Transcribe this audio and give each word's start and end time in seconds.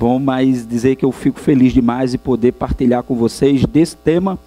bom? 0.00 0.18
Mas 0.18 0.66
dizer 0.66 0.96
que 0.96 1.04
eu 1.04 1.12
fico 1.12 1.38
feliz 1.38 1.74
demais 1.74 2.12
de 2.12 2.18
poder 2.18 2.52
partilhar 2.52 3.02
com 3.02 3.14
vocês 3.14 3.66
desse 3.66 3.94
tema 3.94 4.38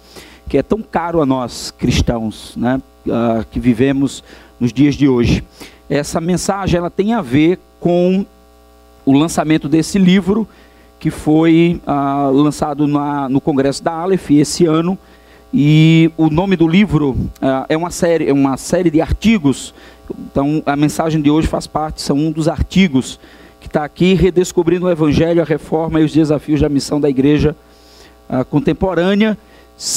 que 0.48 0.58
é 0.58 0.62
tão 0.64 0.82
caro 0.82 1.22
a 1.22 1.26
nós 1.26 1.70
cristãos, 1.70 2.54
né? 2.56 2.82
Uh, 3.06 3.44
que 3.50 3.60
vivemos 3.60 4.24
nos 4.58 4.72
dias 4.72 4.96
de 4.96 5.08
hoje. 5.08 5.44
Essa 5.88 6.20
mensagem 6.20 6.76
ela 6.76 6.90
tem 6.90 7.12
a 7.14 7.22
ver 7.22 7.58
com 7.78 8.26
o 9.06 9.12
lançamento 9.12 9.68
desse 9.68 9.96
livro 9.96 10.48
que 10.98 11.10
foi 11.10 11.80
uh, 11.86 12.32
lançado 12.32 12.88
na, 12.88 13.28
no 13.28 13.40
Congresso 13.40 13.82
da 13.82 13.92
Aleph 13.92 14.30
esse 14.32 14.66
ano. 14.66 14.98
E 15.52 16.10
o 16.16 16.28
nome 16.28 16.56
do 16.56 16.66
livro 16.66 17.10
uh, 17.10 17.64
é 17.68 17.76
uma 17.76 17.90
série, 17.90 18.28
é 18.28 18.32
uma 18.32 18.56
série 18.56 18.90
de 18.90 19.00
artigos. 19.00 19.72
Então 20.30 20.62
a 20.66 20.74
mensagem 20.74 21.22
de 21.22 21.30
hoje 21.30 21.46
faz 21.46 21.66
parte, 21.66 22.02
são 22.02 22.16
um 22.16 22.32
dos 22.32 22.48
artigos 22.48 23.20
está 23.74 23.84
aqui, 23.84 24.14
redescobrindo 24.14 24.86
o 24.86 24.90
Evangelho, 24.90 25.42
a 25.42 25.44
reforma 25.44 26.00
e 26.00 26.04
os 26.04 26.12
desafios 26.12 26.60
da 26.60 26.68
missão 26.68 27.00
da 27.00 27.10
igreja 27.10 27.56
uh, 28.30 28.44
contemporânea. 28.44 29.36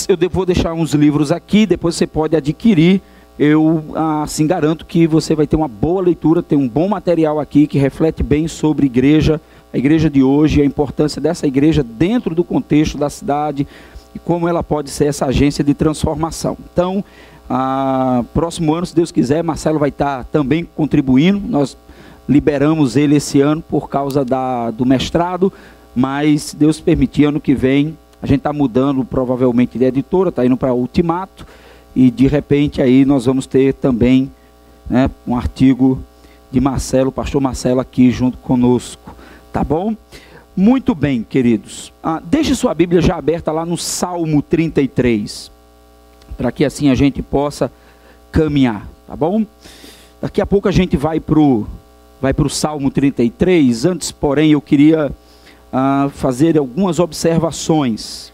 Eu 0.10 0.18
vou 0.32 0.48
deixar 0.48 0.74
uns 0.74 0.96
livros 0.96 1.32
aqui, 1.32 1.68
depois 1.68 1.94
você 1.94 2.08
pode 2.08 2.36
adquirir. 2.36 3.00
Eu 3.38 3.84
assim 3.94 4.48
garanto 4.48 4.84
que 4.84 5.06
você 5.06 5.36
vai 5.36 5.46
ter 5.46 5.56
uma 5.56 5.68
boa 5.68 6.02
leitura, 6.02 6.42
tem 6.42 6.58
um 6.58 6.68
bom 6.68 6.90
material 6.90 7.40
aqui 7.40 7.68
que 7.68 7.78
reflete 7.78 8.24
bem 8.24 8.48
sobre 8.48 8.88
igreja, 8.88 9.40
a 9.72 9.78
igreja 9.78 10.10
de 10.10 10.24
hoje, 10.24 10.60
a 10.60 10.66
importância 10.66 11.22
dessa 11.22 11.46
igreja 11.46 11.84
dentro 11.84 12.34
do 12.34 12.44
contexto 12.44 12.98
da 12.98 13.12
cidade 13.12 13.68
e 14.16 14.18
como 14.18 14.48
ela 14.48 14.64
pode 14.64 14.90
ser 14.90 15.06
essa 15.06 15.28
agência 15.28 15.64
de 15.64 15.76
transformação. 15.76 16.58
Então, 16.74 17.06
a, 17.48 18.24
próximo 18.34 18.74
ano, 18.74 18.88
se 18.88 18.96
Deus 18.96 19.12
quiser, 19.12 19.44
Marcelo 19.44 19.78
vai 19.78 19.90
estar 19.90 20.24
também 20.24 20.68
contribuindo. 20.76 21.40
Nós 21.48 21.78
liberamos 22.28 22.96
ele 22.96 23.16
esse 23.16 23.42
ano 23.42 23.62
por 23.62 23.90
causa 23.90 24.24
da, 24.26 24.72
do 24.72 24.86
mestrado, 24.86 25.52
mas 25.96 26.54
Deus 26.54 26.80
permitir, 26.80 27.26
ano 27.26 27.40
que 27.40 27.56
vem 27.56 27.98
a 28.22 28.26
gente 28.26 28.40
está 28.40 28.52
mudando 28.52 29.06
provavelmente 29.06 29.78
de 29.78 29.86
editora, 29.86 30.30
está 30.30 30.46
indo 30.46 30.58
para 30.58 30.74
Ultimato, 30.74 31.46
e 31.96 32.10
de 32.10 32.28
repente 32.28 32.82
aí 32.82 33.06
nós 33.06 33.26
vamos 33.26 33.46
ter 33.46 33.74
também 33.74 34.32
né, 34.90 35.10
um 35.26 35.36
artigo 35.36 36.02
de 36.52 36.60
Marcelo, 36.60 37.12
pastor 37.12 37.42
Marcelo 37.42 37.80
aqui 37.80 38.10
junto 38.10 38.38
conosco, 38.38 39.16
tá 39.52 39.64
bom? 39.64 39.96
Muito 40.56 40.96
bem, 40.96 41.24
queridos. 41.24 41.94
Ah, 42.02 42.22
deixe 42.24 42.56
sua 42.56 42.74
Bíblia 42.74 43.02
já 43.02 43.16
aberta 43.16 43.52
lá 43.52 43.66
no 43.66 43.78
Salmo 43.78 44.42
33, 44.42 45.52
para 46.36 46.52
que 46.52 46.66
assim 46.66 46.90
a 46.90 46.96
gente 46.96 47.22
possa 47.22 47.72
caminhar, 48.32 48.88
tá 49.06 49.16
bom? 49.16 49.46
Daqui 50.20 50.42
a 50.42 50.46
pouco 50.46 50.68
a 50.68 50.72
gente 50.72 50.98
vai 50.98 51.20
para 51.20 51.40
o 51.40 51.68
vai 52.22 52.34
o 52.38 52.50
Salmo 52.50 52.90
33. 52.90 53.86
Antes, 53.86 54.12
porém, 54.12 54.52
eu 54.52 54.62
queria 54.62 55.12
a 55.72 56.10
fazer 56.14 56.58
algumas 56.58 57.00
observações. 57.00 58.32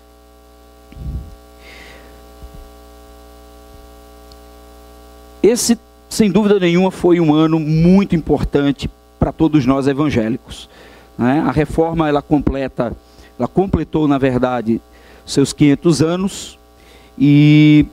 Esse, 5.41 5.77
sem 6.09 6.31
dúvida 6.31 6.59
nenhuma, 6.59 6.91
foi 6.91 7.19
um 7.19 7.33
ano 7.33 7.59
muito 7.59 8.15
importante 8.15 8.89
para 9.19 9.31
todos 9.31 9.65
nós 9.65 9.87
evangélicos. 9.87 10.69
Né? 11.17 11.43
A 11.45 11.51
reforma 11.51 12.07
ela 12.07 12.21
completa, 12.21 12.95
ela 13.37 13.47
completou, 13.47 14.07
na 14.07 14.17
verdade, 14.17 14.79
seus 15.25 15.51
500 15.51 16.01
anos 16.01 16.59
e 17.17 17.85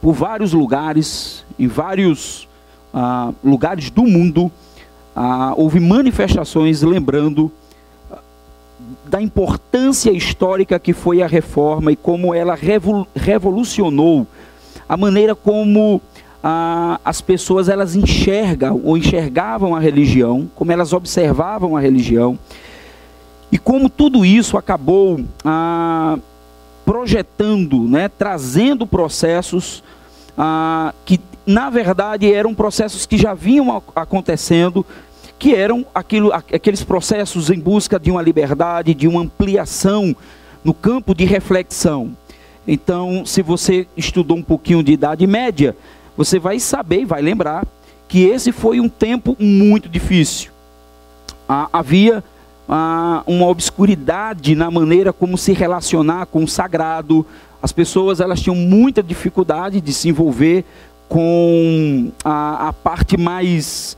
por 0.00 0.12
vários 0.12 0.52
lugares, 0.52 1.44
em 1.58 1.66
vários 1.66 2.48
ah, 2.94 3.32
lugares 3.42 3.90
do 3.90 4.04
mundo, 4.04 4.50
ah, 5.16 5.54
houve 5.56 5.80
manifestações 5.80 6.82
lembrando 6.82 7.50
da 9.06 9.22
importância 9.22 10.10
histórica 10.10 10.78
que 10.78 10.92
foi 10.92 11.22
a 11.22 11.26
reforma 11.26 11.90
e 11.90 11.96
como 11.96 12.34
ela 12.34 12.56
revolucionou 13.14 14.26
a 14.86 14.96
maneira 14.96 15.34
como 15.34 16.02
ah, 16.42 17.00
as 17.04 17.20
pessoas 17.20 17.68
elas 17.68 17.96
enxergam 17.96 18.80
ou 18.84 18.96
enxergavam 18.96 19.74
a 19.74 19.80
religião, 19.80 20.50
como 20.54 20.70
elas 20.70 20.92
observavam 20.92 21.76
a 21.76 21.80
religião 21.80 22.38
e 23.50 23.58
como 23.58 23.88
tudo 23.88 24.24
isso 24.24 24.56
acabou 24.56 25.20
ah, 25.44 26.18
projetando, 26.84 27.80
né, 27.88 28.08
trazendo 28.08 28.86
processos 28.86 29.82
ah, 30.36 30.92
que 31.04 31.18
na 31.46 31.70
verdade 31.70 32.32
eram 32.32 32.54
processos 32.54 33.06
que 33.06 33.16
já 33.16 33.34
vinham 33.34 33.82
acontecendo 33.94 34.84
que 35.38 35.54
eram 35.54 35.84
aquilo, 35.94 36.32
aqueles 36.32 36.82
processos 36.82 37.50
em 37.50 37.58
busca 37.58 37.98
de 37.98 38.10
uma 38.10 38.22
liberdade, 38.22 38.94
de 38.94 39.06
uma 39.06 39.20
ampliação 39.20 40.14
no 40.64 40.72
campo 40.72 41.14
de 41.14 41.24
reflexão. 41.24 42.16
Então, 42.66 43.24
se 43.24 43.42
você 43.42 43.86
estudou 43.96 44.36
um 44.36 44.42
pouquinho 44.42 44.82
de 44.82 44.92
Idade 44.92 45.26
Média, 45.26 45.76
você 46.16 46.38
vai 46.38 46.58
saber 46.58 47.04
vai 47.04 47.22
lembrar 47.22 47.66
que 48.08 48.24
esse 48.24 48.50
foi 48.52 48.80
um 48.80 48.88
tempo 48.88 49.36
muito 49.38 49.88
difícil. 49.88 50.50
Ah, 51.48 51.68
havia 51.72 52.24
ah, 52.68 53.22
uma 53.26 53.46
obscuridade 53.46 54.54
na 54.54 54.70
maneira 54.70 55.12
como 55.12 55.38
se 55.38 55.52
relacionar 55.52 56.26
com 56.26 56.42
o 56.42 56.48
sagrado. 56.48 57.26
As 57.62 57.72
pessoas 57.72 58.20
elas 58.20 58.40
tinham 58.40 58.56
muita 58.56 59.02
dificuldade 59.02 59.80
de 59.80 59.92
se 59.92 60.08
envolver 60.08 60.64
com 61.08 62.10
a, 62.24 62.68
a 62.68 62.72
parte 62.72 63.16
mais 63.16 63.96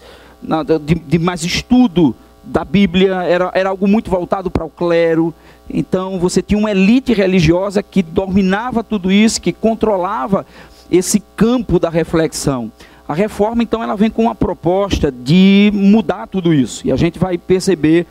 de, 0.85 0.95
de 0.95 1.19
mais 1.19 1.43
estudo 1.45 2.15
da 2.45 2.65
Bíblia, 2.65 3.23
era, 3.25 3.51
era 3.55 3.69
algo 3.69 3.87
muito 3.87 4.11
voltado 4.11 4.51
para 4.51 4.65
o 4.65 4.71
clero. 4.71 5.35
Então 5.69 6.19
você 6.19 6.41
tinha 6.41 6.59
uma 6.59 6.71
elite 6.71 7.13
religiosa 7.13 7.83
que 7.83 8.03
dominava 8.03 8.83
tudo 8.83 9.13
isso, 9.13 9.41
que 9.41 9.53
controlava 9.53 10.47
esse 10.91 11.21
campo 11.37 11.79
da 11.79 11.91
reflexão. 11.91 12.73
A 13.09 13.15
reforma, 13.15 13.63
então, 13.63 13.83
ela 13.83 13.97
vem 13.97 14.11
com 14.11 14.25
uma 14.25 14.35
proposta 14.35 15.11
de 15.11 15.71
mudar 15.73 16.27
tudo 16.27 16.53
isso. 16.53 16.87
E 16.87 16.93
a 16.93 16.97
gente 16.97 17.19
vai 17.19 17.39
perceber 17.39 18.07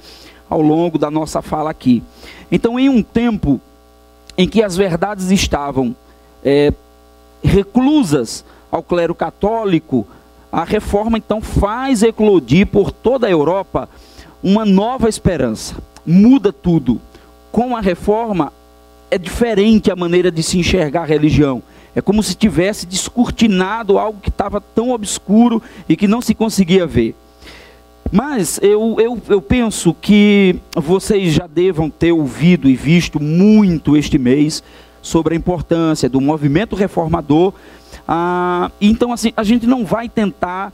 ao 0.50 0.60
longo 0.60 0.98
da 0.98 1.12
nossa 1.12 1.40
fala 1.40 1.70
aqui. 1.70 2.02
Então, 2.52 2.80
em 2.80 2.90
um 2.90 3.04
tempo 3.04 3.62
em 4.36 4.48
que 4.48 4.64
as 4.64 4.76
verdades 4.76 5.30
estavam 5.30 5.96
é, 6.44 6.74
reclusas 7.44 8.44
ao 8.72 8.82
clero 8.82 9.14
católico, 9.14 10.08
a 10.52 10.64
reforma 10.64 11.18
então 11.18 11.42
faz 11.42 12.04
eclodir 12.04 12.68
por 12.68 12.92
toda 12.92 13.28
a 13.28 13.32
Europa 13.32 13.90
uma 14.42 14.66
nova 14.66 15.10
esperança. 15.10 15.76
Muda 16.06 16.54
tudo. 16.54 17.02
Com 17.52 17.76
a 17.76 17.82
reforma 17.82 18.54
é 19.10 19.18
diferente 19.18 19.92
a 19.92 19.96
maneira 19.96 20.32
de 20.32 20.44
se 20.44 20.58
enxergar 20.58 21.02
a 21.02 21.06
religião. 21.06 21.62
É 21.96 22.02
como 22.02 22.22
se 22.22 22.36
tivesse 22.36 22.86
descortinado 22.86 23.98
algo 23.98 24.20
que 24.22 24.30
estava 24.30 24.62
tão 24.62 24.92
obscuro 24.92 25.62
e 25.90 25.96
que 25.96 26.08
não 26.08 26.22
se 26.22 26.36
conseguia 26.36 26.86
ver. 26.86 27.16
Mas 28.12 28.60
eu, 28.62 28.96
eu, 29.00 29.22
eu 29.28 29.42
penso 29.42 29.94
que 29.94 30.56
vocês 30.76 31.34
já 31.34 31.48
devam 31.48 31.90
ter 31.90 32.12
ouvido 32.12 32.70
e 32.70 32.76
visto 32.76 33.22
muito 33.22 33.98
este 33.98 34.18
mês 34.18 34.64
sobre 35.02 35.34
a 35.34 35.38
importância 35.38 36.08
do 36.08 36.22
movimento 36.22 36.76
reformador 36.76 37.54
ah, 38.08 38.72
então, 38.80 39.12
assim, 39.12 39.34
a 39.36 39.44
gente 39.44 39.68
não 39.68 39.84
vai 39.84 40.08
tentar 40.08 40.72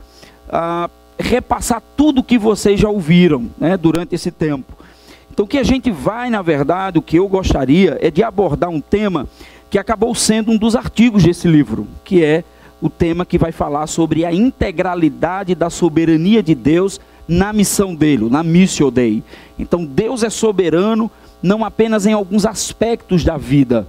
ah, 0.48 0.88
repassar 1.18 1.82
tudo 1.96 2.22
que 2.22 2.38
vocês 2.38 2.78
já 2.78 2.88
ouviram 2.88 3.50
né, 3.58 3.76
durante 3.76 4.14
esse 4.14 4.30
tempo. 4.30 4.72
Então, 5.32 5.44
o 5.44 5.48
que 5.48 5.58
a 5.58 5.64
gente 5.64 5.90
vai, 5.90 6.30
na 6.30 6.42
verdade, 6.42 6.98
o 6.98 7.02
que 7.02 7.16
eu 7.16 7.26
gostaria 7.26 7.98
é 8.00 8.10
de 8.10 8.22
abordar 8.22 8.70
um 8.70 8.80
tema 8.80 9.26
que 9.68 9.78
acabou 9.78 10.14
sendo 10.14 10.52
um 10.52 10.56
dos 10.56 10.76
artigos 10.76 11.24
desse 11.24 11.48
livro, 11.48 11.88
que 12.04 12.22
é 12.22 12.44
o 12.80 12.88
tema 12.88 13.26
que 13.26 13.36
vai 13.36 13.50
falar 13.50 13.88
sobre 13.88 14.24
a 14.24 14.32
integralidade 14.32 15.54
da 15.54 15.70
soberania 15.70 16.40
de 16.40 16.54
Deus 16.54 17.00
na 17.26 17.52
missão 17.52 17.94
dele, 17.94 18.28
na 18.30 18.44
missio 18.44 18.90
dei. 18.90 19.24
Então, 19.58 19.84
Deus 19.84 20.22
é 20.22 20.30
soberano 20.30 21.10
não 21.42 21.64
apenas 21.64 22.06
em 22.06 22.12
alguns 22.12 22.46
aspectos 22.46 23.24
da 23.24 23.36
vida, 23.36 23.86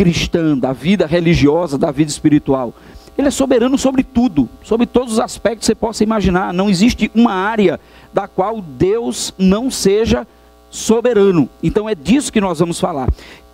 cristã, 0.00 0.56
da 0.56 0.72
vida 0.72 1.04
religiosa, 1.04 1.76
da 1.76 1.90
vida 1.90 2.10
espiritual. 2.10 2.72
Ele 3.18 3.28
é 3.28 3.30
soberano 3.30 3.76
sobre 3.76 4.02
tudo, 4.02 4.48
sobre 4.62 4.86
todos 4.86 5.12
os 5.12 5.20
aspectos 5.20 5.60
que 5.60 5.66
você 5.66 5.74
possa 5.74 6.02
imaginar. 6.02 6.54
Não 6.54 6.70
existe 6.70 7.10
uma 7.14 7.34
área 7.34 7.78
da 8.10 8.26
qual 8.26 8.62
Deus 8.62 9.34
não 9.36 9.70
seja 9.70 10.26
soberano. 10.70 11.50
Então 11.62 11.86
é 11.86 11.94
disso 11.94 12.32
que 12.32 12.40
nós 12.40 12.60
vamos 12.60 12.80
falar. 12.80 13.10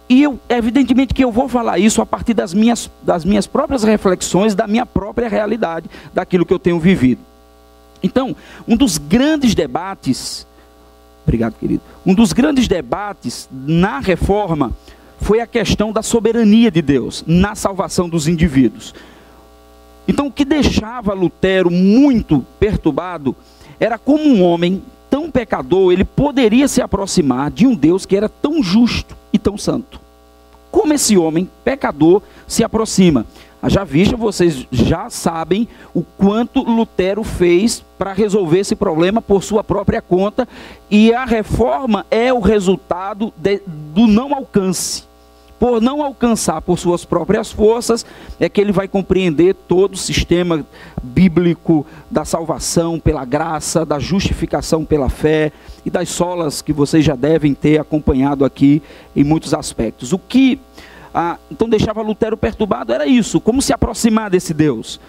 E 0.08 0.22
eu, 0.22 0.38
evidentemente 0.48 1.12
que 1.12 1.24
eu 1.24 1.32
vou 1.32 1.48
falar 1.48 1.80
isso 1.80 2.00
a 2.00 2.06
partir 2.06 2.32
das 2.32 2.54
minhas, 2.54 2.88
das 3.02 3.24
minhas 3.24 3.48
próprias 3.48 3.82
reflexões, 3.82 4.54
da 4.54 4.68
minha 4.68 4.86
própria 4.86 5.28
realidade, 5.28 5.90
daquilo 6.14 6.46
que 6.46 6.54
eu 6.54 6.60
tenho 6.60 6.78
vivido. 6.78 7.20
Então, 8.04 8.36
um 8.68 8.76
dos 8.76 8.98
grandes 8.98 9.52
debates, 9.52 10.46
obrigado 11.26 11.54
querido, 11.58 11.82
um 12.06 12.14
dos 12.14 12.32
grandes 12.32 12.68
debates 12.68 13.48
na 13.50 13.98
reforma 13.98 14.72
foi 15.20 15.40
a 15.40 15.46
questão 15.46 15.92
da 15.92 16.02
soberania 16.02 16.70
de 16.70 16.82
Deus 16.82 17.24
na 17.26 17.54
salvação 17.54 18.08
dos 18.08 18.28
indivíduos. 18.28 18.94
Então, 20.08 20.28
o 20.28 20.32
que 20.32 20.44
deixava 20.44 21.14
Lutero 21.14 21.70
muito 21.70 22.44
perturbado 22.60 23.34
era 23.80 23.98
como 23.98 24.22
um 24.22 24.42
homem 24.42 24.82
tão 25.10 25.30
pecador 25.30 25.92
ele 25.92 26.04
poderia 26.04 26.68
se 26.68 26.80
aproximar 26.80 27.50
de 27.50 27.66
um 27.66 27.74
Deus 27.74 28.06
que 28.06 28.16
era 28.16 28.28
tão 28.28 28.62
justo 28.62 29.16
e 29.32 29.38
tão 29.38 29.58
santo? 29.58 30.00
Como 30.70 30.92
esse 30.92 31.16
homem 31.16 31.50
pecador 31.64 32.22
se 32.46 32.62
aproxima? 32.62 33.26
Já 33.68 33.82
visto, 33.82 34.16
vocês 34.16 34.64
já 34.70 35.10
sabem 35.10 35.66
o 35.92 36.02
quanto 36.02 36.62
Lutero 36.62 37.24
fez 37.24 37.84
para 37.98 38.12
resolver 38.12 38.60
esse 38.60 38.76
problema 38.76 39.20
por 39.20 39.42
sua 39.42 39.64
própria 39.64 40.00
conta, 40.00 40.46
e 40.88 41.12
a 41.12 41.24
reforma 41.24 42.06
é 42.08 42.32
o 42.32 42.38
resultado 42.38 43.32
de, 43.36 43.60
do 43.66 44.06
não 44.06 44.32
alcance 44.32 45.05
por 45.58 45.80
não 45.80 46.02
alcançar 46.02 46.60
por 46.60 46.78
suas 46.78 47.04
próprias 47.04 47.50
forças, 47.50 48.04
é 48.38 48.48
que 48.48 48.60
ele 48.60 48.72
vai 48.72 48.86
compreender 48.86 49.54
todo 49.54 49.94
o 49.94 49.98
sistema 49.98 50.64
bíblico 51.02 51.86
da 52.10 52.24
salvação 52.24 53.00
pela 53.00 53.24
graça, 53.24 53.84
da 53.84 53.98
justificação 53.98 54.84
pela 54.84 55.08
fé 55.08 55.52
e 55.84 55.90
das 55.90 56.08
solas 56.08 56.60
que 56.60 56.72
vocês 56.72 57.04
já 57.04 57.16
devem 57.16 57.54
ter 57.54 57.80
acompanhado 57.80 58.44
aqui 58.44 58.82
em 59.14 59.24
muitos 59.24 59.54
aspectos. 59.54 60.12
O 60.12 60.18
que 60.18 60.60
ah, 61.14 61.38
então 61.50 61.66
deixava 61.66 62.02
Lutero 62.02 62.36
perturbado 62.36 62.92
era 62.92 63.06
isso: 63.06 63.40
como 63.40 63.62
se 63.62 63.72
aproximar 63.72 64.28
desse 64.28 64.52
Deus. 64.52 65.00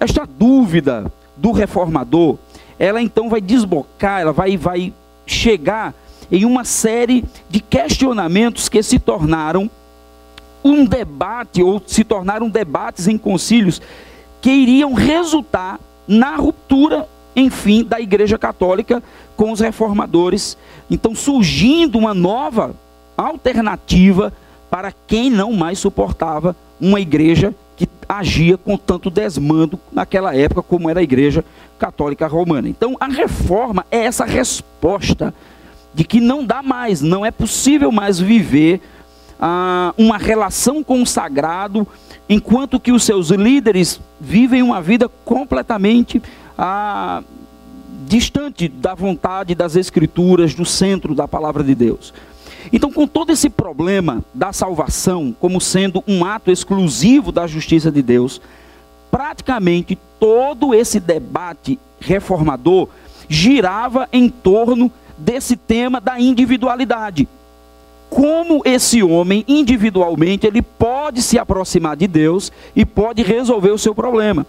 Esta 0.00 0.26
dúvida 0.26 1.10
do 1.36 1.52
reformador, 1.52 2.36
ela 2.78 3.00
então 3.00 3.28
vai 3.30 3.40
desbocar, 3.40 4.20
ela 4.20 4.32
vai, 4.32 4.56
vai 4.56 4.92
chegar 5.24 5.94
em 6.34 6.44
uma 6.44 6.64
série 6.64 7.24
de 7.48 7.60
questionamentos 7.60 8.68
que 8.68 8.82
se 8.82 8.98
tornaram 8.98 9.70
um 10.64 10.84
debate, 10.84 11.62
ou 11.62 11.80
se 11.86 12.02
tornaram 12.02 12.48
debates 12.48 13.06
em 13.06 13.16
concílios, 13.16 13.80
que 14.42 14.50
iriam 14.50 14.94
resultar 14.94 15.78
na 16.08 16.34
ruptura, 16.34 17.08
enfim, 17.36 17.84
da 17.84 18.00
Igreja 18.00 18.36
Católica 18.36 19.00
com 19.36 19.52
os 19.52 19.60
reformadores. 19.60 20.58
Então, 20.90 21.14
surgindo 21.14 21.98
uma 21.98 22.12
nova 22.12 22.74
alternativa 23.16 24.32
para 24.68 24.92
quem 25.06 25.30
não 25.30 25.52
mais 25.52 25.78
suportava 25.78 26.56
uma 26.80 27.00
igreja 27.00 27.54
que 27.76 27.88
agia 28.08 28.58
com 28.58 28.76
tanto 28.76 29.08
desmando 29.08 29.78
naquela 29.92 30.34
época, 30.34 30.62
como 30.62 30.90
era 30.90 30.98
a 30.98 31.02
Igreja 31.02 31.44
Católica 31.78 32.26
Romana. 32.26 32.68
Então, 32.68 32.96
a 32.98 33.06
reforma 33.06 33.86
é 33.88 33.98
essa 33.98 34.24
resposta 34.24 35.32
de 35.94 36.04
que 36.04 36.20
não 36.20 36.44
dá 36.44 36.62
mais, 36.62 37.00
não 37.00 37.24
é 37.24 37.30
possível 37.30 37.92
mais 37.92 38.18
viver 38.18 38.80
ah, 39.40 39.94
uma 39.96 40.18
relação 40.18 40.82
com 40.82 41.02
o 41.02 41.06
sagrado, 41.06 41.86
enquanto 42.28 42.80
que 42.80 42.92
os 42.92 43.04
seus 43.04 43.28
líderes 43.28 44.00
vivem 44.20 44.62
uma 44.62 44.82
vida 44.82 45.08
completamente 45.24 46.20
ah, 46.58 47.22
distante 48.06 48.68
da 48.68 48.94
vontade 48.94 49.54
das 49.54 49.76
Escrituras, 49.76 50.54
do 50.54 50.64
centro 50.64 51.14
da 51.14 51.28
palavra 51.28 51.62
de 51.62 51.74
Deus. 51.74 52.12
Então, 52.72 52.90
com 52.90 53.06
todo 53.06 53.30
esse 53.30 53.48
problema 53.50 54.24
da 54.32 54.52
salvação 54.52 55.34
como 55.38 55.60
sendo 55.60 56.02
um 56.08 56.24
ato 56.24 56.50
exclusivo 56.50 57.30
da 57.30 57.46
justiça 57.46 57.90
de 57.90 58.02
Deus, 58.02 58.40
praticamente 59.10 59.98
todo 60.18 60.74
esse 60.74 60.98
debate 60.98 61.78
reformador 62.00 62.88
girava 63.28 64.08
em 64.12 64.28
torno 64.28 64.90
desse 65.16 65.56
tema 65.56 66.00
da 66.00 66.18
individualidade. 66.20 67.28
Como 68.10 68.62
esse 68.64 69.02
homem 69.02 69.44
individualmente 69.48 70.46
ele 70.46 70.62
pode 70.62 71.20
se 71.22 71.38
aproximar 71.38 71.96
de 71.96 72.06
Deus 72.06 72.52
e 72.74 72.84
pode 72.84 73.22
resolver 73.22 73.70
o 73.70 73.78
seu 73.78 73.94
problema. 73.94 74.46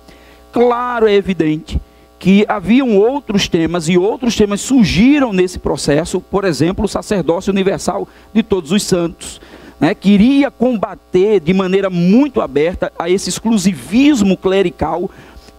Claro, 0.52 1.08
é 1.08 1.14
evidente 1.14 1.82
que 2.18 2.46
haviam 2.48 2.98
outros 2.98 3.48
temas 3.48 3.88
e 3.88 3.98
outros 3.98 4.36
temas 4.36 4.62
surgiram 4.62 5.34
nesse 5.34 5.60
processo, 5.60 6.22
por 6.22 6.46
exemplo, 6.46 6.86
o 6.86 6.88
sacerdócio 6.88 7.52
universal 7.52 8.08
de 8.34 8.42
todos 8.42 8.72
os 8.72 8.84
santos, 8.84 9.42
né, 9.80 9.94
queria 9.94 10.50
combater 10.50 11.40
de 11.40 11.54
maneira 11.54 11.90
muito 11.90 12.42
aberta 12.42 12.92
a 12.98 13.10
esse 13.10 13.30
exclusivismo 13.30 14.38
clerical 14.38 15.10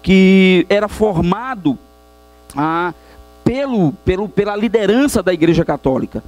que 0.03 0.67
era 0.69 0.89
formado 0.89 1.79
a 2.57 2.95
pelo, 3.47 3.93
pelo, 4.05 4.29
pela 4.29 4.57
liderança 4.57 5.23
da 5.23 5.33
Igreja 5.33 5.65
Católica. 5.65 6.23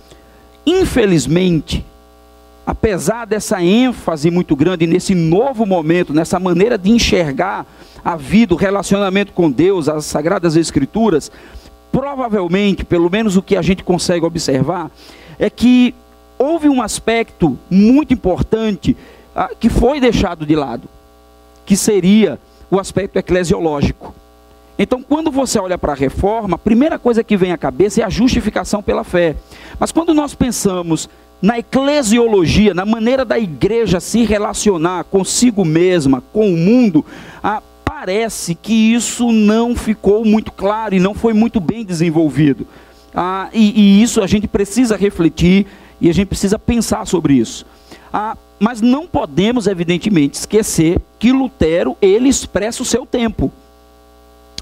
Infelizmente, 0.65 1.85
apesar 2.65 3.27
dessa 3.27 3.61
ênfase 3.61 4.31
muito 4.31 4.55
grande 4.55 4.87
nesse 4.87 5.17
novo 5.17 5.67
momento, 5.67 6.15
nessa 6.15 6.39
maneira 6.39 6.79
de 6.79 6.93
enxergar 6.93 7.67
a 8.05 8.15
vida, 8.15 8.55
o 8.55 8.57
relacionamento 8.57 9.33
com 9.33 9.51
Deus, 9.51 9.89
as 9.89 10.05
Sagradas 10.05 10.55
Escrituras, 10.55 11.33
provavelmente, 11.91 12.85
pelo 12.85 13.11
menos 13.11 13.37
o 13.37 13.43
que 13.43 13.57
a 13.57 13.63
gente 13.63 13.83
consegue 13.83 14.25
observar, 14.25 14.89
é 15.41 15.51
que 15.51 15.97
houve 16.39 16.69
um 16.69 16.81
aspecto 16.81 17.59
muito 17.69 18.15
importante 18.15 18.97
ah, 19.35 19.51
que 19.59 19.69
foi 19.69 19.99
deixado 19.99 20.47
de 20.47 20.55
lado, 20.55 20.89
que 21.67 21.77
seria 21.77 22.39
o 22.71 22.79
aspecto 22.79 23.19
eclesiológico. 23.19 24.15
Então, 24.79 25.03
quando 25.03 25.31
você 25.31 25.59
olha 25.59 25.77
para 25.77 25.93
a 25.93 25.97
reforma, 25.97 26.55
a 26.55 26.59
primeira 26.59 26.99
coisa 26.99 27.25
que 27.25 27.37
vem 27.37 27.51
à 27.51 27.59
cabeça 27.59 28.01
é 28.01 28.05
a 28.05 28.09
justificação 28.09 28.81
pela 28.81 29.03
fé. 29.03 29.35
Mas 29.79 29.91
quando 29.91 30.15
nós 30.15 30.35
pensamos 30.35 31.09
na 31.43 31.59
eclesiologia, 31.59 32.73
na 32.73 32.87
maneira 32.87 33.25
da 33.25 33.39
igreja 33.39 33.99
se 33.99 34.25
relacionar 34.25 35.05
consigo 35.05 35.65
mesma, 35.65 36.23
com 36.33 36.53
o 36.53 36.57
mundo, 36.57 37.05
ah, 37.43 37.61
parece 37.85 38.55
que 38.55 38.95
isso 38.95 39.33
não 39.33 39.75
ficou 39.75 40.25
muito 40.25 40.53
claro 40.53 40.95
e 40.95 41.01
não 41.01 41.13
foi 41.13 41.33
muito 41.33 41.59
bem 41.59 41.85
desenvolvido. 41.85 42.65
Ah, 43.13 43.49
e, 43.53 43.81
e, 43.81 44.03
isso 44.03 44.23
a 44.23 44.29
gente 44.29 44.47
precisa 44.47 44.97
refletir 44.97 45.67
e 46.01 46.09
a 46.09 46.15
gente 46.15 46.29
precisa 46.29 46.57
pensar 46.57 47.05
sobre 47.05 47.35
isso. 47.35 47.67
Ah, 48.13 48.37
mas 48.61 48.81
não 48.81 49.09
podemos, 49.09 49.67
evidentemente, 49.67 50.39
esquecer 50.39 51.01
que 51.19 51.33
Lutero 51.33 51.97
ele 52.01 52.29
expressa 52.29 52.83
o 52.83 52.87
seu 52.87 53.05
tempo 53.05 53.53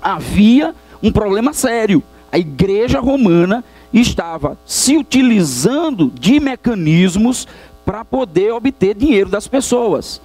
havia 0.07 0.73
um 1.03 1.11
problema 1.11 1.53
sério. 1.53 2.03
A 2.31 2.39
igreja 2.39 3.01
romana 3.01 3.65
estava 3.93 4.57
se 4.65 4.97
utilizando 4.97 6.13
de 6.15 6.39
mecanismos 6.39 7.49
para 7.85 8.05
poder 8.05 8.53
obter 8.53 8.95
dinheiro 8.95 9.29
das 9.29 9.49
pessoas. 9.49 10.21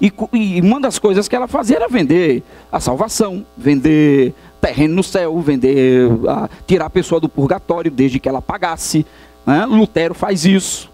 E, 0.00 0.12
e, 0.32 0.60
uma 0.60 0.80
das 0.80 0.98
coisas 0.98 1.28
que 1.28 1.36
ela 1.36 1.46
fazia 1.46 1.76
era 1.76 1.88
vender 1.88 2.42
a 2.70 2.80
salvação, 2.80 3.46
vender 3.56 4.34
terreno 4.60 4.96
no 4.96 5.02
céu, 5.02 5.40
vender, 5.40 6.10
a, 6.28 6.48
tirar 6.66 6.86
a 6.86 6.90
pessoa 6.90 7.20
do 7.20 7.28
purgatório 7.28 7.90
desde 7.90 8.18
que 8.18 8.28
ela 8.28 8.42
pagasse. 8.42 9.06
Né? 9.46 9.64
Lutero 9.64 10.14
faz 10.14 10.44
isso. 10.44 10.90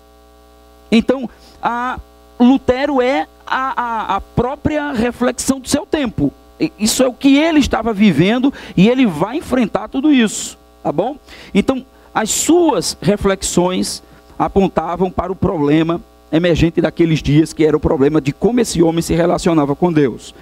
Então, 0.92 1.28
a, 1.62 1.98
Lutero 2.38 3.00
é 3.00 3.26
a, 3.46 3.82
a, 3.82 4.16
a 4.16 4.20
própria 4.20 4.92
reflexão 4.92 5.58
do 5.58 5.68
seu 5.68 5.84
tempo. 5.84 6.32
Isso 6.78 7.02
é 7.02 7.08
o 7.08 7.12
que 7.12 7.36
ele 7.36 7.58
estava 7.58 7.92
vivendo 7.92 8.52
e 8.76 8.88
ele 8.88 9.06
vai 9.06 9.36
enfrentar 9.36 9.88
tudo 9.88 10.12
isso, 10.12 10.58
tá 10.82 10.90
bom? 10.90 11.16
Então, 11.54 11.84
as 12.14 12.30
suas 12.30 12.96
reflexões 13.00 14.02
apontavam 14.38 15.10
para 15.10 15.30
o 15.30 15.36
problema 15.36 16.00
emergente 16.32 16.80
daqueles 16.80 17.22
dias, 17.22 17.52
que 17.52 17.64
era 17.64 17.76
o 17.76 17.80
problema 17.80 18.20
de 18.20 18.32
como 18.32 18.60
esse 18.60 18.82
homem 18.82 19.02
se 19.02 19.14
relacionava 19.14 19.74
com 19.74 19.92
Deus. 19.92 20.34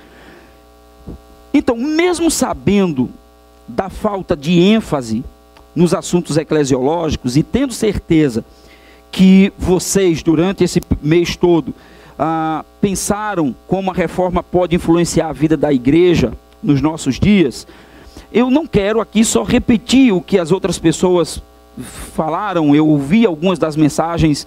Então, 1.53 1.77
mesmo 1.77 2.31
sabendo 2.31 3.11
da 3.69 3.89
falta 3.89 4.37
de 4.37 4.59
ênfase 4.59 5.25
nos 5.75 5.95
assuntos 5.95 6.37
eclesiológicos 6.37 7.37
e 7.37 7.43
tendo 7.43 7.73
certeza 7.73 8.45
que 9.11 9.53
vocês, 9.59 10.23
durante 10.23 10.65
esse 10.65 10.81
mês 11.03 11.37
todo, 11.37 11.75
ah, 12.19 12.65
pensaram 12.81 13.55
como 13.67 13.91
a 13.91 13.95
reforma 13.95 14.43
pode 14.43 14.75
influenciar 14.75 15.29
a 15.29 15.33
vida 15.33 15.57
da 15.57 15.73
igreja 15.73 16.33
nos 16.63 16.81
nossos 16.81 17.19
dias, 17.19 17.67
eu 18.33 18.51
não 18.51 18.67
quero 18.67 19.01
aqui 19.01 19.25
só 19.25 19.43
repetir 19.43 20.13
o 20.13 20.21
que 20.21 20.39
as 20.39 20.51
outras 20.51 20.79
pessoas 20.79 21.43
falaram. 22.15 22.75
Eu 22.75 22.87
ouvi 22.87 23.25
algumas 23.25 23.59
das 23.59 23.77
mensagens 23.77 24.47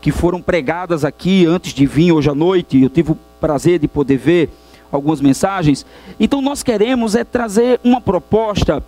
que 0.00 0.10
foram 0.10 0.40
pregadas 0.40 1.04
aqui 1.04 1.46
antes 1.46 1.72
de 1.72 1.86
vir 1.86 2.12
hoje 2.12 2.28
à 2.30 2.34
noite. 2.34 2.82
Eu 2.82 2.88
tive 2.88 3.12
o 3.12 3.18
prazer 3.40 3.78
de 3.78 3.86
poder 3.86 4.16
ver 4.16 4.50
algumas 4.90 5.20
mensagens. 5.20 5.86
Então 6.18 6.42
nós 6.42 6.62
queremos 6.62 7.14
é 7.14 7.24
trazer 7.24 7.80
uma 7.84 8.00
proposta 8.00 8.82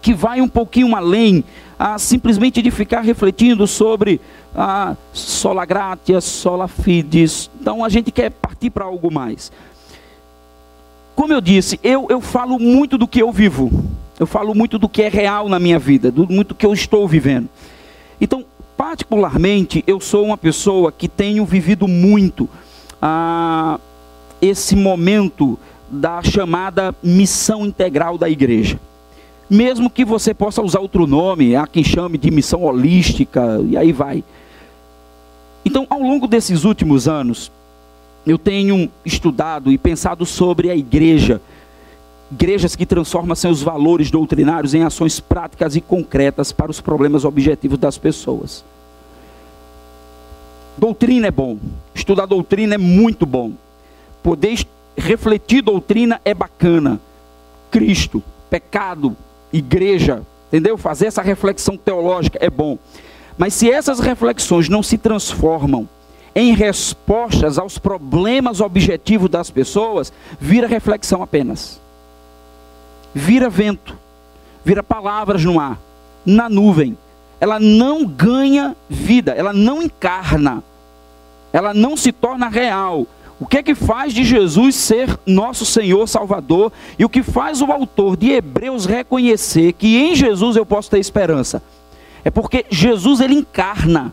que 0.00 0.14
vai 0.14 0.40
um 0.40 0.48
pouquinho 0.48 0.94
além 0.94 1.44
a 1.78 1.98
simplesmente 1.98 2.62
de 2.62 2.70
ficar 2.70 3.02
refletindo 3.02 3.66
sobre 3.66 4.20
a 4.54 4.96
sola 5.12 5.64
gratia, 5.64 6.20
sola 6.20 6.66
fides. 6.66 7.50
Então 7.60 7.84
a 7.84 7.88
gente 7.88 8.10
quer 8.10 8.30
partir 8.30 8.70
para 8.70 8.84
algo 8.84 9.12
mais. 9.12 9.52
Como 11.14 11.32
eu 11.32 11.40
disse, 11.40 11.78
eu, 11.82 12.06
eu 12.10 12.20
falo 12.20 12.58
muito 12.58 12.98
do 12.98 13.06
que 13.06 13.20
eu 13.20 13.30
vivo. 13.30 13.84
Eu 14.18 14.26
falo 14.26 14.54
muito 14.54 14.78
do 14.78 14.88
que 14.88 15.02
é 15.02 15.08
real 15.08 15.48
na 15.48 15.58
minha 15.58 15.78
vida, 15.78 16.10
do 16.10 16.26
muito 16.26 16.54
que 16.54 16.64
eu 16.64 16.72
estou 16.72 17.06
vivendo. 17.06 17.48
Então, 18.18 18.44
particularmente, 18.76 19.84
eu 19.86 20.00
sou 20.00 20.24
uma 20.24 20.38
pessoa 20.38 20.90
que 20.90 21.08
tenho 21.08 21.44
vivido 21.44 21.86
muito 21.86 22.48
ah, 23.00 23.78
esse 24.40 24.74
momento 24.74 25.58
da 25.90 26.22
chamada 26.22 26.94
missão 27.02 27.66
integral 27.66 28.16
da 28.16 28.28
igreja. 28.28 28.78
Mesmo 29.48 29.88
que 29.88 30.04
você 30.04 30.34
possa 30.34 30.62
usar 30.62 30.80
outro 30.80 31.06
nome, 31.06 31.54
há 31.54 31.66
quem 31.66 31.84
chame 31.84 32.18
de 32.18 32.30
missão 32.30 32.64
holística, 32.64 33.60
e 33.68 33.76
aí 33.76 33.92
vai. 33.92 34.24
Então, 35.64 35.86
ao 35.88 36.00
longo 36.00 36.26
desses 36.26 36.64
últimos 36.64 37.06
anos, 37.06 37.50
eu 38.26 38.36
tenho 38.36 38.90
estudado 39.04 39.70
e 39.70 39.78
pensado 39.78 40.26
sobre 40.26 40.70
a 40.70 40.76
igreja, 40.76 41.40
igrejas 42.30 42.74
que 42.74 42.84
transformam 42.84 43.36
seus 43.36 43.62
valores 43.62 44.10
doutrinários 44.10 44.74
em 44.74 44.82
ações 44.82 45.20
práticas 45.20 45.76
e 45.76 45.80
concretas 45.80 46.50
para 46.50 46.70
os 46.70 46.80
problemas 46.80 47.24
objetivos 47.24 47.78
das 47.78 47.96
pessoas. 47.96 48.64
Doutrina 50.76 51.28
é 51.28 51.30
bom, 51.30 51.56
estudar 51.94 52.26
doutrina 52.26 52.74
é 52.74 52.78
muito 52.78 53.24
bom, 53.24 53.52
poder 54.22 54.66
refletir 54.96 55.62
doutrina 55.62 56.20
é 56.24 56.34
bacana. 56.34 57.00
Cristo, 57.70 58.22
pecado, 58.50 59.16
igreja, 59.52 60.22
entendeu? 60.48 60.76
Fazer 60.76 61.06
essa 61.06 61.22
reflexão 61.22 61.76
teológica 61.76 62.38
é 62.40 62.50
bom. 62.50 62.78
Mas 63.36 63.54
se 63.54 63.70
essas 63.70 64.00
reflexões 64.00 64.68
não 64.68 64.82
se 64.82 64.96
transformam 64.96 65.88
em 66.34 66.54
respostas 66.54 67.58
aos 67.58 67.78
problemas 67.78 68.60
objetivos 68.60 69.30
das 69.30 69.50
pessoas, 69.50 70.12
vira 70.38 70.66
reflexão 70.66 71.22
apenas. 71.22 71.80
Vira 73.14 73.48
vento, 73.48 73.96
vira 74.62 74.82
palavras 74.82 75.42
no 75.42 75.58
ar, 75.58 75.78
na 76.24 76.48
nuvem. 76.48 76.96
Ela 77.40 77.58
não 77.58 78.04
ganha 78.04 78.76
vida, 78.88 79.32
ela 79.32 79.52
não 79.52 79.82
encarna, 79.82 80.62
ela 81.52 81.72
não 81.72 81.96
se 81.96 82.12
torna 82.12 82.48
real. 82.48 83.06
O 83.38 83.46
que 83.46 83.58
é 83.58 83.62
que 83.62 83.74
faz 83.74 84.14
de 84.14 84.24
Jesus 84.24 84.74
ser 84.74 85.18
nosso 85.26 85.66
Senhor 85.66 86.06
Salvador 86.08 86.72
e 86.98 87.04
o 87.04 87.08
que 87.08 87.22
faz 87.22 87.60
o 87.60 87.70
autor 87.70 88.16
de 88.16 88.30
Hebreus 88.30 88.86
reconhecer 88.86 89.72
que 89.74 89.96
em 89.96 90.14
Jesus 90.14 90.56
eu 90.56 90.64
posso 90.64 90.90
ter 90.90 90.98
esperança? 90.98 91.62
É 92.24 92.30
porque 92.30 92.64
Jesus 92.70 93.20
ele 93.20 93.34
encarna 93.34 94.12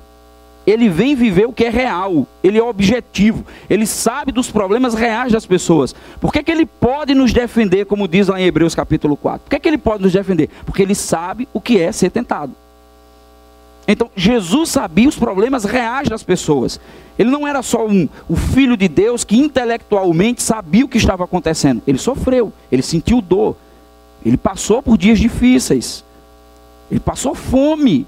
ele 0.66 0.90
vem 0.90 1.16
viver 1.16 1.46
o 1.46 1.54
que 1.54 1.66
é 1.66 1.70
real, 1.70 2.26
ele 2.44 2.58
é 2.58 2.64
objetivo, 2.64 3.46
ele 3.70 3.86
sabe 3.86 4.32
dos 4.32 4.50
problemas 4.50 4.94
reais 4.94 5.32
das 5.32 5.46
pessoas. 5.46 5.94
Por 6.22 6.32
que, 6.32 6.42
que 6.42 6.52
ele 6.52 6.66
pode 6.66 7.14
nos 7.14 7.34
defender, 7.34 7.86
como 7.86 8.08
diz 8.08 8.28
lá 8.28 8.40
em 8.40 8.46
Hebreus 8.46 8.74
capítulo 8.74 9.18
4? 9.18 9.42
Por 9.42 9.50
que, 9.50 9.60
que 9.60 9.68
ele 9.68 9.78
pode 9.78 10.04
nos 10.04 10.14
defender? 10.14 10.50
Porque 10.66 10.82
ele 10.82 10.96
sabe 10.96 11.48
o 11.54 11.60
que 11.60 11.80
é 11.80 11.92
ser 11.92 12.10
tentado. 12.10 12.54
Então, 13.88 14.10
Jesus 14.16 14.70
sabia 14.70 15.10
os 15.10 15.18
problemas 15.18 15.66
reais 15.66 16.08
das 16.08 16.24
pessoas. 16.24 16.80
Ele 17.18 17.30
não 17.30 17.48
era 17.48 17.62
só 17.62 17.86
um, 17.86 18.08
o 18.28 18.36
filho 18.36 18.76
de 18.76 18.88
Deus 18.88 19.24
que 19.24 19.38
intelectualmente 19.38 20.42
sabia 20.42 20.86
o 20.86 20.88
que 20.88 20.98
estava 20.98 21.24
acontecendo. 21.24 21.82
Ele 21.86 21.98
sofreu, 21.98 22.52
ele 22.72 22.82
sentiu 22.82 23.22
dor, 23.22 23.56
ele 24.26 24.38
passou 24.38 24.82
por 24.82 24.98
dias 24.98 25.20
difíceis, 25.20 26.04
ele 26.90 27.00
passou 27.00 27.36
fome, 27.36 28.08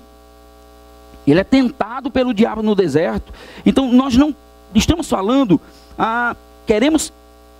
ele 1.27 1.39
é 1.39 1.43
tentado 1.43 2.09
pelo 2.09 2.33
diabo 2.33 2.63
no 2.63 2.73
deserto. 2.73 3.31
Então 3.65 3.91
nós 3.91 4.15
não 4.15 4.35
estamos 4.73 5.07
falando, 5.07 5.59
ah, 5.99 6.35
queremos 6.65 7.13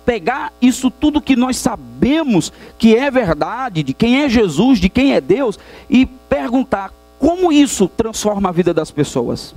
pegar 0.04 0.52
isso 0.60 0.90
tudo 0.90 1.20
que 1.20 1.36
nós 1.36 1.56
sabemos 1.56 2.52
que 2.78 2.96
é 2.96 3.10
verdade, 3.10 3.82
de 3.82 3.92
quem 3.92 4.22
é 4.22 4.28
Jesus, 4.28 4.78
de 4.78 4.88
quem 4.88 5.14
é 5.14 5.20
Deus, 5.20 5.58
e 5.90 6.06
perguntar 6.06 6.92
como 7.26 7.50
isso 7.50 7.88
transforma 7.88 8.50
a 8.50 8.52
vida 8.52 8.72
das 8.72 8.92
pessoas. 8.92 9.52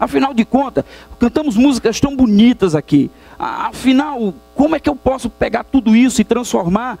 Afinal 0.00 0.34
de 0.34 0.44
contas, 0.44 0.84
cantamos 1.16 1.56
músicas 1.56 2.00
tão 2.00 2.16
bonitas 2.16 2.74
aqui. 2.74 3.08
Afinal, 3.38 4.34
como 4.52 4.74
é 4.74 4.80
que 4.80 4.90
eu 4.90 4.96
posso 4.96 5.30
pegar 5.30 5.62
tudo 5.62 5.94
isso 5.94 6.20
e 6.20 6.24
transformar 6.24 6.98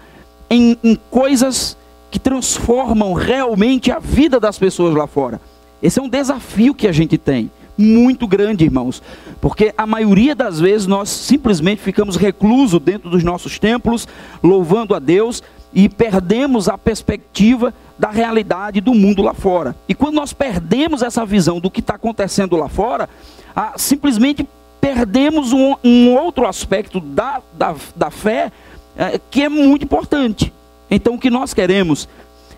em, 0.48 0.78
em 0.84 0.94
coisas 1.10 1.76
que 2.12 2.18
transformam 2.20 3.12
realmente 3.12 3.90
a 3.90 3.98
vida 3.98 4.38
das 4.38 4.56
pessoas 4.56 4.94
lá 4.94 5.08
fora? 5.08 5.40
Esse 5.82 5.98
é 5.98 6.02
um 6.02 6.08
desafio 6.08 6.76
que 6.76 6.86
a 6.86 6.92
gente 6.92 7.18
tem, 7.18 7.50
muito 7.76 8.28
grande, 8.28 8.62
irmãos, 8.62 9.02
porque 9.40 9.74
a 9.76 9.84
maioria 9.84 10.36
das 10.36 10.60
vezes 10.60 10.86
nós 10.86 11.08
simplesmente 11.08 11.82
ficamos 11.82 12.14
reclusos 12.14 12.80
dentro 12.80 13.10
dos 13.10 13.24
nossos 13.24 13.58
templos, 13.58 14.06
louvando 14.44 14.94
a 14.94 15.00
Deus 15.00 15.42
e 15.72 15.88
perdemos 15.88 16.68
a 16.68 16.76
perspectiva 16.76 17.72
da 17.98 18.10
realidade 18.10 18.80
do 18.80 18.94
mundo 18.94 19.22
lá 19.22 19.34
fora. 19.34 19.74
E 19.88 19.94
quando 19.94 20.16
nós 20.16 20.32
perdemos 20.32 21.02
essa 21.02 21.24
visão 21.24 21.60
do 21.60 21.70
que 21.70 21.80
está 21.80 21.94
acontecendo 21.94 22.56
lá 22.56 22.68
fora, 22.68 23.08
ah, 23.54 23.74
simplesmente 23.76 24.46
perdemos 24.80 25.52
um, 25.52 25.74
um, 25.84 26.14
outro 26.14 26.46
aspecto 26.46 27.00
da, 27.00 27.40
da, 27.54 27.74
da 27.94 28.10
fé 28.10 28.50
eh, 28.96 29.20
que 29.30 29.42
é 29.42 29.48
muito 29.48 29.84
importante. 29.84 30.52
Então, 30.90 31.14
o 31.14 31.18
que 31.18 31.30
nós 31.30 31.54
queremos 31.54 32.08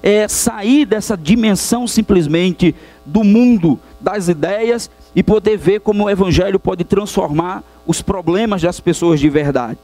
é 0.03 0.27
sair 0.27 0.85
dessa 0.85 1.17
dimensão 1.17 1.87
simplesmente 1.87 2.75
do 3.05 3.23
mundo 3.23 3.79
das 4.01 4.29
ideias 4.29 4.91
e 5.15 5.23
poder 5.23 5.57
ver 5.57 5.81
como 5.81 6.05
o 6.05 6.11
evangelho 6.11 6.59
pode 6.59 6.83
transformar 6.85 7.63
os 7.87 8.03
problemas 8.03 8.63
das 8.63 8.81
pessoas 8.81 9.21
de 9.21 9.29
verdade. 9.29 9.79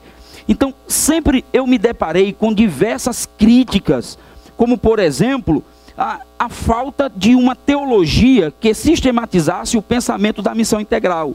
Então, 0.48 0.74
sempre 0.86 1.44
eu 1.52 1.66
me 1.66 1.78
deparei 1.78 2.32
com 2.32 2.52
diversas 2.52 3.28
críticas, 3.38 4.18
como 4.56 4.76
por 4.76 4.98
exemplo, 4.98 5.64
a, 5.96 6.20
a 6.38 6.48
falta 6.48 7.12
de 7.14 7.34
uma 7.34 7.54
teologia 7.54 8.52
que 8.58 8.72
sistematizasse 8.72 9.76
o 9.76 9.82
pensamento 9.82 10.40
da 10.40 10.54
missão 10.54 10.80
integral. 10.80 11.34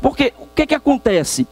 Porque 0.00 0.32
o 0.38 0.46
que, 0.54 0.66
que 0.66 0.74
acontece? 0.74 1.46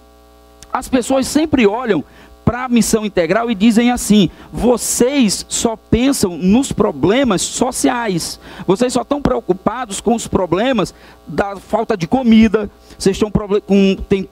As 0.72 0.88
pessoas 0.88 1.26
sempre 1.26 1.66
olham 1.66 2.04
para 2.44 2.64
a 2.64 2.68
missão 2.68 3.06
integral 3.06 3.50
e 3.50 3.54
dizem 3.54 3.92
assim: 3.92 4.28
vocês 4.52 5.46
só 5.48 5.76
pensam 5.76 6.36
nos 6.36 6.72
problemas 6.72 7.42
sociais, 7.42 8.40
vocês 8.66 8.92
só 8.92 9.02
estão 9.02 9.22
preocupados 9.22 10.00
com 10.00 10.14
os 10.14 10.26
problemas 10.26 10.92
da 11.28 11.54
falta 11.56 11.96
de 11.96 12.08
comida, 12.08 12.68
vocês 12.98 13.16
estão 13.16 13.30
com, 13.30 13.96
tem 14.08 14.28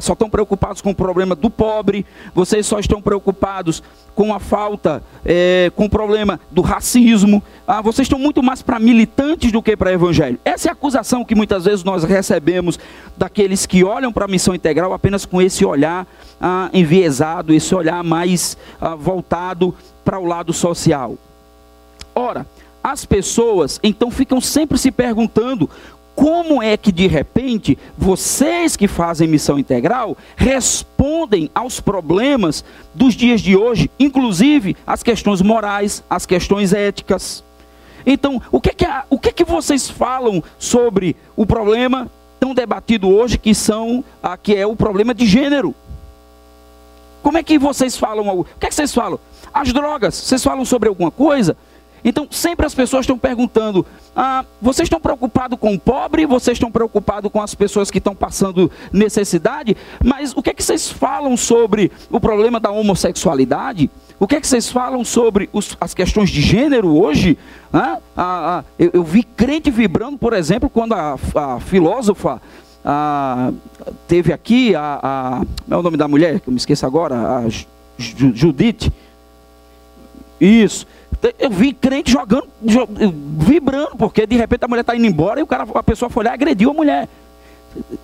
só 0.00 0.12
estão 0.12 0.28
preocupados 0.28 0.80
com 0.80 0.90
o 0.90 0.94
problema 0.94 1.34
do 1.34 1.50
pobre, 1.50 2.04
vocês 2.34 2.66
só 2.66 2.78
estão 2.78 3.00
preocupados 3.00 3.82
com 4.14 4.34
a 4.34 4.38
falta, 4.38 5.02
é, 5.24 5.70
com 5.74 5.86
o 5.86 5.90
problema 5.90 6.38
do 6.50 6.60
racismo, 6.60 7.42
ah, 7.66 7.80
vocês 7.80 8.06
estão 8.06 8.18
muito 8.18 8.42
mais 8.42 8.60
para 8.60 8.78
militantes 8.78 9.50
do 9.50 9.62
que 9.62 9.76
para 9.76 9.92
evangelho. 9.92 10.38
Essa 10.44 10.68
é 10.68 10.70
a 10.70 10.72
acusação 10.72 11.24
que 11.24 11.34
muitas 11.34 11.64
vezes 11.64 11.82
nós 11.82 12.04
recebemos 12.04 12.78
daqueles 13.16 13.64
que 13.64 13.82
olham 13.84 14.12
para 14.12 14.26
a 14.26 14.28
missão 14.28 14.54
integral 14.54 14.92
apenas 14.92 15.24
com 15.24 15.40
esse 15.40 15.64
olhar 15.64 16.06
ah, 16.40 16.68
enviesado, 16.72 17.54
esse 17.54 17.74
olhar 17.74 18.02
mais 18.04 18.56
ah, 18.80 18.94
voltado 18.94 19.74
para 20.04 20.18
o 20.18 20.26
lado 20.26 20.52
social. 20.52 21.16
Ora, 22.14 22.46
as 22.82 23.04
pessoas 23.06 23.78
então 23.82 24.10
ficam 24.10 24.40
sempre 24.40 24.76
se 24.76 24.90
perguntando 24.90 25.70
como 26.14 26.62
é 26.62 26.76
que 26.76 26.92
de 26.92 27.06
repente 27.06 27.78
vocês 27.96 28.76
que 28.76 28.86
fazem 28.86 29.28
missão 29.28 29.58
integral 29.58 30.16
respondem 30.36 31.50
aos 31.54 31.80
problemas 31.80 32.64
dos 32.94 33.14
dias 33.14 33.40
de 33.40 33.56
hoje, 33.56 33.90
inclusive 33.98 34.76
as 34.86 35.02
questões 35.02 35.40
morais, 35.40 36.02
as 36.08 36.26
questões 36.26 36.72
éticas? 36.72 37.42
Então, 38.04 38.42
o 38.50 38.60
que 38.60 38.70
é 38.70 38.74
que, 38.74 38.86
o 39.08 39.18
que, 39.18 39.28
é 39.28 39.32
que 39.32 39.44
vocês 39.44 39.88
falam 39.88 40.42
sobre 40.58 41.16
o 41.36 41.46
problema 41.46 42.10
tão 42.38 42.52
debatido 42.52 43.08
hoje 43.08 43.38
que 43.38 43.54
são 43.54 44.04
a, 44.22 44.36
que 44.36 44.54
é 44.54 44.66
o 44.66 44.76
problema 44.76 45.14
de 45.14 45.24
gênero? 45.24 45.74
Como 47.22 47.38
é 47.38 47.42
que 47.42 47.58
vocês 47.58 47.96
falam? 47.96 48.40
O 48.40 48.44
que 48.44 48.66
é 48.66 48.68
que 48.68 48.74
vocês 48.74 48.92
falam? 48.92 49.18
As 49.54 49.72
drogas, 49.72 50.14
vocês 50.14 50.42
falam 50.42 50.64
sobre 50.64 50.88
alguma 50.88 51.10
coisa? 51.10 51.56
Então, 52.04 52.26
sempre 52.30 52.66
as 52.66 52.74
pessoas 52.74 53.04
estão 53.04 53.18
perguntando: 53.18 53.86
ah, 54.14 54.44
vocês 54.60 54.86
estão 54.86 55.00
preocupados 55.00 55.58
com 55.58 55.74
o 55.74 55.78
pobre? 55.78 56.26
Vocês 56.26 56.56
estão 56.56 56.70
preocupados 56.70 57.30
com 57.30 57.40
as 57.40 57.54
pessoas 57.54 57.90
que 57.90 57.98
estão 57.98 58.14
passando 58.14 58.70
necessidade? 58.92 59.76
Mas 60.04 60.32
o 60.36 60.42
que 60.42 60.50
é 60.50 60.54
que 60.54 60.62
vocês 60.62 60.90
falam 60.90 61.36
sobre 61.36 61.92
o 62.10 62.18
problema 62.18 62.58
da 62.58 62.70
homossexualidade? 62.70 63.90
O 64.18 64.26
que 64.26 64.36
é 64.36 64.40
que 64.40 64.46
vocês 64.46 64.70
falam 64.70 65.04
sobre 65.04 65.48
os, 65.52 65.76
as 65.80 65.94
questões 65.94 66.30
de 66.30 66.40
gênero 66.40 66.88
hoje? 66.96 67.38
Ah, 67.72 67.98
ah, 68.16 68.64
eu, 68.78 68.90
eu, 68.94 69.04
vi 69.04 69.22
crente 69.22 69.70
vibrando, 69.70 70.18
por 70.18 70.32
exemplo, 70.32 70.68
quando 70.68 70.94
a, 70.94 71.16
a 71.34 71.60
filósofa 71.60 72.40
teve 74.08 74.32
aqui 74.32 74.74
a, 74.74 74.98
a. 75.02 75.42
É 75.70 75.76
o 75.76 75.82
nome 75.82 75.96
da 75.96 76.08
mulher? 76.08 76.40
Que 76.40 76.48
eu 76.48 76.52
me 76.52 76.58
esqueço 76.58 76.84
agora? 76.84 77.14
A 77.14 77.44
Judite. 77.96 78.92
Isso 80.40 80.86
eu 81.38 81.50
vi 81.50 81.72
crente 81.72 82.10
jogando, 82.10 82.48
vibrando, 83.38 83.96
porque 83.96 84.26
de 84.26 84.36
repente 84.36 84.64
a 84.64 84.68
mulher 84.68 84.80
está 84.80 84.96
indo 84.96 85.06
embora 85.06 85.38
e 85.38 85.42
o 85.42 85.46
cara, 85.46 85.66
a 85.74 85.82
pessoa 85.82 86.10
foi 86.10 86.24
lá 86.24 86.30
e 86.30 86.34
agrediu 86.34 86.70
a 86.70 86.74
mulher. 86.74 87.08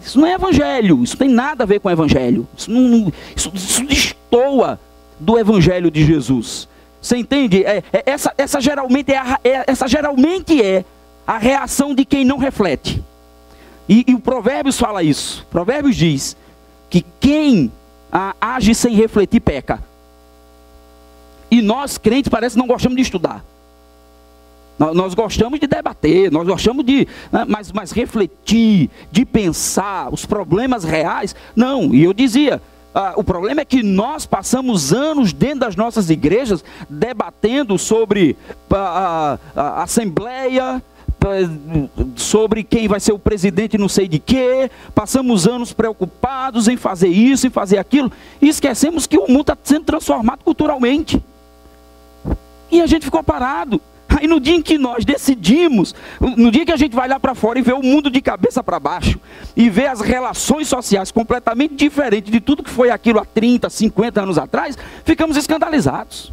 Isso 0.00 0.18
não 0.20 0.26
é 0.26 0.34
evangelho, 0.34 1.02
isso 1.02 1.16
tem 1.16 1.28
nada 1.28 1.64
a 1.64 1.66
ver 1.66 1.80
com 1.80 1.90
evangelho. 1.90 2.46
Isso, 2.56 2.70
não, 2.70 3.12
isso, 3.36 3.50
isso 3.54 3.84
destoa 3.84 4.78
do 5.18 5.38
evangelho 5.38 5.90
de 5.90 6.04
Jesus. 6.04 6.68
Você 7.00 7.16
entende? 7.16 7.64
É, 7.64 7.82
é, 7.92 8.02
essa, 8.06 8.32
essa, 8.38 8.60
geralmente 8.60 9.12
é 9.12 9.18
a, 9.18 9.40
é, 9.44 9.64
essa 9.66 9.88
geralmente 9.88 10.62
é 10.62 10.84
a 11.26 11.38
reação 11.38 11.94
de 11.94 12.04
quem 12.04 12.24
não 12.24 12.38
reflete. 12.38 13.02
E, 13.88 14.04
e 14.06 14.14
o 14.14 14.20
Provérbios 14.20 14.78
fala 14.78 15.02
isso. 15.02 15.46
Provérbios 15.50 15.96
diz 15.96 16.36
que 16.88 17.04
quem 17.20 17.70
age 18.40 18.74
sem 18.74 18.94
refletir 18.94 19.40
peca. 19.40 19.82
E 21.50 21.62
nós, 21.62 21.98
crentes, 21.98 22.28
parece 22.28 22.54
que 22.54 22.60
não 22.60 22.66
gostamos 22.66 22.96
de 22.96 23.02
estudar. 23.02 23.44
Nós, 24.78 25.12
gostamos 25.12 25.58
de 25.58 25.66
debater, 25.66 26.30
nós 26.30 26.46
gostamos 26.46 26.86
de 26.86 27.08
né, 27.32 27.44
mas, 27.48 27.72
mas 27.72 27.90
refletir, 27.90 28.88
de 29.10 29.24
pensar 29.24 30.08
os 30.12 30.24
problemas 30.24 30.84
reais. 30.84 31.34
Não, 31.56 31.92
e 31.92 32.04
eu 32.04 32.12
dizia, 32.12 32.62
ah, 32.94 33.14
o 33.16 33.24
problema 33.24 33.62
é 33.62 33.64
que 33.64 33.82
nós 33.82 34.24
passamos 34.24 34.92
anos 34.92 35.32
dentro 35.32 35.60
das 35.60 35.74
nossas 35.74 36.10
igrejas 36.10 36.64
debatendo 36.88 37.76
sobre 37.76 38.36
a, 38.70 39.36
a, 39.56 39.60
a 39.60 39.82
Assembleia, 39.82 40.80
sobre 42.14 42.62
quem 42.62 42.86
vai 42.86 43.00
ser 43.00 43.12
o 43.12 43.18
presidente 43.18 43.76
não 43.76 43.88
sei 43.88 44.06
de 44.06 44.20
quê, 44.20 44.70
passamos 44.94 45.46
anos 45.48 45.72
preocupados 45.72 46.68
em 46.68 46.76
fazer 46.76 47.08
isso, 47.08 47.48
em 47.48 47.50
fazer 47.50 47.78
aquilo, 47.78 48.12
e 48.40 48.48
esquecemos 48.48 49.06
que 49.06 49.18
o 49.18 49.26
mundo 49.26 49.40
está 49.40 49.58
sendo 49.62 49.84
transformado 49.84 50.44
culturalmente. 50.44 51.20
E 52.70 52.80
a 52.80 52.86
gente 52.86 53.04
ficou 53.04 53.22
parado. 53.22 53.80
Aí 54.08 54.26
no 54.26 54.40
dia 54.40 54.54
em 54.54 54.62
que 54.62 54.78
nós 54.78 55.04
decidimos, 55.04 55.94
no 56.20 56.50
dia 56.50 56.64
que 56.64 56.72
a 56.72 56.76
gente 56.76 56.96
vai 56.96 57.08
lá 57.08 57.20
para 57.20 57.34
fora 57.34 57.58
e 57.58 57.62
vê 57.62 57.72
o 57.72 57.82
mundo 57.82 58.10
de 58.10 58.20
cabeça 58.20 58.64
para 58.64 58.80
baixo, 58.80 59.20
e 59.54 59.68
vê 59.68 59.86
as 59.86 60.00
relações 60.00 60.66
sociais 60.66 61.12
completamente 61.12 61.74
diferentes 61.74 62.32
de 62.32 62.40
tudo 62.40 62.62
que 62.62 62.70
foi 62.70 62.90
aquilo 62.90 63.20
há 63.20 63.24
30, 63.24 63.68
50 63.70 64.22
anos 64.22 64.38
atrás, 64.38 64.76
ficamos 65.04 65.36
escandalizados. 65.36 66.30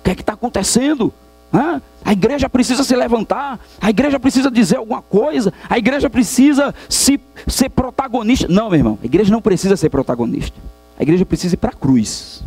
O 0.00 0.04
que 0.04 0.10
é 0.10 0.14
que 0.14 0.20
está 0.20 0.34
acontecendo? 0.34 1.12
Hã? 1.54 1.80
A 2.04 2.12
igreja 2.12 2.48
precisa 2.50 2.84
se 2.84 2.94
levantar, 2.94 3.58
a 3.80 3.88
igreja 3.88 4.20
precisa 4.20 4.50
dizer 4.50 4.76
alguma 4.76 5.00
coisa, 5.00 5.52
a 5.70 5.78
igreja 5.78 6.10
precisa 6.10 6.74
se, 6.88 7.20
ser 7.46 7.70
protagonista. 7.70 8.46
Não, 8.48 8.68
meu 8.68 8.78
irmão, 8.78 8.98
a 9.02 9.06
igreja 9.06 9.32
não 9.32 9.40
precisa 9.40 9.76
ser 9.76 9.88
protagonista. 9.88 10.58
A 10.98 11.02
igreja 11.02 11.24
precisa 11.24 11.54
ir 11.54 11.58
para 11.58 11.70
a 11.70 11.74
cruz. 11.74 12.42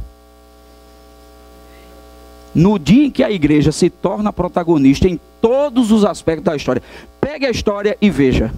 No 2.53 2.77
dia 2.77 3.05
em 3.05 3.11
que 3.11 3.23
a 3.23 3.31
igreja 3.31 3.71
se 3.71 3.89
torna 3.89 4.33
protagonista 4.33 5.07
em 5.07 5.19
todos 5.39 5.91
os 5.91 6.03
aspectos 6.03 6.45
da 6.45 6.55
história, 6.55 6.83
pegue 7.19 7.45
a 7.45 7.49
história 7.49 7.97
e 8.01 8.09
veja. 8.09 8.53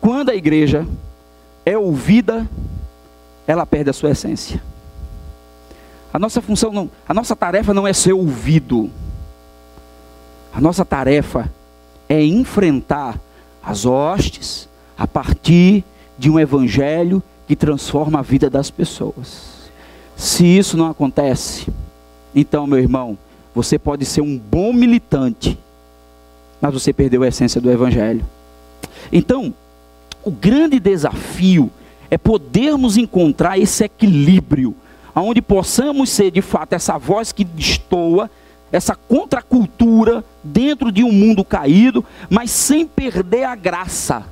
Quando 0.00 0.30
a 0.30 0.34
igreja 0.34 0.86
é 1.64 1.78
ouvida, 1.78 2.48
ela 3.46 3.64
perde 3.64 3.90
a 3.90 3.92
sua 3.92 4.10
essência. 4.10 4.60
A 6.12 6.18
nossa 6.18 6.40
função 6.40 6.72
não, 6.72 6.90
a 7.08 7.14
nossa 7.14 7.36
tarefa 7.36 7.72
não 7.72 7.86
é 7.86 7.92
ser 7.92 8.12
ouvido. 8.12 8.90
A 10.52 10.60
nossa 10.60 10.84
tarefa 10.84 11.50
é 12.08 12.24
enfrentar 12.24 13.20
as 13.62 13.86
hostes 13.86 14.68
a 14.98 15.06
partir 15.06 15.84
de 16.18 16.28
um 16.28 16.38
evangelho 16.38 17.22
que 17.46 17.54
transforma 17.54 18.18
a 18.18 18.22
vida 18.22 18.50
das 18.50 18.70
pessoas. 18.70 19.70
Se 20.16 20.44
isso 20.44 20.76
não 20.76 20.86
acontece, 20.90 21.68
então, 22.34 22.66
meu 22.66 22.78
irmão, 22.78 23.18
você 23.54 23.78
pode 23.78 24.04
ser 24.04 24.20
um 24.20 24.38
bom 24.38 24.72
militante, 24.72 25.58
mas 26.60 26.72
você 26.72 26.92
perdeu 26.92 27.22
a 27.22 27.28
essência 27.28 27.60
do 27.60 27.70
Evangelho. 27.70 28.24
Então, 29.12 29.52
o 30.24 30.30
grande 30.30 30.78
desafio 30.78 31.70
é 32.10 32.18
podermos 32.18 32.96
encontrar 32.96 33.58
esse 33.58 33.84
equilíbrio, 33.84 34.74
onde 35.14 35.42
possamos 35.42 36.10
ser 36.10 36.30
de 36.30 36.42
fato 36.42 36.72
essa 36.72 36.98
voz 36.98 37.32
que 37.32 37.44
destoa, 37.44 38.30
essa 38.72 38.94
contracultura 38.94 40.24
dentro 40.42 40.92
de 40.92 41.02
um 41.02 41.12
mundo 41.12 41.44
caído, 41.44 42.04
mas 42.28 42.50
sem 42.50 42.86
perder 42.86 43.44
a 43.44 43.54
graça. 43.54 44.24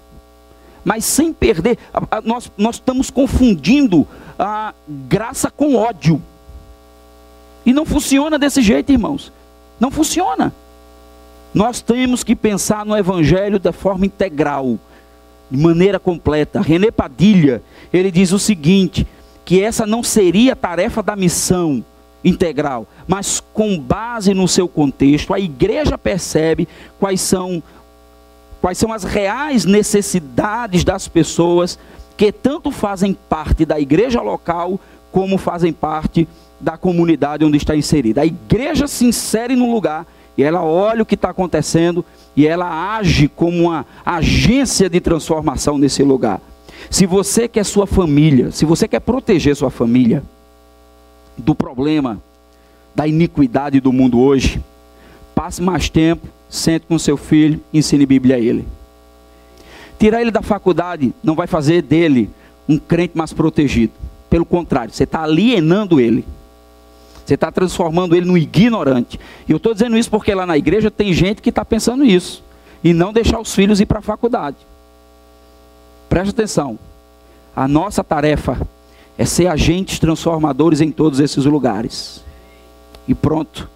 Mas 0.85 1.05
sem 1.05 1.33
perder, 1.33 1.79
nós, 2.25 2.51
nós 2.57 2.77
estamos 2.77 3.11
confundindo 3.11 4.07
a 4.39 4.73
graça 5.09 5.51
com 5.51 5.75
ódio. 5.75 6.23
E 7.69 7.73
não 7.75 7.85
funciona 7.85 8.39
desse 8.39 8.63
jeito, 8.63 8.91
irmãos. 8.91 9.31
Não 9.79 9.91
funciona. 9.91 10.55
Nós 11.53 11.83
temos 11.83 12.25
que 12.25 12.35
pensar 12.35 12.87
no 12.87 12.97
Evangelho 12.97 13.59
da 13.59 13.75
forma 13.75 14.07
integral, 14.07 14.79
de 15.51 15.59
maneira 15.59 15.99
completa. 15.99 16.63
René 16.63 16.91
Padilha, 16.91 17.63
ele 17.93 18.11
diz 18.11 18.33
o 18.33 18.39
seguinte: 18.39 19.07
que 19.45 19.63
essa 19.63 19.87
não 19.87 20.03
seria 20.03 20.55
a 20.55 20.57
tarefa 20.57 21.03
da 21.03 21.15
missão 21.15 21.85
integral, 22.25 22.87
mas 23.07 23.39
com 23.53 23.79
base 23.79 24.33
no 24.33 24.49
seu 24.49 24.67
contexto, 24.67 25.35
a 25.35 25.39
igreja 25.39 25.99
percebe 25.99 26.67
quais 26.99 27.21
são 27.21 27.63
quais 28.63 28.79
são 28.79 28.95
as 28.95 29.05
reais 29.05 29.67
necessidades 29.67 30.85
das 30.85 31.07
pessoas 31.07 31.79
que 32.17 32.33
tanto 32.33 32.71
fazem 32.71 33.13
parte 33.29 33.67
da 33.67 33.79
igreja 33.79 34.23
local 34.23 34.81
como 35.13 35.37
fazem 35.37 35.71
parte 35.71 36.27
da 36.61 36.77
comunidade 36.77 37.45
onde 37.45 37.57
está 37.57 37.77
inserida. 37.77 38.23
A 38.23 38.27
igreja 38.27 38.87
se 38.87 39.05
insere 39.05 39.55
no 39.55 39.73
lugar 39.73 40.07
e 40.37 40.43
ela 40.43 40.63
olha 40.63 41.03
o 41.03 41.07
que 41.07 41.15
está 41.15 41.31
acontecendo 41.31 42.05
e 42.37 42.47
ela 42.47 42.97
age 42.97 43.29
como 43.29 43.65
uma 43.65 43.87
agência 44.05 44.89
de 44.89 45.01
transformação 45.01 45.79
nesse 45.79 46.03
lugar. 46.03 46.41
Se 46.91 47.07
você 47.07 47.49
quer 47.49 47.65
sua 47.65 47.87
família, 47.87 48.51
se 48.51 48.65
você 48.65 48.87
quer 48.87 49.01
proteger 49.01 49.55
sua 49.57 49.71
família 49.71 50.23
do 51.37 51.55
problema 51.55 52.21
da 52.95 53.07
iniquidade 53.07 53.81
do 53.81 53.93
mundo 53.93 54.21
hoje, 54.21 54.63
passe 55.35 55.63
mais 55.63 55.89
tempo, 55.89 56.27
sente 56.49 56.87
com 56.87 56.99
seu 56.99 57.17
filho, 57.17 57.61
ensine 57.73 58.07
Bíblia 58.07 58.37
a 58.37 58.39
ele. 58.39 58.67
Tirar 59.99 60.21
ele 60.21 60.31
da 60.31 60.43
faculdade 60.43 61.13
não 61.23 61.35
vai 61.35 61.47
fazer 61.47 61.83
dele 61.83 62.31
um 62.69 62.79
crente 62.79 63.17
mais 63.17 63.33
protegido. 63.33 63.93
Pelo 64.31 64.45
contrário, 64.45 64.93
você 64.93 65.05
está 65.05 65.23
alienando 65.23 66.01
ele. 66.01 66.25
Você 67.29 67.35
está 67.35 67.53
transformando 67.53 68.17
ele 68.17 68.25
no 68.25 68.39
ignorante. 68.39 69.21
E 69.47 69.53
eu 69.53 69.59
estou 69.59 69.75
dizendo 69.75 69.99
isso 69.99 70.09
porque 70.09 70.35
lá 70.35 70.47
na 70.47 70.57
igreja 70.57 70.91
tem 70.91 71.13
gente 71.13 71.43
que 71.43 71.51
está 71.51 71.63
pensando 71.63 72.03
isso. 72.03 72.43
E 72.83 72.95
não 72.95 73.13
deixar 73.13 73.39
os 73.39 73.55
filhos 73.55 73.81
ir 73.81 73.85
para 73.85 73.99
a 73.99 74.03
faculdade. 74.03 74.57
Preste 76.09 76.31
atenção. 76.31 76.79
A 77.55 77.69
nossa 77.69 78.03
tarefa 78.03 78.59
é 79.19 79.27
ser 79.27 79.47
agentes 79.47 79.99
transformadores 79.99 80.81
em 80.81 80.91
todos 80.91 81.21
esses 81.21 81.45
lugares. 81.45 82.25
E 83.07 83.15
pronto. 83.15 83.69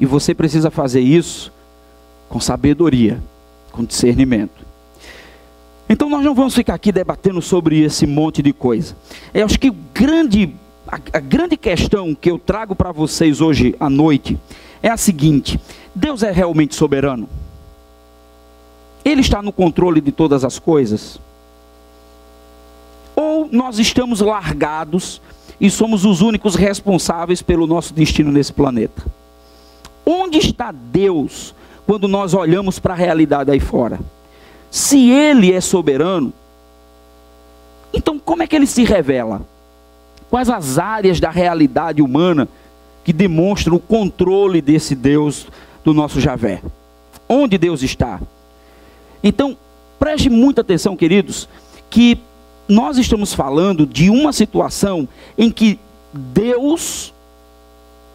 E 0.00 0.06
você 0.06 0.34
precisa 0.34 0.70
fazer 0.70 1.00
isso 1.00 1.52
com 2.30 2.40
sabedoria, 2.40 3.22
com 3.72 3.84
discernimento. 3.84 4.64
Então 5.86 6.08
nós 6.08 6.24
não 6.24 6.34
vamos 6.34 6.54
ficar 6.54 6.72
aqui 6.72 6.90
debatendo 6.90 7.42
sobre 7.42 7.82
esse 7.82 8.06
monte 8.06 8.40
de 8.40 8.54
coisa. 8.54 8.96
Eu 9.34 9.44
acho 9.44 9.60
que 9.60 9.68
o 9.68 9.76
grande 9.92 10.54
a, 10.86 10.98
a 11.12 11.20
grande 11.20 11.56
questão 11.56 12.14
que 12.14 12.30
eu 12.30 12.38
trago 12.38 12.74
para 12.74 12.92
vocês 12.92 13.40
hoje 13.40 13.74
à 13.80 13.88
noite 13.88 14.38
é 14.82 14.88
a 14.90 14.96
seguinte: 14.96 15.58
Deus 15.94 16.22
é 16.22 16.30
realmente 16.30 16.74
soberano? 16.74 17.28
Ele 19.04 19.20
está 19.20 19.42
no 19.42 19.52
controle 19.52 20.00
de 20.00 20.12
todas 20.12 20.44
as 20.44 20.58
coisas? 20.58 21.18
Ou 23.14 23.48
nós 23.50 23.78
estamos 23.78 24.20
largados 24.20 25.20
e 25.60 25.70
somos 25.70 26.04
os 26.04 26.20
únicos 26.20 26.54
responsáveis 26.54 27.42
pelo 27.42 27.66
nosso 27.66 27.92
destino 27.92 28.32
nesse 28.32 28.52
planeta? 28.52 29.04
Onde 30.04 30.38
está 30.38 30.72
Deus 30.72 31.54
quando 31.86 32.08
nós 32.08 32.34
olhamos 32.34 32.78
para 32.78 32.94
a 32.94 32.96
realidade 32.96 33.50
aí 33.50 33.60
fora? 33.60 34.00
Se 34.70 35.10
Ele 35.10 35.52
é 35.52 35.60
soberano, 35.60 36.32
então 37.92 38.18
como 38.18 38.42
é 38.42 38.46
que 38.46 38.56
Ele 38.56 38.66
se 38.66 38.84
revela? 38.84 39.42
Quais 40.34 40.50
as 40.50 40.80
áreas 40.80 41.20
da 41.20 41.30
realidade 41.30 42.02
humana 42.02 42.48
que 43.04 43.12
demonstram 43.12 43.76
o 43.76 43.78
controle 43.78 44.60
desse 44.60 44.92
Deus 44.96 45.46
do 45.84 45.94
nosso 45.94 46.20
Javé? 46.20 46.60
Onde 47.28 47.56
Deus 47.56 47.84
está? 47.84 48.20
Então, 49.22 49.56
preste 49.96 50.28
muita 50.28 50.62
atenção, 50.62 50.96
queridos, 50.96 51.48
que 51.88 52.18
nós 52.68 52.98
estamos 52.98 53.32
falando 53.32 53.86
de 53.86 54.10
uma 54.10 54.32
situação 54.32 55.06
em 55.38 55.52
que 55.52 55.78
Deus 56.12 57.14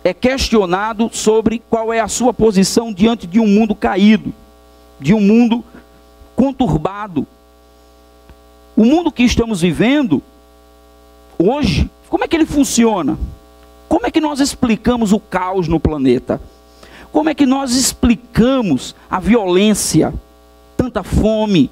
é 0.04 0.14
questionado 0.14 1.10
sobre 1.14 1.62
qual 1.70 1.94
é 1.94 2.02
a 2.02 2.10
sua 2.10 2.34
posição 2.34 2.92
diante 2.92 3.26
de 3.26 3.40
um 3.40 3.48
mundo 3.48 3.74
caído, 3.74 4.34
de 5.00 5.14
um 5.14 5.22
mundo 5.22 5.64
conturbado. 6.36 7.26
O 8.76 8.84
mundo 8.84 9.10
que 9.10 9.24
estamos 9.24 9.62
vivendo 9.62 10.22
hoje 11.38 11.90
como 12.10 12.24
é 12.24 12.28
que 12.28 12.36
ele 12.36 12.46
funciona? 12.46 13.18
Como 13.88 14.06
é 14.06 14.12
que 14.12 14.22
nós 14.22 14.40
explicamos 14.40 15.12
o 15.12 15.20
caos 15.20 15.68
no 15.68 15.80
planeta? 15.80 16.42
Como 17.12 17.30
é 17.30 17.34
que 17.34 17.46
nós 17.46 17.76
explicamos 17.76 18.96
a 19.10 19.20
violência, 19.20 20.14
tanta 20.78 21.04
fome? 21.04 21.72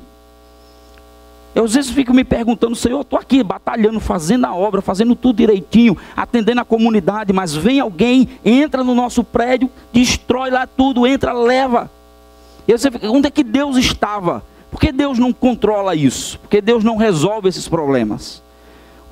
Eu 1.53 1.63
às 1.63 1.73
vezes 1.73 1.89
fico 1.89 2.13
me 2.13 2.23
perguntando, 2.23 2.75
Senhor, 2.75 2.97
eu 2.97 3.01
estou 3.01 3.17
aqui 3.17 3.41
batalhando, 3.41 3.99
fazendo 3.99 4.45
a 4.45 4.55
obra, 4.55 4.79
fazendo 4.81 5.15
tudo 5.15 5.37
direitinho, 5.37 5.97
atendendo 6.15 6.61
a 6.61 6.65
comunidade, 6.65 7.33
mas 7.33 7.55
vem 7.55 7.79
alguém, 7.79 8.29
entra 8.45 8.83
no 8.83 8.93
nosso 8.93 9.23
prédio, 9.23 9.69
destrói 9.91 10.51
lá 10.51 10.67
tudo, 10.67 11.07
entra, 11.07 11.33
leva. 11.33 11.89
E 12.67 12.77
você 12.77 12.91
fica, 12.91 13.09
onde 13.09 13.27
é 13.27 13.31
que 13.31 13.43
Deus 13.43 13.75
estava? 13.75 14.43
Por 14.69 14.79
que 14.79 14.91
Deus 14.91 15.17
não 15.17 15.33
controla 15.33 15.95
isso? 15.95 16.37
Por 16.39 16.49
que 16.49 16.61
Deus 16.61 16.83
não 16.83 16.95
resolve 16.95 17.49
esses 17.49 17.67
problemas? 17.67 18.43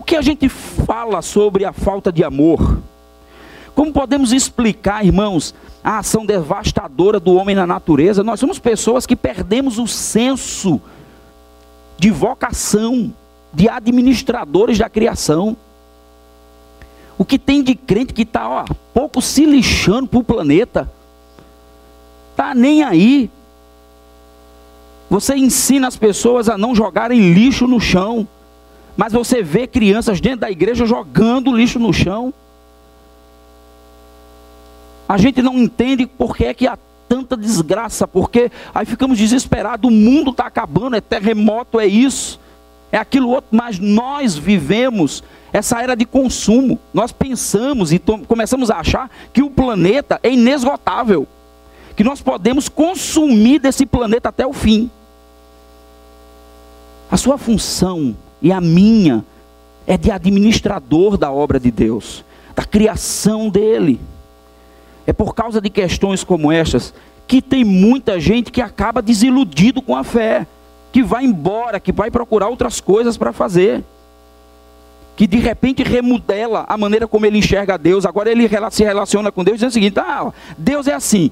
Que 0.05 0.15
a 0.15 0.21
gente 0.21 0.47
fala 0.47 1.21
sobre 1.21 1.65
a 1.65 1.73
falta 1.73 2.11
de 2.11 2.23
amor? 2.23 2.79
Como 3.73 3.91
podemos 3.91 4.31
explicar, 4.31 5.05
irmãos, 5.05 5.53
a 5.83 5.99
ação 5.99 6.25
devastadora 6.25 7.19
do 7.19 7.33
homem 7.35 7.55
na 7.55 7.67
natureza? 7.67 8.23
Nós 8.23 8.39
somos 8.39 8.59
pessoas 8.59 9.05
que 9.05 9.15
perdemos 9.15 9.77
o 9.77 9.87
senso 9.87 10.79
de 11.97 12.11
vocação, 12.11 13.13
de 13.51 13.67
administradores 13.67 14.77
da 14.77 14.89
criação. 14.89 15.57
O 17.17 17.25
que 17.25 17.39
tem 17.39 17.63
de 17.63 17.75
crente 17.75 18.13
que 18.13 18.21
está 18.21 18.65
pouco 18.93 19.21
se 19.21 19.45
lixando 19.45 20.07
para 20.07 20.19
o 20.19 20.23
planeta, 20.23 20.89
está 22.31 22.53
nem 22.53 22.83
aí. 22.83 23.29
Você 25.09 25.35
ensina 25.35 25.87
as 25.87 25.97
pessoas 25.97 26.47
a 26.49 26.57
não 26.57 26.75
jogarem 26.75 27.33
lixo 27.33 27.67
no 27.67 27.79
chão, 27.79 28.27
mas 28.95 29.13
você 29.13 29.41
vê 29.41 29.67
crianças 29.67 30.21
dentro 30.21 30.41
da 30.41 30.51
igreja 30.51 30.85
jogando 30.85 31.55
lixo 31.55 31.79
no 31.79 31.91
chão. 31.91 32.33
A 35.07 35.17
gente 35.17 35.41
não 35.41 35.57
entende 35.57 36.07
por 36.07 36.35
que 36.35 36.45
é 36.45 36.53
que 36.53 36.67
há 36.67 36.77
tanta 37.07 37.37
desgraça, 37.37 38.07
porque 38.07 38.51
aí 38.73 38.85
ficamos 38.85 39.17
desesperados, 39.17 39.89
o 39.89 39.93
mundo 39.93 40.31
está 40.31 40.47
acabando, 40.47 40.95
é 40.95 41.01
terremoto, 41.01 41.79
é 41.79 41.85
isso, 41.85 42.39
é 42.91 42.97
aquilo 42.97 43.29
outro, 43.29 43.49
mas 43.51 43.77
nós 43.77 44.35
vivemos 44.35 45.23
essa 45.53 45.81
era 45.81 45.95
de 45.95 46.05
consumo. 46.05 46.79
Nós 46.93 47.11
pensamos 47.11 47.93
e 47.93 48.01
começamos 48.27 48.71
a 48.71 48.79
achar 48.79 49.09
que 49.31 49.43
o 49.43 49.49
planeta 49.49 50.19
é 50.23 50.31
inesgotável, 50.31 51.27
que 51.95 52.03
nós 52.03 52.21
podemos 52.21 52.67
consumir 52.67 53.59
desse 53.59 53.85
planeta 53.85 54.29
até 54.29 54.45
o 54.45 54.53
fim. 54.53 54.89
A 57.11 57.17
sua 57.17 57.37
função 57.37 58.15
e 58.45 58.51
a 58.51 58.61
minha 58.61 59.25
é 59.87 59.97
de 59.97 60.11
administrador 60.11 61.17
da 61.17 61.31
obra 61.31 61.59
de 61.59 61.71
Deus, 61.71 62.23
da 62.55 62.63
criação 62.63 63.49
dele. 63.49 63.99
É 65.07 65.11
por 65.11 65.33
causa 65.33 65.59
de 65.59 65.67
questões 65.67 66.23
como 66.23 66.51
estas 66.51 66.93
que 67.25 67.41
tem 67.41 67.63
muita 67.63 68.19
gente 68.19 68.51
que 68.51 68.61
acaba 68.61 69.01
desiludido 69.01 69.81
com 69.81 69.95
a 69.95 70.03
fé, 70.03 70.45
que 70.91 71.01
vai 71.01 71.25
embora, 71.25 71.79
que 71.79 71.91
vai 71.91 72.11
procurar 72.11 72.47
outras 72.47 72.79
coisas 72.79 73.17
para 73.17 73.33
fazer. 73.33 73.83
Que 75.15 75.25
de 75.25 75.37
repente 75.37 75.81
remodela 75.81 76.65
a 76.69 76.77
maneira 76.77 77.07
como 77.07 77.25
ele 77.25 77.39
enxerga 77.39 77.79
Deus. 77.79 78.05
Agora 78.05 78.29
ele 78.29 78.47
se 78.69 78.83
relaciona 78.83 79.31
com 79.31 79.43
Deus 79.43 79.55
dizendo 79.55 79.71
o 79.71 79.73
seguinte: 79.73 79.99
ah, 79.99 80.31
Deus 80.55 80.85
é 80.85 80.93
assim. 80.93 81.31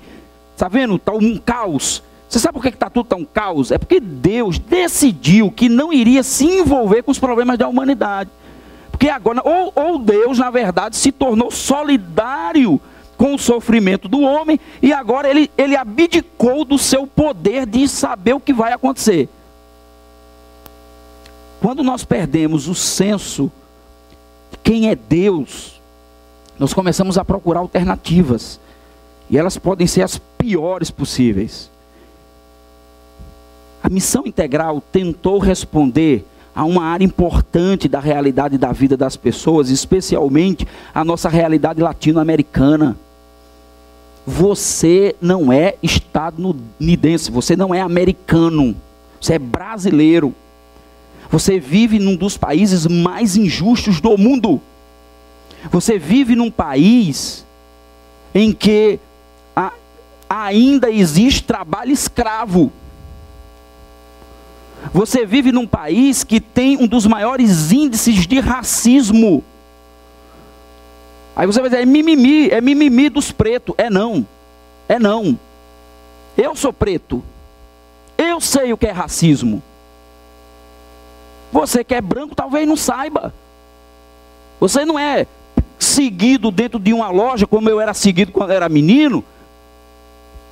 Está 0.55 0.67
vendo? 0.67 0.95
Está 0.95 1.11
um 1.11 1.37
caos. 1.37 2.01
Você 2.27 2.39
sabe 2.39 2.53
por 2.53 2.63
que 2.63 2.69
está 2.69 2.89
tudo 2.89 3.07
tão 3.07 3.23
caos? 3.23 3.71
É 3.71 3.77
porque 3.77 3.99
Deus 3.99 4.57
decidiu 4.57 5.51
que 5.51 5.69
não 5.69 5.93
iria 5.93 6.23
se 6.23 6.45
envolver 6.45 7.03
com 7.03 7.11
os 7.11 7.19
problemas 7.19 7.57
da 7.57 7.67
humanidade. 7.67 8.29
Porque 8.91 9.09
agora, 9.09 9.41
ou, 9.43 9.71
ou 9.75 9.99
Deus, 9.99 10.39
na 10.39 10.49
verdade, 10.49 10.95
se 10.95 11.11
tornou 11.11 11.51
solidário 11.51 12.79
com 13.17 13.35
o 13.35 13.39
sofrimento 13.39 14.07
do 14.07 14.21
homem 14.21 14.59
e 14.81 14.91
agora 14.91 15.29
ele, 15.29 15.49
ele 15.57 15.75
abdicou 15.75 16.65
do 16.65 16.77
seu 16.77 17.05
poder 17.05 17.65
de 17.65 17.87
saber 17.87 18.33
o 18.33 18.39
que 18.39 18.53
vai 18.53 18.73
acontecer. 18.73 19.29
Quando 21.61 21.83
nós 21.83 22.03
perdemos 22.03 22.67
o 22.67 22.75
senso 22.75 23.51
de 24.51 24.57
quem 24.57 24.89
é 24.89 24.95
Deus, 24.95 25.81
nós 26.59 26.73
começamos 26.73 27.17
a 27.17 27.23
procurar 27.23 27.61
alternativas 27.61 28.59
e 29.29 29.37
elas 29.37 29.57
podem 29.57 29.87
ser 29.87 30.01
as 30.01 30.17
piores 30.37 30.91
possíveis. 30.91 31.71
A 33.83 33.89
missão 33.89 34.23
integral 34.25 34.81
tentou 34.91 35.39
responder 35.39 36.25
a 36.55 36.63
uma 36.63 36.85
área 36.85 37.03
importante 37.03 37.89
da 37.89 37.99
realidade 37.99 38.57
da 38.57 38.71
vida 38.71 38.95
das 38.95 39.17
pessoas, 39.17 39.69
especialmente 39.69 40.65
a 40.95 41.03
nossa 41.03 41.27
realidade 41.27 41.81
latino-americana. 41.81 42.95
Você 44.25 45.15
não 45.19 45.51
é 45.51 45.75
estadunidense, 45.83 47.29
você 47.29 47.57
não 47.57 47.75
é 47.75 47.81
americano, 47.81 48.73
você 49.19 49.33
é 49.33 49.39
brasileiro. 49.39 50.33
Você 51.29 51.59
vive 51.59 51.99
num 51.99 52.15
dos 52.15 52.37
países 52.37 52.87
mais 52.87 53.35
injustos 53.35 53.99
do 53.99 54.17
mundo. 54.17 54.61
Você 55.71 55.99
vive 55.99 56.35
num 56.35 56.51
país 56.51 57.43
em 58.33 58.53
que 58.53 58.97
ainda 60.29 60.89
existe 60.89 61.43
trabalho 61.43 61.91
escravo. 61.91 62.71
Você 64.91 65.25
vive 65.25 65.51
num 65.51 65.67
país 65.67 66.23
que 66.23 66.39
tem 66.39 66.77
um 66.77 66.87
dos 66.87 67.05
maiores 67.05 67.71
índices 67.71 68.27
de 68.27 68.39
racismo. 68.39 69.43
Aí 71.35 71.47
você 71.47 71.61
vai 71.61 71.69
dizer, 71.69 71.81
é 71.81 71.85
mimimi, 71.85 72.49
é 72.49 72.59
mimimi 72.59 73.09
dos 73.09 73.31
pretos. 73.31 73.75
É 73.77 73.89
não, 73.89 74.25
é 74.87 74.99
não. 74.99 75.37
Eu 76.37 76.55
sou 76.55 76.73
preto. 76.73 77.23
Eu 78.17 78.41
sei 78.41 78.73
o 78.73 78.77
que 78.77 78.87
é 78.87 78.91
racismo. 78.91 79.61
Você 81.51 81.83
que 81.83 81.93
é 81.93 82.01
branco 82.01 82.35
talvez 82.35 82.67
não 82.67 82.75
saiba. 82.75 83.33
Você 84.59 84.85
não 84.85 84.97
é 84.97 85.27
seguido 85.77 86.49
dentro 86.49 86.79
de 86.79 86.93
uma 86.93 87.09
loja 87.09 87.45
como 87.45 87.69
eu 87.69 87.79
era 87.79 87.93
seguido 87.93 88.31
quando 88.31 88.51
era 88.51 88.69
menino. 88.69 89.23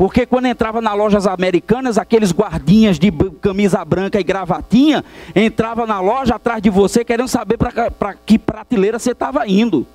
Porque 0.02 0.26
quando 0.26 0.48
entrava 0.48 0.82
nas 0.82 0.98
lojas 0.98 1.28
americanas, 1.28 1.96
aqueles 1.96 2.32
guardinhas 2.32 2.98
de 2.98 3.12
camisa 3.40 3.86
branca 3.86 4.20
e 4.20 4.24
gravatinha, 4.24 5.06
entrava 5.36 5.86
na 5.86 6.00
loja 6.00 6.34
atrás 6.34 6.60
de 6.60 6.72
você 6.72 7.06
querendo 7.06 7.28
saber 7.28 7.56
para 7.56 8.16
que 8.26 8.40
prateleira 8.40 8.98
você 8.98 9.12
estava 9.12 9.48
indo. 9.48 9.86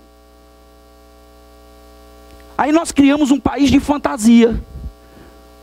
Aí 2.56 2.70
nós 2.70 2.92
criamos 2.92 3.32
um 3.32 3.40
país 3.40 3.68
de 3.68 3.80
fantasia. 3.80 4.54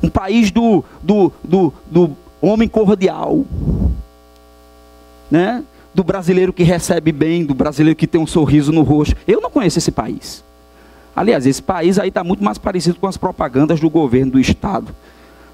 Um 0.03 0.09
país 0.09 0.51
do, 0.51 0.83
do, 1.01 1.31
do, 1.41 1.73
do 1.89 2.17
homem 2.41 2.67
cordial. 2.67 3.45
Né? 5.31 5.63
Do 5.95 6.03
brasileiro 6.03 6.51
que 6.51 6.63
recebe 6.63 7.13
bem, 7.13 7.45
do 7.45 7.53
brasileiro 7.53 7.95
que 7.95 8.07
tem 8.07 8.19
um 8.19 8.27
sorriso 8.27 8.73
no 8.73 8.81
rosto. 8.81 9.15
Eu 9.25 9.39
não 9.39 9.49
conheço 9.49 9.77
esse 9.77 9.89
país. 9.89 10.43
Aliás, 11.15 11.45
esse 11.45 11.61
país 11.61 11.99
aí 11.99 12.09
está 12.09 12.23
muito 12.23 12.43
mais 12.43 12.57
parecido 12.57 12.99
com 12.99 13.07
as 13.07 13.17
propagandas 13.17 13.79
do 13.79 13.89
governo 13.89 14.33
do 14.33 14.39
estado. 14.39 14.93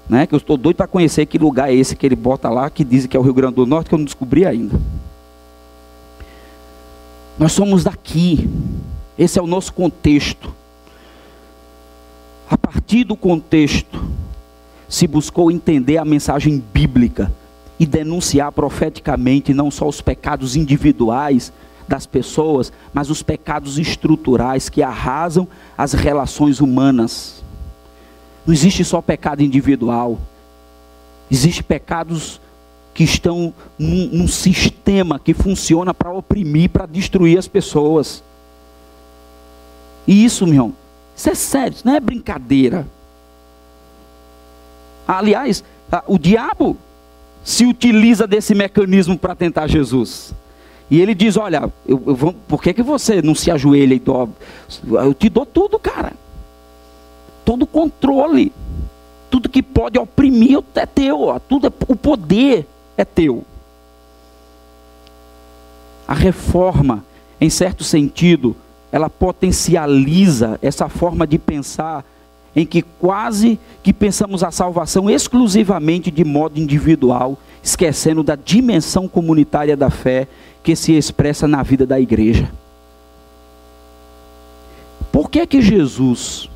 Né? 0.08 0.26
Que 0.26 0.34
eu 0.34 0.38
estou 0.38 0.56
doido 0.56 0.76
para 0.76 0.86
conhecer 0.86 1.26
que 1.26 1.38
lugar 1.38 1.70
é 1.70 1.74
esse 1.74 1.94
que 1.94 2.06
ele 2.06 2.16
bota 2.16 2.48
lá, 2.48 2.70
que 2.70 2.82
dizem 2.82 3.08
que 3.08 3.16
é 3.16 3.20
o 3.20 3.22
Rio 3.22 3.34
Grande 3.34 3.56
do 3.56 3.66
Norte, 3.66 3.88
que 3.88 3.94
eu 3.94 3.98
não 3.98 4.04
descobri 4.04 4.46
ainda. 4.46 4.80
Nós 7.38 7.52
somos 7.52 7.84
daqui. 7.84 8.48
Esse 9.18 9.38
é 9.38 9.42
o 9.42 9.46
nosso 9.46 9.72
contexto. 9.72 10.52
A 12.50 12.58
partir 12.58 13.04
do 13.04 13.14
contexto, 13.14 14.02
se 14.88 15.06
buscou 15.06 15.50
entender 15.50 15.98
a 15.98 16.04
mensagem 16.04 16.62
bíblica 16.72 17.32
e 17.78 17.86
denunciar 17.86 18.50
profeticamente 18.50 19.54
não 19.54 19.70
só 19.70 19.88
os 19.88 20.00
pecados 20.00 20.56
individuais, 20.56 21.52
das 21.90 22.06
pessoas, 22.06 22.72
mas 22.94 23.10
os 23.10 23.20
pecados 23.20 23.76
estruturais 23.76 24.68
que 24.68 24.80
arrasam 24.80 25.48
as 25.76 25.92
relações 25.92 26.60
humanas. 26.60 27.42
Não 28.46 28.54
existe 28.54 28.84
só 28.84 29.02
pecado 29.02 29.42
individual. 29.42 30.16
Existem 31.28 31.64
pecados 31.64 32.40
que 32.94 33.02
estão 33.02 33.52
num, 33.76 34.06
num 34.12 34.28
sistema 34.28 35.18
que 35.18 35.34
funciona 35.34 35.92
para 35.92 36.12
oprimir, 36.12 36.70
para 36.70 36.86
destruir 36.86 37.36
as 37.36 37.48
pessoas. 37.48 38.22
E 40.06 40.24
isso, 40.24 40.44
meu 40.46 40.54
irmão, 40.54 40.74
isso 41.16 41.28
é 41.28 41.34
sério, 41.34 41.74
isso 41.74 41.86
não 41.86 41.96
é 41.96 41.98
brincadeira. 41.98 42.86
Aliás, 45.08 45.64
o 46.06 46.16
diabo 46.16 46.76
se 47.42 47.66
utiliza 47.66 48.28
desse 48.28 48.54
mecanismo 48.54 49.18
para 49.18 49.34
tentar 49.34 49.66
Jesus. 49.66 50.32
E 50.90 51.00
ele 51.00 51.14
diz: 51.14 51.36
Olha, 51.36 51.70
eu, 51.86 52.02
eu 52.06 52.14
vou, 52.14 52.34
por 52.48 52.60
que, 52.60 52.74
que 52.74 52.82
você 52.82 53.22
não 53.22 53.34
se 53.34 53.50
ajoelha 53.50 53.94
e 53.94 53.98
dobra? 53.98 54.34
Eu 55.04 55.14
te 55.14 55.28
dou 55.28 55.46
tudo, 55.46 55.78
cara. 55.78 56.12
Todo 57.44 57.66
controle. 57.66 58.52
Tudo 59.30 59.48
que 59.48 59.62
pode 59.62 59.98
oprimir 59.98 60.60
é 60.74 60.86
teu. 60.86 61.22
Ó. 61.22 61.38
Tudo 61.38 61.68
é, 61.68 61.72
o 61.86 61.94
poder 61.94 62.66
é 62.96 63.04
teu. 63.04 63.44
A 66.08 66.14
reforma, 66.14 67.04
em 67.40 67.48
certo 67.48 67.84
sentido, 67.84 68.56
ela 68.90 69.08
potencializa 69.08 70.58
essa 70.60 70.88
forma 70.88 71.24
de 71.24 71.38
pensar 71.38 72.04
em 72.56 72.66
que 72.66 72.82
quase 72.82 73.60
que 73.80 73.92
pensamos 73.92 74.42
a 74.42 74.50
salvação 74.50 75.08
exclusivamente 75.08 76.10
de 76.10 76.24
modo 76.24 76.58
individual, 76.58 77.38
esquecendo 77.62 78.24
da 78.24 78.34
dimensão 78.34 79.06
comunitária 79.06 79.76
da 79.76 79.88
fé 79.88 80.26
que 80.62 80.76
se 80.76 80.92
expressa 80.92 81.48
na 81.48 81.62
vida 81.62 81.86
da 81.86 81.98
igreja. 81.98 82.50
Por 85.10 85.30
que 85.30 85.46
que 85.46 85.62
Jesus 85.62 86.48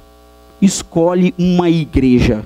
escolhe 0.60 1.34
uma 1.38 1.68
igreja? 1.68 2.44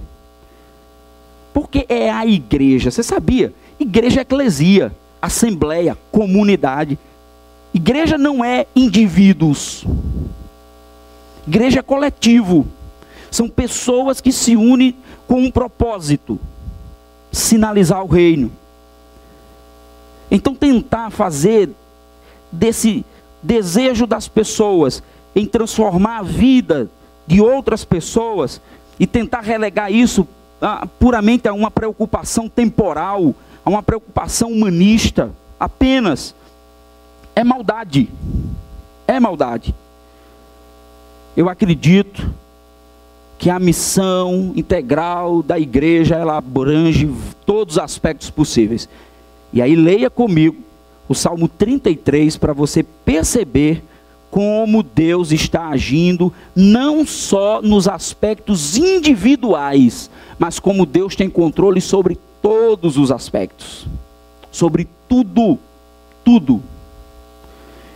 Porque 1.53 1.85
é 1.89 2.11
a 2.11 2.27
igreja. 2.27 2.91
Você 2.91 3.03
sabia? 3.03 3.53
Igreja 3.79 4.21
é 4.21 4.23
eclesia, 4.23 4.93
assembleia, 5.21 5.97
comunidade. 6.11 6.99
Igreja 7.75 8.17
não 8.17 8.45
é 8.45 8.67
indivíduos. 8.75 9.85
Igreja 11.47 11.81
é 11.81 11.83
coletivo. 11.83 12.67
São 13.31 13.49
pessoas 13.49 14.21
que 14.21 14.33
se 14.33 14.57
unem 14.57 14.95
com 15.27 15.41
um 15.43 15.51
propósito: 15.51 16.39
sinalizar 17.31 18.03
o 18.03 18.07
reino. 18.07 18.51
Então, 20.31 20.55
tentar 20.55 21.11
fazer 21.11 21.71
desse 22.51 23.05
desejo 23.43 24.07
das 24.07 24.29
pessoas 24.29 25.03
em 25.35 25.47
transformar 25.47 26.19
a 26.19 26.23
vida 26.23 26.91
de 27.27 27.41
outras 27.41 27.85
pessoas 27.85 28.61
e 28.99 29.07
tentar 29.07 29.41
relegar 29.41 29.93
isso 29.93 30.27
ah, 30.61 30.87
puramente 30.99 31.47
a 31.47 31.53
uma 31.53 31.71
preocupação 31.71 32.49
temporal, 32.49 33.35
a 33.65 33.71
uma 33.71 33.83
preocupação 33.83 34.51
humanista, 34.51 35.31
apenas, 35.59 36.35
é 37.35 37.45
maldade. 37.45 38.09
É 39.07 39.21
maldade. 39.21 39.75
Eu 41.37 41.49
acredito 41.49 42.35
que 43.39 43.49
a 43.49 43.61
missão 43.61 44.53
integral 44.57 45.43
da 45.43 45.59
igreja 45.59 46.17
ela 46.17 46.37
abrange 46.37 47.09
todos 47.47 47.77
os 47.77 47.83
aspectos 47.83 48.29
possíveis. 48.29 48.89
E 49.53 49.63
aí 49.63 49.75
leia 49.75 50.11
comigo 50.11 50.57
o 51.09 51.15
Salmo 51.15 51.49
33 51.49 52.37
para 52.37 52.53
você 52.53 52.83
perceber 52.83 53.83
como 54.31 54.83
Deus 54.83 55.33
está 55.33 55.69
agindo, 55.69 56.33
não 56.55 57.07
só 57.07 57.63
nos 57.63 57.89
aspectos 57.89 58.77
individuais, 58.77 60.11
mas 60.39 60.59
como 60.59 60.85
Deus 60.85 61.17
tem 61.17 61.31
controle 61.31 61.81
sobre 61.81 62.19
todos 62.43 62.99
os 62.99 63.11
aspectos, 63.11 63.87
sobre 64.51 64.87
tudo, 65.09 65.59
tudo. 66.23 66.63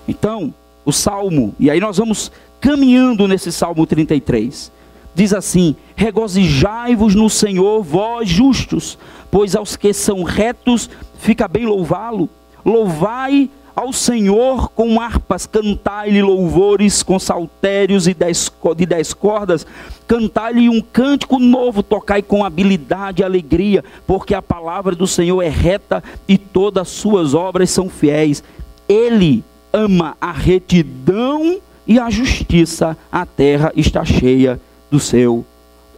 Então, 0.09 0.53
o 0.85 0.93
salmo, 0.93 1.55
e 1.61 1.71
aí 1.71 1.79
nós 1.79 1.99
vamos 1.99 2.33
caminhando 2.61 3.29
nesse 3.29 3.53
salmo 3.53 3.87
33. 3.87 4.73
Diz 5.15 5.35
assim: 5.35 5.77
Regozijai-vos 5.95 7.15
no 7.15 7.29
Senhor, 7.29 7.83
vós 7.83 8.29
justos, 8.29 8.99
pois 9.31 9.55
aos 9.55 9.77
que 9.77 9.93
são 9.93 10.23
retos 10.23 10.89
fica 11.19 11.47
bem 11.47 11.67
louvá-lo. 11.67 12.29
Louvai 12.65 13.51
ao 13.75 13.93
Senhor 13.93 14.69
com 14.71 15.01
harpas, 15.01 15.47
cantai-lhe 15.47 16.23
louvores 16.23 17.03
com 17.03 17.19
saltérios 17.19 18.07
e 18.07 18.15
dez, 18.15 18.51
de 18.77 18.87
dez 18.87 19.15
cordas, 19.15 19.67
cantai-lhe 20.07 20.69
um 20.69 20.81
cântico 20.81 21.39
novo, 21.39 21.83
tocai 21.83 22.23
com 22.23 22.45
habilidade 22.45 23.23
e 23.23 23.25
alegria, 23.25 23.83
porque 24.07 24.35
a 24.35 24.43
palavra 24.43 24.95
do 24.95 25.07
Senhor 25.07 25.41
é 25.43 25.49
reta 25.49 26.03
e 26.29 26.37
todas 26.37 26.83
as 26.83 26.89
suas 26.89 27.35
obras 27.35 27.71
são 27.71 27.89
fiéis. 27.89 28.43
Ele 28.89 29.43
ama 29.73 30.17
a 30.21 30.33
retidão 30.33 31.59
e 31.87 31.99
a 31.99 32.11
justiça, 32.11 32.97
a 33.11 33.25
terra 33.25 33.73
está 33.75 34.05
cheia 34.05 34.61
do 34.93 35.01
seu, 35.01 35.45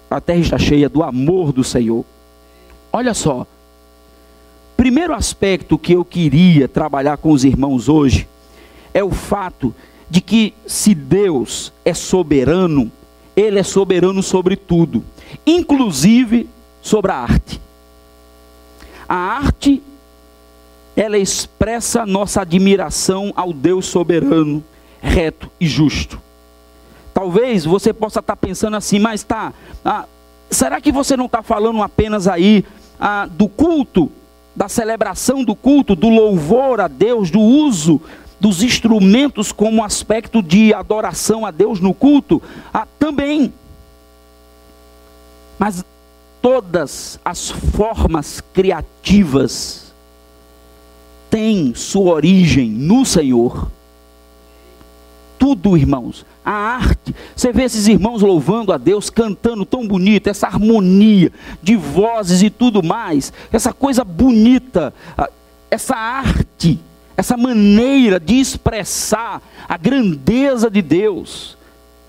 a 0.09 0.21
terra 0.21 0.39
está 0.39 0.57
cheia 0.57 0.89
do 0.89 1.03
amor 1.03 1.53
do 1.53 1.65
Senhor. 1.65 2.05
Olha 2.93 3.13
só, 3.13 3.45
primeiro 4.77 5.13
aspecto 5.13 5.77
que 5.77 5.95
eu 5.95 6.05
queria 6.05 6.69
trabalhar 6.69 7.17
com 7.17 7.33
os 7.33 7.45
irmãos 7.45 7.89
hoje 7.89 8.29
é 8.95 9.03
o 9.03 9.11
fato 9.11 9.75
de 10.09 10.21
que 10.21 10.55
se 10.65 10.95
Deus 10.95 11.73
é 11.85 11.93
soberano, 11.93 12.91
Ele 13.35 13.59
é 13.59 13.65
soberano 13.65 14.23
sobre 14.23 14.55
tudo, 14.55 15.03
inclusive 15.45 16.49
sobre 16.81 17.11
a 17.11 17.17
arte. 17.17 17.61
A 19.09 19.17
arte, 19.17 19.83
ela 20.95 21.19
expressa 21.19 22.07
nossa 22.07 22.43
admiração 22.43 23.33
ao 23.35 23.53
Deus 23.53 23.87
soberano, 23.87 24.63
reto 25.03 25.51
e 25.61 25.67
justo. 25.67 26.23
Talvez 27.15 27.65
você 27.65 27.93
possa 27.93 28.19
estar 28.19 28.37
pensando 28.37 28.77
assim, 28.77 28.99
mas 28.99 29.23
tá, 29.23 29.55
ah, 29.85 30.05
será 30.51 30.81
que 30.81 30.91
você 30.91 31.17
não 31.17 31.27
está 31.27 31.43
falando 31.43 31.81
apenas 31.81 32.27
aí 32.27 32.65
ah, 33.01 33.27
do 33.31 33.49
culto 33.49 34.11
da 34.55 34.69
celebração 34.69 35.43
do 35.43 35.55
culto, 35.55 35.97
do 35.97 36.09
louvor 36.09 36.81
a 36.81 36.89
Deus, 36.89 37.31
do 37.31 37.41
uso 37.41 38.01
dos 38.39 38.63
instrumentos 38.63 39.53
como 39.53 39.83
aspecto 39.83 40.43
de 40.43 40.75
adoração 40.75 41.47
a 41.47 41.51
Deus 41.51 41.81
no 41.81 41.95
culto, 41.95 42.43
ah, 42.73 42.87
também. 42.99 43.53
Mas 45.59 45.85
todas 46.43 47.19
as 47.25 47.51
formas 47.51 48.43
criativas 48.53 49.95
têm 51.31 51.75
sua 51.75 52.13
origem 52.13 52.69
no 52.69 53.05
Senhor 53.05 53.69
tudo, 55.45 55.77
irmãos. 55.77 56.25
A 56.43 56.53
arte. 56.53 57.15
Você 57.37 57.53
vê 57.53 57.65
esses 57.65 57.87
irmãos 57.87 58.23
louvando 58.23 58.73
a 58.73 58.79
Deus, 58.79 59.11
cantando 59.11 59.67
tão 59.67 59.87
bonito, 59.87 60.27
essa 60.27 60.47
harmonia 60.47 61.31
de 61.63 61.77
vozes 61.77 62.43
e 62.43 62.49
tudo 62.49 62.83
mais, 62.83 63.31
essa 63.53 63.71
coisa 63.71 64.03
bonita, 64.03 64.95
essa 65.71 65.95
arte, 65.95 66.81
essa 67.15 67.37
maneira 67.37 68.19
de 68.19 68.41
expressar 68.41 69.43
a 69.69 69.77
grandeza 69.77 70.71
de 70.71 70.81
Deus. 70.81 71.59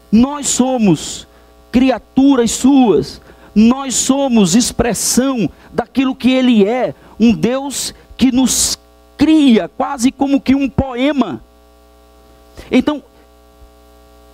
Nós 0.10 0.48
somos 0.48 1.28
criaturas 1.74 2.52
suas, 2.52 3.22
nós 3.54 3.96
somos 3.96 4.56
expressão 4.56 5.50
daquilo 5.74 6.16
que 6.16 6.32
Ele 6.32 6.66
é, 6.66 6.96
um 7.20 7.34
Deus 7.34 7.94
que 8.16 8.32
nos 8.32 8.80
cria 9.18 9.68
quase 9.68 10.10
como 10.10 10.40
que 10.40 10.56
um 10.56 10.70
poema. 10.70 11.44
Então, 12.72 13.04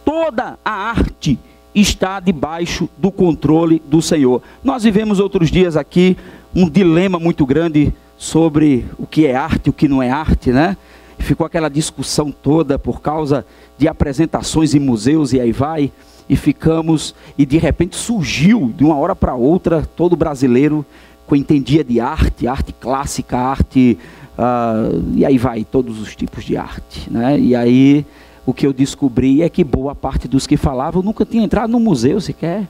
toda 0.06 0.58
a 0.64 0.72
arte 0.72 1.40
está 1.74 2.20
debaixo 2.20 2.90
do 2.98 3.12
controle 3.12 3.82
do 3.86 4.02
Senhor. 4.02 4.42
Nós 4.64 4.84
vivemos 4.84 5.20
outros 5.20 5.50
dias 5.50 5.78
aqui 5.78 6.18
um 6.54 6.70
dilema 6.70 7.20
muito 7.20 7.46
grande 7.46 7.94
sobre 8.18 8.86
o 8.98 9.08
que 9.08 9.26
é 9.26 9.36
arte 9.36 9.68
e 9.68 9.70
o 9.70 9.74
que 9.74 9.88
não 9.88 10.04
é 10.04 10.10
arte, 10.10 10.52
né? 10.52 10.76
Ficou 11.18 11.46
aquela 11.46 11.70
discussão 11.70 12.32
toda 12.32 12.78
por 12.78 13.02
causa 13.02 13.46
de 13.78 13.88
apresentações 13.88 14.76
em 14.76 14.80
museus 14.80 15.34
e 15.34 15.40
aí 15.40 15.52
vai, 15.52 15.92
e 16.28 16.36
ficamos, 16.36 17.16
e 17.38 17.46
de 17.46 17.58
repente 17.58 17.96
surgiu, 17.96 18.74
de 18.76 18.84
uma 18.84 18.96
hora 18.96 19.16
para 19.16 19.36
outra, 19.36 19.88
todo 19.96 20.16
brasileiro 20.16 20.86
que 21.28 21.38
entendia 21.38 21.84
de 21.84 22.00
arte, 22.00 22.48
arte 22.48 22.74
clássica, 22.74 23.38
arte, 23.38 23.98
uh, 24.38 25.12
e 25.16 25.26
aí 25.26 25.38
vai, 25.38 25.64
todos 25.64 26.00
os 26.02 26.16
tipos 26.16 26.44
de 26.44 26.58
arte, 26.58 27.10
né? 27.10 27.40
E 27.40 27.56
aí 27.56 28.06
o 28.46 28.54
que 28.54 28.66
eu 28.66 28.74
descobri 28.74 29.42
é 29.42 29.50
que 29.50 29.64
boa 29.64 29.94
parte 29.94 30.28
dos 30.28 30.48
que 30.48 30.58
falavam 30.58 31.02
nunca 31.02 31.26
tinha 31.26 31.44
entrado 31.44 31.72
no 31.72 31.80
museu 31.80 32.20
sequer. 32.20 32.68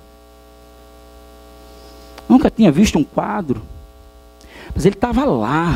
Nunca 2.28 2.50
tinha 2.50 2.72
visto 2.72 2.98
um 2.98 3.04
quadro. 3.04 3.62
Mas 4.74 4.86
ele 4.86 4.96
estava 4.96 5.26
lá, 5.26 5.76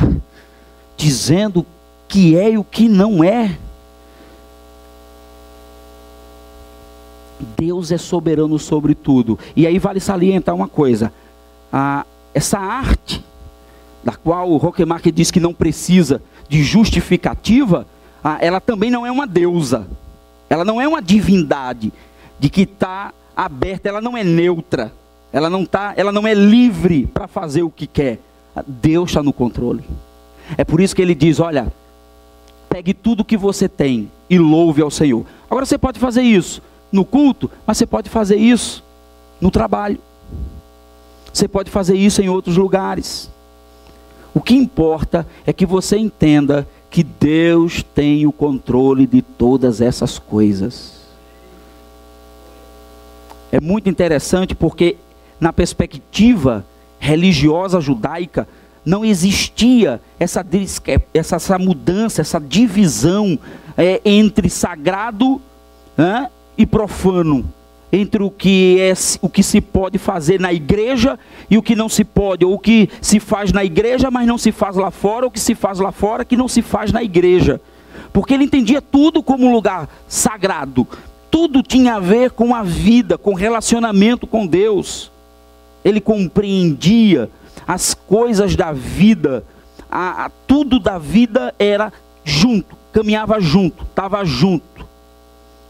dizendo 0.98 1.62
o 1.62 1.66
que 2.08 2.38
é 2.38 2.52
e 2.52 2.58
o 2.58 2.64
que 2.64 2.88
não 2.88 3.24
é. 3.24 3.58
Deus 7.58 7.92
é 7.92 7.98
soberano 7.98 8.58
sobre 8.58 8.96
tudo. 8.96 9.38
E 9.56 9.68
aí 9.68 9.78
vale 9.80 10.00
salientar 10.00 10.56
uma 10.56 10.68
coisa: 10.68 11.12
a, 11.72 12.06
essa 12.34 12.58
arte, 12.58 13.24
da 14.04 14.14
qual 14.14 14.50
o 14.50 14.58
Roquemarque 14.58 15.12
diz 15.12 15.32
que 15.32 15.40
não 15.40 15.54
precisa 15.54 16.22
de 16.48 16.64
justificativa, 16.64 17.86
ah, 18.28 18.40
ela 18.42 18.60
também 18.60 18.90
não 18.90 19.06
é 19.06 19.12
uma 19.12 19.28
deusa. 19.28 19.86
Ela 20.50 20.66
não 20.66 20.82
é 20.82 20.88
uma 20.88 21.00
divindade 21.00 21.94
de 22.40 22.50
que 22.50 22.64
está 22.64 23.14
aberta, 23.38 23.88
ela 23.88 24.02
não 24.02 24.18
é 24.18 24.24
neutra. 24.24 24.92
Ela 25.32 25.48
não, 25.48 25.64
tá, 25.64 25.94
ela 25.96 26.12
não 26.12 26.26
é 26.26 26.34
livre 26.34 27.06
para 27.06 27.28
fazer 27.28 27.62
o 27.62 27.70
que 27.70 27.86
quer. 27.86 28.18
Deus 28.66 29.12
está 29.12 29.22
no 29.22 29.32
controle. 29.32 29.84
É 30.58 30.64
por 30.64 30.82
isso 30.82 30.96
que 30.96 31.04
ele 31.04 31.14
diz: 31.14 31.40
olha, 31.40 31.72
pegue 32.68 32.96
tudo 32.96 33.24
que 33.24 33.38
você 33.38 33.70
tem 33.70 34.10
e 34.28 34.40
louve 34.40 34.82
ao 34.82 34.90
Senhor. 34.90 35.24
Agora 35.48 35.64
você 35.64 35.78
pode 35.78 36.00
fazer 36.00 36.24
isso 36.24 36.64
no 36.92 37.06
culto, 37.06 37.52
mas 37.64 37.78
você 37.78 37.86
pode 37.86 38.10
fazer 38.10 38.38
isso 38.38 38.84
no 39.40 39.52
trabalho. 39.52 40.00
Você 41.32 41.48
pode 41.48 41.70
fazer 41.70 41.96
isso 41.96 42.24
em 42.24 42.30
outros 42.30 42.58
lugares. 42.58 43.30
O 44.34 44.42
que 44.42 44.56
importa 44.56 45.28
é 45.46 45.54
que 45.54 45.66
você 45.66 45.96
entenda 45.96 46.68
que 46.96 47.04
Deus 47.04 47.84
tem 47.84 48.26
o 48.26 48.32
controle 48.32 49.06
de 49.06 49.22
todas 49.22 49.82
essas 49.82 50.18
coisas. 50.18 50.94
É 53.52 53.60
muito 53.60 53.90
interessante 53.90 54.56
porque, 54.56 54.96
na 55.38 55.52
perspectiva 55.52 56.66
religiosa 56.98 57.82
judaica, 57.82 58.48
não 58.86 59.04
existia 59.04 60.00
essa, 60.18 60.40
essa, 61.14 61.36
essa 61.36 61.60
mudança, 61.60 62.22
essa 62.22 62.40
divisão 62.40 63.38
é, 63.76 64.00
entre 64.06 64.50
sagrado 64.50 65.42
né, 65.98 66.30
e 66.58 66.66
profano 66.66 67.44
entre 67.96 68.22
o 68.22 68.30
que 68.30 68.78
é 68.80 68.94
o 69.22 69.30
que 69.30 69.42
se 69.42 69.62
pode 69.62 69.98
fazer 69.98 70.40
na 70.40 70.52
igreja 70.52 71.18
e 71.50 71.58
o 71.58 71.64
que 71.64 71.76
não 71.76 71.88
se 71.88 72.04
pode, 72.04 72.44
ou 72.44 72.54
o 72.54 72.60
que 72.60 72.90
se 73.02 73.20
faz 73.20 73.52
na 73.52 73.64
igreja, 73.64 74.12
mas 74.12 74.28
não 74.28 74.38
se 74.38 74.52
faz 74.52 74.76
lá 74.76 74.92
fora, 74.92 75.26
ou 75.26 75.30
o 75.30 75.32
que 75.32 75.40
se 75.40 75.56
faz 75.56 75.80
lá 75.80 75.92
fora 75.92 76.26
que 76.26 76.36
não 76.36 76.48
se 76.48 76.62
faz 76.62 76.92
na 76.92 77.02
igreja. 77.02 77.62
Porque 78.12 78.34
ele 78.34 78.44
entendia 78.44 78.82
tudo 78.82 79.24
como 79.24 79.46
um 79.46 79.52
lugar 79.54 79.90
sagrado, 80.08 80.88
tudo 81.32 81.64
tinha 81.64 81.96
a 81.96 82.00
ver 82.00 82.32
com 82.32 82.54
a 82.54 82.64
vida, 82.64 83.18
com 83.18 83.34
relacionamento 83.34 84.26
com 84.28 84.46
Deus. 84.46 85.12
Ele 85.84 86.00
compreendia 86.00 87.30
as 87.68 87.94
coisas 87.94 88.56
da 88.56 88.72
vida, 88.72 89.44
a, 89.90 90.26
a, 90.26 90.30
tudo 90.30 90.80
da 90.80 90.98
vida 90.98 91.54
era 91.58 91.92
junto, 92.24 92.76
caminhava 92.92 93.40
junto, 93.40 93.84
estava 93.84 94.24
junto. 94.26 94.75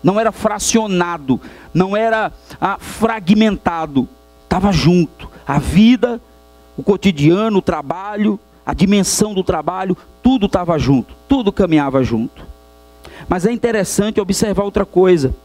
Não 0.06 0.20
era 0.20 0.32
fracionado, 0.32 1.42
não 1.74 1.98
era 1.98 2.32
ah, 2.62 2.78
fragmentado, 2.80 4.08
estava 4.44 4.72
junto. 4.72 5.28
A 5.48 5.58
vida, 5.58 6.22
o 6.78 6.84
cotidiano, 6.84 7.58
o 7.58 7.62
trabalho, 7.62 8.40
a 8.64 8.72
dimensão 8.72 9.34
do 9.34 9.44
trabalho, 9.44 9.98
tudo 10.22 10.46
estava 10.46 10.78
junto, 10.78 11.16
tudo 11.28 11.52
caminhava 11.52 12.04
junto. 12.04 12.46
Mas 13.28 13.48
é 13.48 13.52
interessante 13.52 14.22
observar 14.22 14.64
outra 14.64 14.86
coisa. 14.86 15.36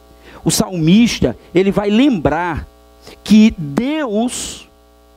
O 0.44 0.50
salmista, 0.50 1.34
ele 1.54 1.72
vai 1.72 1.88
lembrar 1.88 2.68
que 3.24 3.54
Deus, 3.56 4.68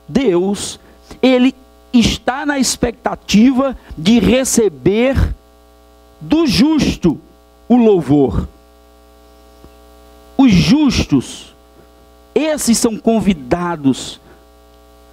Deus, 0.08 0.80
ele 1.20 1.54
está 1.92 2.46
na 2.46 2.58
expectativa 2.58 3.76
de 3.94 4.18
receber 4.20 5.34
do 6.18 6.46
justo 6.46 7.20
o 7.68 7.76
louvor. 7.76 8.48
Os 10.44 10.52
justos, 10.52 11.54
esses 12.34 12.76
são 12.76 12.98
convidados 12.98 14.20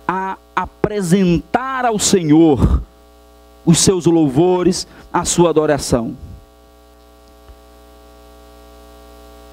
a 0.06 0.38
apresentar 0.54 1.86
ao 1.86 1.98
Senhor 1.98 2.84
os 3.66 3.80
seus 3.80 4.06
louvores, 4.08 4.86
a 5.14 5.24
sua 5.24 5.50
adoração. 5.50 6.18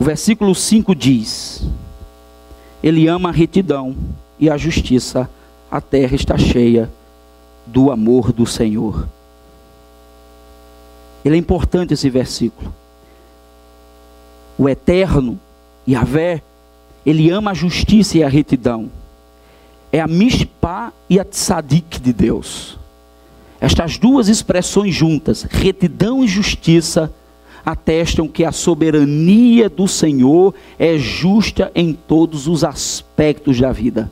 O 0.00 0.04
versículo 0.04 0.52
5 0.52 0.96
diz: 0.96 1.64
Ele 2.82 3.06
ama 3.06 3.28
a 3.28 3.32
retidão 3.32 3.96
e 4.36 4.50
a 4.50 4.56
justiça, 4.56 5.30
a 5.70 5.80
terra 5.80 6.16
está 6.16 6.36
cheia 6.36 6.90
do 7.64 7.92
amor 7.92 8.32
do 8.32 8.46
Senhor. 8.46 9.06
Ele 11.24 11.36
é 11.36 11.38
importante 11.38 11.94
esse 11.94 12.10
versículo. 12.10 12.74
O 14.58 14.68
eterno, 14.68 15.38
Yahvé, 15.88 16.42
ele 17.04 17.30
ama 17.30 17.52
a 17.52 17.54
justiça 17.54 18.18
e 18.18 18.22
a 18.22 18.28
retidão. 18.28 18.90
É 19.90 20.00
a 20.00 20.06
mishpah 20.06 20.92
e 21.08 21.18
a 21.18 21.24
tzadik 21.24 22.00
de 22.00 22.12
Deus. 22.12 22.78
Estas 23.60 23.96
duas 23.96 24.28
expressões 24.28 24.94
juntas, 24.94 25.42
retidão 25.42 26.22
e 26.22 26.28
justiça, 26.28 27.12
atestam 27.64 28.28
que 28.28 28.44
a 28.44 28.52
soberania 28.52 29.68
do 29.68 29.88
Senhor 29.88 30.54
é 30.78 30.98
justa 30.98 31.72
em 31.74 31.92
todos 31.92 32.46
os 32.46 32.62
aspectos 32.62 33.58
da 33.58 33.72
vida 33.72 34.10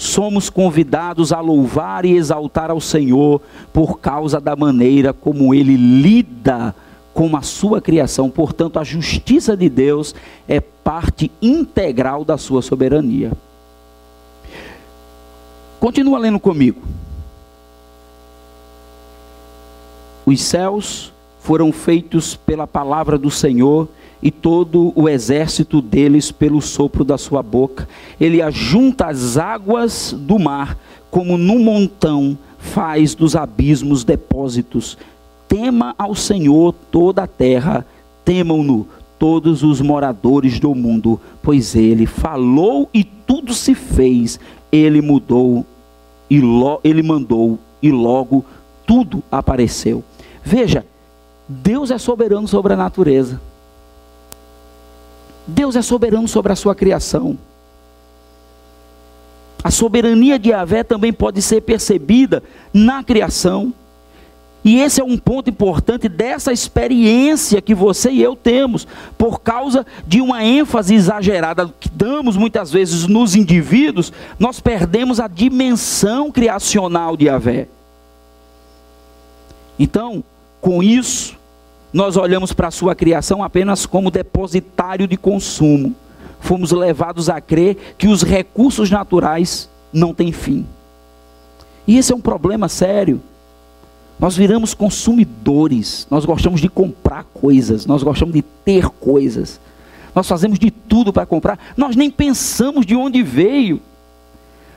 somos 0.00 0.48
convidados 0.48 1.30
a 1.30 1.40
louvar 1.40 2.06
e 2.06 2.16
exaltar 2.16 2.70
ao 2.70 2.80
Senhor 2.80 3.38
por 3.70 4.00
causa 4.00 4.40
da 4.40 4.56
maneira 4.56 5.12
como 5.12 5.54
ele 5.54 5.76
lida 5.76 6.74
com 6.74 6.89
a 7.36 7.42
sua 7.42 7.80
criação. 7.80 8.30
Portanto, 8.30 8.78
a 8.78 8.84
justiça 8.84 9.56
de 9.56 9.68
Deus 9.68 10.14
é 10.48 10.60
parte 10.60 11.30
integral 11.40 12.24
da 12.24 12.38
sua 12.38 12.62
soberania. 12.62 13.32
Continua 15.78 16.18
lendo 16.18 16.38
comigo. 16.38 16.80
Os 20.26 20.40
céus 20.42 21.12
foram 21.40 21.72
feitos 21.72 22.36
pela 22.36 22.66
palavra 22.66 23.18
do 23.18 23.30
Senhor 23.30 23.88
e 24.22 24.30
todo 24.30 24.92
o 24.94 25.08
exército 25.08 25.80
deles 25.80 26.30
pelo 26.30 26.60
sopro 26.60 27.04
da 27.04 27.16
sua 27.16 27.42
boca. 27.42 27.88
Ele 28.20 28.42
ajunta 28.42 29.06
as 29.06 29.38
águas 29.38 30.14
do 30.16 30.38
mar, 30.38 30.76
como 31.10 31.38
num 31.38 31.58
montão 31.64 32.36
faz 32.58 33.14
dos 33.14 33.34
abismos 33.34 34.04
depósitos. 34.04 34.98
Tema 35.50 35.96
ao 35.98 36.14
Senhor 36.14 36.72
toda 36.92 37.24
a 37.24 37.26
terra, 37.26 37.84
temam-no 38.24 38.86
todos 39.18 39.64
os 39.64 39.80
moradores 39.80 40.60
do 40.60 40.72
mundo, 40.76 41.20
pois 41.42 41.74
ele 41.74 42.06
falou 42.06 42.88
e 42.94 43.02
tudo 43.02 43.52
se 43.52 43.74
fez. 43.74 44.38
Ele 44.70 45.02
mudou 45.02 45.66
e 46.30 46.40
lo, 46.40 46.78
ele 46.84 47.02
mandou 47.02 47.58
e 47.82 47.90
logo 47.90 48.44
tudo 48.86 49.24
apareceu. 49.28 50.04
Veja, 50.40 50.86
Deus 51.48 51.90
é 51.90 51.98
soberano 51.98 52.46
sobre 52.46 52.74
a 52.74 52.76
natureza. 52.76 53.40
Deus 55.44 55.74
é 55.74 55.82
soberano 55.82 56.28
sobre 56.28 56.52
a 56.52 56.56
sua 56.56 56.76
criação. 56.76 57.36
A 59.64 59.70
soberania 59.72 60.38
de 60.38 60.50
Yahvé 60.50 60.84
também 60.84 61.12
pode 61.12 61.42
ser 61.42 61.62
percebida 61.62 62.40
na 62.72 63.02
criação. 63.02 63.74
E 64.62 64.78
esse 64.80 65.00
é 65.00 65.04
um 65.04 65.16
ponto 65.16 65.48
importante 65.48 66.08
dessa 66.08 66.52
experiência 66.52 67.62
que 67.62 67.74
você 67.74 68.10
e 68.10 68.22
eu 68.22 68.36
temos, 68.36 68.86
por 69.16 69.40
causa 69.40 69.86
de 70.06 70.20
uma 70.20 70.44
ênfase 70.44 70.94
exagerada 70.94 71.72
que 71.80 71.88
damos 71.88 72.36
muitas 72.36 72.70
vezes 72.70 73.06
nos 73.06 73.34
indivíduos, 73.34 74.12
nós 74.38 74.60
perdemos 74.60 75.18
a 75.18 75.26
dimensão 75.26 76.30
criacional 76.30 77.16
de 77.16 77.26
Yahvé. 77.26 77.68
Então, 79.78 80.22
com 80.60 80.82
isso, 80.82 81.38
nós 81.90 82.18
olhamos 82.18 82.52
para 82.52 82.68
a 82.68 82.70
sua 82.70 82.94
criação 82.94 83.42
apenas 83.42 83.86
como 83.86 84.10
depositário 84.10 85.08
de 85.08 85.16
consumo. 85.16 85.94
Fomos 86.38 86.70
levados 86.70 87.30
a 87.30 87.40
crer 87.40 87.94
que 87.96 88.08
os 88.08 88.22
recursos 88.22 88.90
naturais 88.90 89.70
não 89.90 90.12
têm 90.12 90.32
fim. 90.32 90.66
E 91.86 91.96
esse 91.96 92.12
é 92.12 92.16
um 92.16 92.20
problema 92.20 92.68
sério. 92.68 93.22
Nós 94.20 94.36
viramos 94.36 94.74
consumidores, 94.74 96.06
nós 96.10 96.26
gostamos 96.26 96.60
de 96.60 96.68
comprar 96.68 97.24
coisas, 97.24 97.86
nós 97.86 98.02
gostamos 98.02 98.34
de 98.34 98.42
ter 98.42 98.86
coisas. 98.90 99.58
Nós 100.14 100.28
fazemos 100.28 100.58
de 100.58 100.70
tudo 100.70 101.10
para 101.12 101.24
comprar, 101.24 101.58
nós 101.74 101.96
nem 101.96 102.10
pensamos 102.10 102.84
de 102.84 102.94
onde 102.94 103.22
veio. 103.22 103.80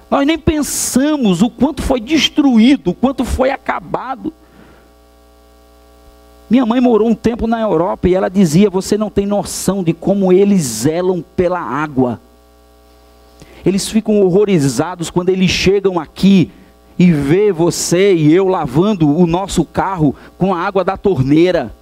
Nós 0.10 0.26
nem 0.26 0.38
pensamos 0.38 1.42
o 1.42 1.50
quanto 1.50 1.82
foi 1.82 2.00
destruído, 2.00 2.92
o 2.92 2.94
quanto 2.94 3.26
foi 3.26 3.50
acabado. 3.50 4.32
Minha 6.50 6.66
mãe 6.66 6.80
morou 6.80 7.10
um 7.10 7.16
tempo 7.16 7.46
na 7.46 7.60
Europa 7.60 8.08
e 8.08 8.14
ela 8.14 8.30
dizia: 8.30 8.70
Você 8.70 8.98
não 8.98 9.10
tem 9.10 9.26
noção 9.26 9.84
de 9.84 9.92
como 9.92 10.32
eles 10.32 10.62
zelam 10.62 11.24
pela 11.36 11.60
água. 11.60 12.22
Eles 13.66 13.90
ficam 13.90 14.22
horrorizados 14.22 15.10
quando 15.10 15.30
eles 15.30 15.50
chegam 15.50 16.00
aqui 16.00 16.52
e 16.98 17.12
vê 17.12 17.52
você 17.52 18.14
e 18.14 18.32
eu 18.34 18.48
lavando 18.48 19.10
o 19.10 19.26
nosso 19.26 19.66
carro 19.66 20.16
com 20.38 20.54
a 20.54 20.60
água 20.60 20.84
da 20.84 20.96
torneira. 20.98 21.74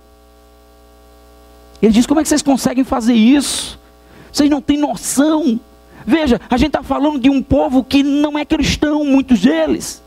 Ele 1.82 1.92
diz: 1.92 2.06
Como 2.06 2.20
é 2.20 2.24
que 2.24 2.30
vocês 2.30 2.42
conseguem 2.42 2.84
fazer 2.84 3.14
isso? 3.14 3.80
Vocês 4.32 4.50
não 4.50 4.62
têm 4.62 4.78
noção. 4.78 5.60
Veja, 6.06 6.40
a 6.50 6.58
gente 6.58 6.70
está 6.70 6.84
falando 6.84 7.20
de 7.20 7.30
um 7.30 7.42
povo 7.42 7.84
que 7.84 8.02
não 8.02 8.38
é 8.38 8.46
cristão, 8.46 9.04
muitos 9.04 9.42
deles, 9.42 10.02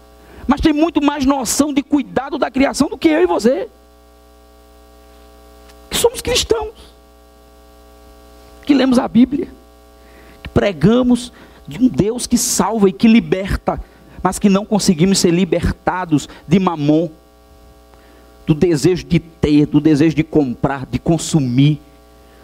mas 0.46 0.60
tem 0.60 0.72
muito 0.72 1.02
mais 1.02 1.24
noção 1.24 1.72
de 1.72 1.82
cuidado 1.82 2.36
da 2.38 2.50
criação 2.50 2.88
do 2.88 2.98
que 2.98 3.08
eu 3.08 3.22
e 3.22 3.26
você 3.26 3.68
que 5.94 6.00
somos 6.00 6.20
cristãos, 6.20 6.72
que 8.66 8.74
lemos 8.74 8.98
a 8.98 9.06
Bíblia, 9.06 9.48
que 10.42 10.48
pregamos 10.48 11.32
de 11.68 11.78
um 11.78 11.88
Deus 11.88 12.26
que 12.26 12.36
salva 12.36 12.88
e 12.88 12.92
que 12.92 13.06
liberta, 13.06 13.80
mas 14.24 14.38
que 14.38 14.48
não 14.48 14.64
conseguimos 14.64 15.18
ser 15.18 15.30
libertados 15.30 16.26
de 16.48 16.58
mamon, 16.58 17.10
do 18.46 18.54
desejo 18.54 19.04
de 19.04 19.20
ter, 19.20 19.66
do 19.66 19.82
desejo 19.82 20.16
de 20.16 20.24
comprar, 20.24 20.86
de 20.86 20.98
consumir, 20.98 21.78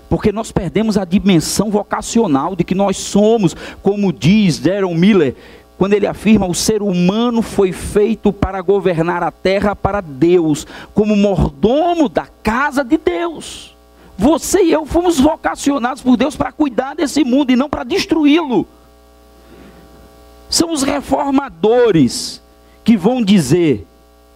porque 0.07 0.31
nós 0.31 0.53
perdemos 0.53 0.99
a 0.99 1.07
dimensão 1.07 1.70
vocacional 1.70 2.55
de 2.55 2.64
que 2.64 2.74
nós 2.74 2.99
somos, 2.99 3.57
como 3.83 4.12
diz 4.12 4.59
Darren 4.59 4.95
Miller, 4.95 5.35
quando 5.78 5.95
ele 5.95 6.07
afirma 6.07 6.47
o 6.47 6.55
ser 6.55 6.83
humano 6.83 7.41
foi 7.41 7.72
feito 7.72 8.31
para 8.31 8.61
governar 8.61 9.22
a 9.22 9.31
terra 9.31 9.74
para 9.74 10.03
Deus, 10.03 10.66
como 10.93 11.16
mordomo 11.16 12.11
da 12.11 12.26
casa 12.43 12.85
de 12.85 12.99
Deus. 12.99 13.74
Você 14.18 14.64
e 14.64 14.72
eu 14.72 14.85
fomos 14.85 15.18
vocacionados 15.18 16.03
por 16.03 16.18
Deus 16.18 16.37
para 16.37 16.53
cuidar 16.53 16.95
desse 16.95 17.24
mundo 17.24 17.53
e 17.53 17.57
não 17.57 17.70
para 17.70 17.85
destruí-lo. 17.85 18.66
São 20.51 20.72
os 20.72 20.82
reformadores 20.82 22.42
que 22.82 22.96
vão 22.96 23.22
dizer, 23.22 23.86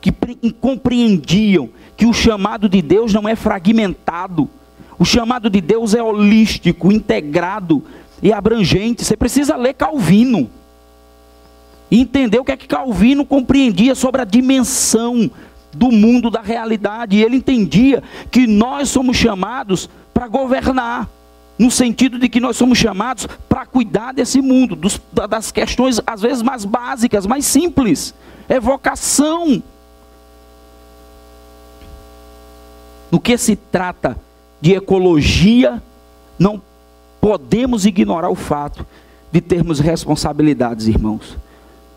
que 0.00 0.12
compreendiam 0.60 1.68
que 1.96 2.06
o 2.06 2.12
chamado 2.12 2.68
de 2.68 2.80
Deus 2.80 3.12
não 3.12 3.28
é 3.28 3.34
fragmentado. 3.34 4.48
O 4.96 5.04
chamado 5.04 5.50
de 5.50 5.60
Deus 5.60 5.92
é 5.92 6.00
holístico, 6.00 6.92
integrado 6.92 7.82
e 8.22 8.32
abrangente. 8.32 9.04
Você 9.04 9.16
precisa 9.16 9.56
ler 9.56 9.74
Calvino 9.74 10.48
e 11.90 12.00
entender 12.00 12.38
o 12.38 12.44
que 12.44 12.52
é 12.52 12.56
que 12.56 12.68
Calvino 12.68 13.26
compreendia 13.26 13.96
sobre 13.96 14.22
a 14.22 14.24
dimensão 14.24 15.28
do 15.72 15.90
mundo 15.90 16.30
da 16.30 16.40
realidade. 16.40 17.16
E 17.16 17.24
ele 17.24 17.38
entendia 17.38 18.04
que 18.30 18.46
nós 18.46 18.88
somos 18.88 19.16
chamados 19.16 19.90
para 20.12 20.28
governar, 20.28 21.08
no 21.58 21.70
sentido 21.70 22.18
de 22.18 22.28
que 22.28 22.40
nós 22.40 22.56
somos 22.56 22.78
chamados 22.78 23.26
para 23.48 23.64
cuidar 23.64 24.12
desse 24.12 24.40
mundo, 24.40 24.74
dos, 24.74 25.00
das 25.28 25.52
questões 25.52 26.00
às 26.06 26.22
vezes 26.22 26.42
mais 26.42 26.64
básicas, 26.64 27.26
mais 27.26 27.46
simples. 27.46 28.14
É 28.48 28.58
vocação. 28.58 29.62
No 33.10 33.20
que 33.20 33.38
se 33.38 33.54
trata 33.54 34.18
de 34.60 34.74
ecologia, 34.74 35.82
não 36.38 36.60
podemos 37.20 37.86
ignorar 37.86 38.28
o 38.28 38.34
fato 38.34 38.84
de 39.30 39.40
termos 39.40 39.78
responsabilidades, 39.78 40.88
irmãos. 40.88 41.36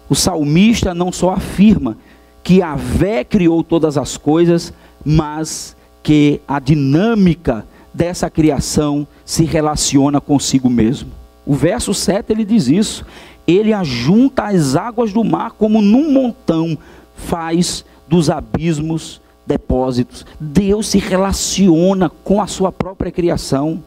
O 0.09 0.15
salmista 0.15 0.93
não 0.93 1.11
só 1.11 1.31
afirma 1.31 1.97
que 2.43 2.61
a 2.61 2.75
Vé 2.75 3.23
criou 3.23 3.63
todas 3.63 3.97
as 3.97 4.15
coisas, 4.15 4.71
mas 5.03 5.75
que 6.01 6.39
a 6.47 6.59
dinâmica 6.59 7.65
dessa 7.97 8.29
criação 8.29 9.07
se 9.25 9.43
relaciona 9.43 10.21
consigo 10.21 10.69
mesmo. 10.69 11.09
O 11.43 11.55
verso 11.55 11.95
7 11.95 12.31
ele 12.31 12.45
diz 12.45 12.67
isso. 12.67 13.03
Ele 13.47 13.73
ajunta 13.73 14.43
as 14.43 14.75
águas 14.75 15.11
do 15.11 15.23
mar 15.23 15.51
como 15.51 15.81
num 15.81 16.11
montão, 16.11 16.77
faz 17.15 17.83
dos 18.07 18.29
abismos 18.29 19.19
depósitos. 19.47 20.25
Deus 20.39 20.87
se 20.87 20.99
relaciona 20.99 22.09
com 22.23 22.39
a 22.39 22.45
sua 22.45 22.71
própria 22.71 23.11
criação. 23.11 23.81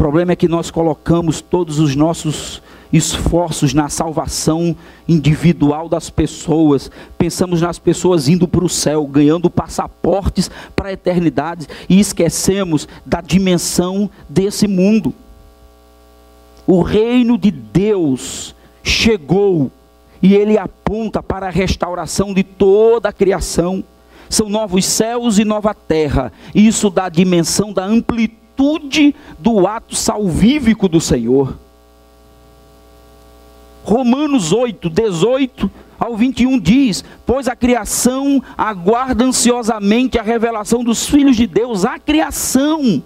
Problema 0.00 0.32
é 0.32 0.36
que 0.36 0.48
nós 0.48 0.70
colocamos 0.70 1.42
todos 1.42 1.78
os 1.78 1.94
nossos 1.94 2.62
esforços 2.90 3.74
na 3.74 3.90
salvação 3.90 4.74
individual 5.06 5.90
das 5.90 6.08
pessoas. 6.08 6.90
Pensamos 7.18 7.60
nas 7.60 7.78
pessoas 7.78 8.26
indo 8.26 8.48
para 8.48 8.64
o 8.64 8.68
céu, 8.68 9.06
ganhando 9.06 9.50
passaportes 9.50 10.50
para 10.74 10.88
a 10.88 10.92
eternidade 10.94 11.66
e 11.86 12.00
esquecemos 12.00 12.88
da 13.04 13.20
dimensão 13.20 14.08
desse 14.26 14.66
mundo. 14.66 15.12
O 16.66 16.80
reino 16.80 17.36
de 17.36 17.50
Deus 17.50 18.54
chegou 18.82 19.70
e 20.22 20.34
ele 20.34 20.56
aponta 20.56 21.22
para 21.22 21.48
a 21.48 21.50
restauração 21.50 22.32
de 22.32 22.42
toda 22.42 23.10
a 23.10 23.12
criação. 23.12 23.84
São 24.30 24.48
novos 24.48 24.86
céus 24.86 25.38
e 25.38 25.44
nova 25.44 25.74
terra. 25.74 26.32
Isso 26.54 26.88
dá 26.88 27.04
a 27.04 27.10
dimensão 27.10 27.70
da 27.70 27.84
amplitude 27.84 28.39
do 29.38 29.66
ato 29.66 29.96
salvífico 29.96 30.88
do 30.88 31.00
Senhor. 31.00 31.56
Romanos 33.82 34.52
8, 34.52 34.90
18 34.90 35.70
ao 35.98 36.16
21 36.16 36.58
diz: 36.58 37.04
Pois 37.24 37.48
a 37.48 37.56
criação 37.56 38.42
aguarda 38.56 39.24
ansiosamente 39.24 40.18
a 40.18 40.22
revelação 40.22 40.84
dos 40.84 41.06
filhos 41.06 41.36
de 41.36 41.46
Deus, 41.46 41.84
a 41.84 41.98
criação, 41.98 43.02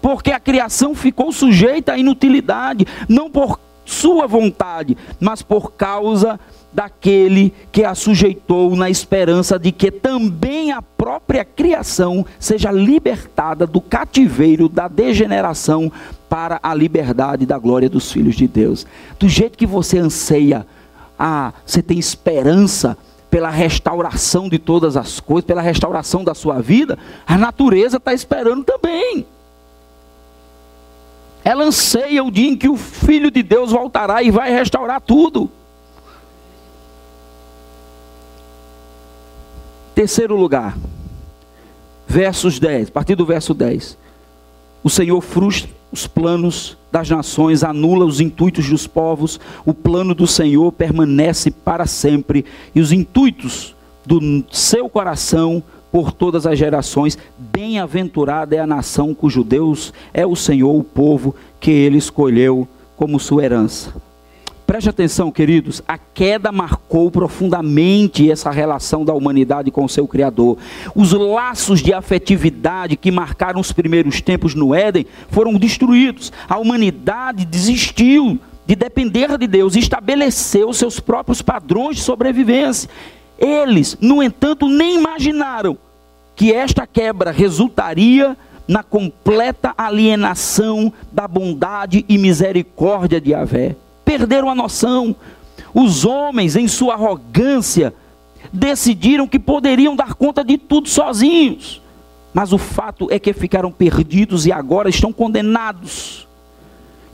porque 0.00 0.32
a 0.32 0.40
criação 0.40 0.94
ficou 0.94 1.32
sujeita 1.32 1.92
à 1.92 1.98
inutilidade, 1.98 2.86
não 3.08 3.30
por 3.30 3.58
sua 3.84 4.26
vontade, 4.26 4.96
mas 5.20 5.42
por 5.42 5.72
causa 5.72 6.38
daquele 6.72 7.52
que 7.70 7.84
a 7.84 7.94
sujeitou 7.94 8.74
na 8.74 8.88
esperança 8.88 9.58
de 9.58 9.70
que 9.70 9.90
também 9.90 10.72
a 10.72 10.80
própria 10.80 11.44
criação 11.44 12.24
seja 12.38 12.70
libertada 12.70 13.66
do 13.66 13.80
cativeiro 13.80 14.68
da 14.68 14.88
degeneração 14.88 15.92
para 16.28 16.58
a 16.62 16.72
liberdade 16.74 17.44
da 17.44 17.58
glória 17.58 17.90
dos 17.90 18.10
filhos 18.10 18.36
de 18.36 18.48
Deus. 18.48 18.86
Do 19.18 19.28
jeito 19.28 19.58
que 19.58 19.66
você 19.66 19.98
anseia, 19.98 20.66
ah, 21.18 21.52
você 21.66 21.82
tem 21.82 21.98
esperança 21.98 22.96
pela 23.30 23.50
restauração 23.50 24.48
de 24.48 24.58
todas 24.58 24.96
as 24.96 25.20
coisas, 25.20 25.46
pela 25.46 25.62
restauração 25.62 26.22
da 26.22 26.34
sua 26.34 26.60
vida, 26.60 26.98
a 27.26 27.36
natureza 27.36 27.96
está 27.96 28.12
esperando 28.12 28.64
também. 28.64 29.26
Ela 31.44 31.64
anseia 31.64 32.22
o 32.22 32.30
dia 32.30 32.48
em 32.48 32.56
que 32.56 32.68
o 32.68 32.76
Filho 32.76 33.30
de 33.30 33.42
Deus 33.42 33.72
voltará 33.72 34.22
e 34.22 34.30
vai 34.30 34.52
restaurar 34.52 35.00
tudo. 35.00 35.50
Terceiro 40.02 40.34
lugar, 40.34 40.76
versos 42.08 42.58
10, 42.58 42.88
a 42.88 42.90
partir 42.90 43.14
do 43.14 43.24
verso 43.24 43.54
10. 43.54 43.96
O 44.82 44.90
Senhor 44.90 45.20
frustra 45.20 45.70
os 45.92 46.08
planos 46.08 46.76
das 46.90 47.08
nações, 47.08 47.62
anula 47.62 48.04
os 48.04 48.18
intuitos 48.18 48.68
dos 48.68 48.84
povos, 48.84 49.38
o 49.64 49.72
plano 49.72 50.12
do 50.12 50.26
Senhor 50.26 50.72
permanece 50.72 51.52
para 51.52 51.86
sempre, 51.86 52.44
e 52.74 52.80
os 52.80 52.90
intuitos 52.90 53.76
do 54.04 54.44
seu 54.50 54.88
coração 54.88 55.62
por 55.92 56.10
todas 56.10 56.48
as 56.48 56.58
gerações. 56.58 57.16
Bem-aventurada 57.38 58.56
é 58.56 58.58
a 58.58 58.66
nação 58.66 59.14
cujo 59.14 59.44
Deus 59.44 59.94
é 60.12 60.26
o 60.26 60.34
Senhor, 60.34 60.74
o 60.76 60.82
povo 60.82 61.32
que 61.60 61.70
ele 61.70 61.98
escolheu 61.98 62.66
como 62.96 63.20
sua 63.20 63.44
herança. 63.44 63.94
Preste 64.66 64.88
atenção, 64.88 65.30
queridos, 65.30 65.82
a 65.86 65.98
queda 65.98 66.52
marcou 66.52 67.10
profundamente 67.10 68.30
essa 68.30 68.50
relação 68.50 69.04
da 69.04 69.12
humanidade 69.12 69.70
com 69.70 69.84
o 69.84 69.88
seu 69.88 70.06
Criador. 70.06 70.56
Os 70.94 71.12
laços 71.12 71.80
de 71.80 71.92
afetividade 71.92 72.96
que 72.96 73.10
marcaram 73.10 73.60
os 73.60 73.72
primeiros 73.72 74.20
tempos 74.20 74.54
no 74.54 74.74
Éden 74.74 75.06
foram 75.30 75.54
destruídos. 75.54 76.32
A 76.48 76.58
humanidade 76.58 77.44
desistiu 77.44 78.38
de 78.64 78.76
depender 78.76 79.36
de 79.36 79.46
Deus, 79.46 79.74
estabeleceu 79.74 80.72
seus 80.72 81.00
próprios 81.00 81.42
padrões 81.42 81.96
de 81.96 82.02
sobrevivência. 82.02 82.88
Eles, 83.38 83.98
no 84.00 84.22
entanto, 84.22 84.68
nem 84.68 84.96
imaginaram 84.96 85.76
que 86.36 86.52
esta 86.52 86.86
quebra 86.86 87.32
resultaria 87.32 88.36
na 88.66 88.82
completa 88.82 89.74
alienação 89.76 90.92
da 91.10 91.26
bondade 91.26 92.04
e 92.08 92.16
misericórdia 92.16 93.20
de 93.20 93.32
Yahvé. 93.32 93.74
Perderam 94.12 94.50
a 94.50 94.54
noção. 94.54 95.16
Os 95.72 96.04
homens, 96.04 96.54
em 96.54 96.68
sua 96.68 96.92
arrogância, 96.92 97.94
decidiram 98.52 99.26
que 99.26 99.38
poderiam 99.38 99.96
dar 99.96 100.12
conta 100.12 100.44
de 100.44 100.58
tudo 100.58 100.86
sozinhos. 100.86 101.80
Mas 102.34 102.52
o 102.52 102.58
fato 102.58 103.08
é 103.10 103.18
que 103.18 103.32
ficaram 103.32 103.72
perdidos 103.72 104.44
e 104.44 104.52
agora 104.52 104.90
estão 104.90 105.14
condenados. 105.14 106.28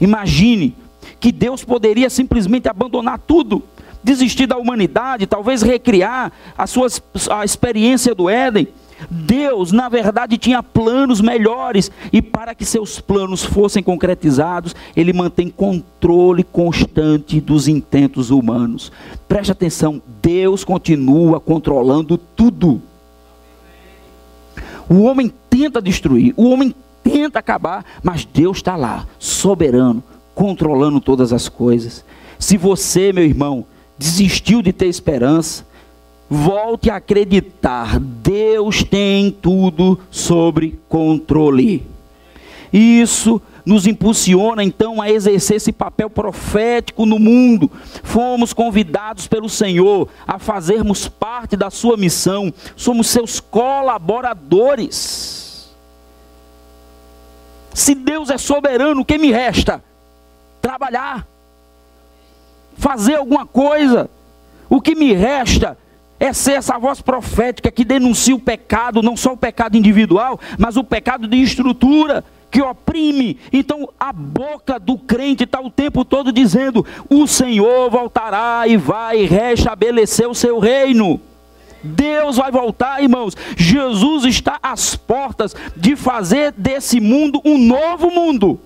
Imagine 0.00 0.74
que 1.20 1.30
Deus 1.30 1.62
poderia 1.62 2.10
simplesmente 2.10 2.68
abandonar 2.68 3.20
tudo 3.20 3.62
desistir 4.02 4.48
da 4.48 4.56
humanidade, 4.56 5.24
talvez 5.24 5.62
recriar 5.62 6.32
a 6.56 6.66
sua 6.66 6.88
a 7.30 7.44
experiência 7.44 8.12
do 8.12 8.28
Éden. 8.28 8.66
Deus, 9.10 9.70
na 9.72 9.88
verdade, 9.88 10.36
tinha 10.36 10.62
planos 10.62 11.20
melhores, 11.20 11.90
e 12.12 12.20
para 12.20 12.54
que 12.54 12.64
seus 12.64 13.00
planos 13.00 13.44
fossem 13.44 13.82
concretizados, 13.82 14.74
Ele 14.96 15.12
mantém 15.12 15.48
controle 15.48 16.42
constante 16.42 17.40
dos 17.40 17.68
intentos 17.68 18.30
humanos. 18.30 18.90
Preste 19.28 19.52
atenção: 19.52 20.02
Deus 20.20 20.64
continua 20.64 21.38
controlando 21.38 22.18
tudo. 22.18 22.82
O 24.88 25.02
homem 25.02 25.32
tenta 25.50 25.82
destruir, 25.82 26.32
o 26.36 26.48
homem 26.48 26.74
tenta 27.04 27.38
acabar, 27.38 27.84
mas 28.02 28.24
Deus 28.24 28.58
está 28.58 28.74
lá, 28.74 29.06
soberano, 29.18 30.02
controlando 30.34 31.00
todas 31.00 31.32
as 31.32 31.48
coisas. 31.48 32.04
Se 32.38 32.56
você, 32.56 33.12
meu 33.12 33.24
irmão, 33.24 33.64
desistiu 33.98 34.62
de 34.62 34.72
ter 34.72 34.86
esperança, 34.86 35.66
volte 36.28 36.90
a 36.90 36.96
acreditar. 36.96 37.98
Deus 37.98 38.82
tem 38.82 39.30
tudo 39.30 39.98
sobre 40.10 40.78
controle. 40.88 41.86
Isso 42.72 43.40
nos 43.64 43.86
impulsiona 43.86 44.64
então 44.64 45.00
a 45.00 45.08
exercer 45.10 45.56
esse 45.56 45.72
papel 45.72 46.10
profético 46.10 47.06
no 47.06 47.18
mundo. 47.18 47.70
Fomos 48.02 48.52
convidados 48.52 49.26
pelo 49.26 49.48
Senhor 49.48 50.06
a 50.26 50.38
fazermos 50.38 51.08
parte 51.08 51.56
da 51.56 51.70
sua 51.70 51.96
missão. 51.96 52.52
Somos 52.76 53.06
seus 53.08 53.40
colaboradores. 53.40 55.74
Se 57.72 57.94
Deus 57.94 58.28
é 58.28 58.36
soberano, 58.38 59.02
o 59.02 59.04
que 59.04 59.18
me 59.18 59.30
resta? 59.30 59.80
Trabalhar 60.60 61.24
fazer 62.78 63.16
alguma 63.16 63.44
coisa. 63.44 64.08
O 64.70 64.80
que 64.80 64.94
me 64.94 65.12
resta 65.12 65.76
é 66.20 66.32
ser 66.32 66.52
essa 66.52 66.78
voz 66.78 67.00
profética 67.00 67.70
que 67.70 67.84
denuncia 67.84 68.34
o 68.34 68.40
pecado, 68.40 69.02
não 69.02 69.16
só 69.16 69.32
o 69.32 69.36
pecado 69.36 69.76
individual, 69.76 70.40
mas 70.58 70.76
o 70.76 70.84
pecado 70.84 71.28
de 71.28 71.36
estrutura 71.36 72.24
que 72.50 72.62
oprime. 72.62 73.38
Então 73.52 73.88
a 73.98 74.12
boca 74.12 74.78
do 74.78 74.98
crente 74.98 75.44
está 75.44 75.60
o 75.60 75.70
tempo 75.70 76.04
todo 76.04 76.32
dizendo: 76.32 76.84
o 77.08 77.26
Senhor 77.26 77.90
voltará 77.90 78.66
e 78.66 78.76
vai 78.76 79.24
restabelecer 79.26 80.28
o 80.28 80.34
seu 80.34 80.58
reino. 80.58 81.20
Deus 81.82 82.36
vai 82.36 82.50
voltar, 82.50 83.02
irmãos. 83.02 83.36
Jesus 83.56 84.24
está 84.24 84.58
às 84.62 84.96
portas 84.96 85.54
de 85.76 85.94
fazer 85.94 86.52
desse 86.52 87.00
mundo 87.00 87.40
um 87.44 87.56
novo 87.56 88.10
mundo. 88.10 88.60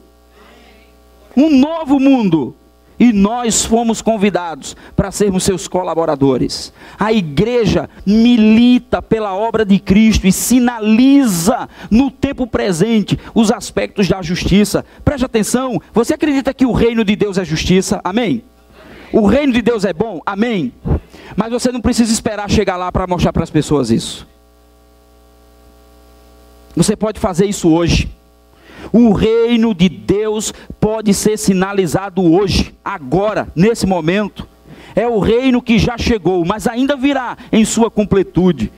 Um 1.37 1.51
novo 1.51 2.01
mundo. 2.01 2.57
E 3.03 3.13
nós 3.13 3.65
fomos 3.65 4.01
convidados 4.01 4.77
para 4.95 5.11
sermos 5.11 5.43
seus 5.43 5.67
colaboradores. 5.67 6.73
A 6.97 7.13
igreja 7.13 7.91
milita 8.07 9.03
pela 9.03 9.35
obra 9.35 9.65
de 9.65 9.81
Cristo 9.81 10.25
e 10.25 10.31
sinaliza 10.31 11.69
no 11.91 12.13
tempo 12.13 12.47
presente 12.47 13.19
os 13.35 13.51
aspectos 13.51 14.09
da 14.09 14.23
justiça. 14.23 14.85
Preste 15.05 15.25
atenção, 15.25 15.83
você 15.93 16.15
acredita 16.15 16.55
que 16.55 16.65
o 16.65 16.71
reino 16.71 17.05
de 17.05 17.17
Deus 17.17 17.39
é 17.39 17.45
justiça? 17.45 18.01
Amém? 18.05 18.45
O 19.13 19.27
reino 19.27 19.53
de 19.53 19.63
Deus 19.63 19.85
é 19.85 19.93
bom? 19.93 20.21
Amém? 20.25 20.73
Mas 21.35 21.51
você 21.51 21.73
não 21.73 21.81
precisa 21.81 22.13
esperar 22.13 22.49
chegar 22.49 22.77
lá 22.77 22.93
para 22.93 23.09
mostrar 23.09 23.33
para 23.33 23.43
as 23.43 23.51
pessoas 23.51 23.91
isso. 23.91 24.29
Você 26.77 26.95
pode 26.95 27.19
fazer 27.19 27.47
isso 27.47 27.69
hoje. 27.69 28.09
O 28.93 29.13
reino 29.13 29.75
de 29.75 29.89
Deus 29.89 30.53
pode 30.81 31.13
ser 31.13 31.39
sinalizado 31.39 32.23
hoje, 32.23 32.75
agora, 32.85 33.49
nesse 33.55 33.87
momento. 33.87 34.49
É 34.95 35.07
o 35.07 35.19
reino 35.19 35.63
que 35.63 35.79
já 35.79 35.97
chegou, 35.99 36.45
mas 36.45 36.67
ainda 36.67 36.97
virá 36.97 37.37
em 37.51 37.65
sua 37.65 37.91
completude. 37.91 38.73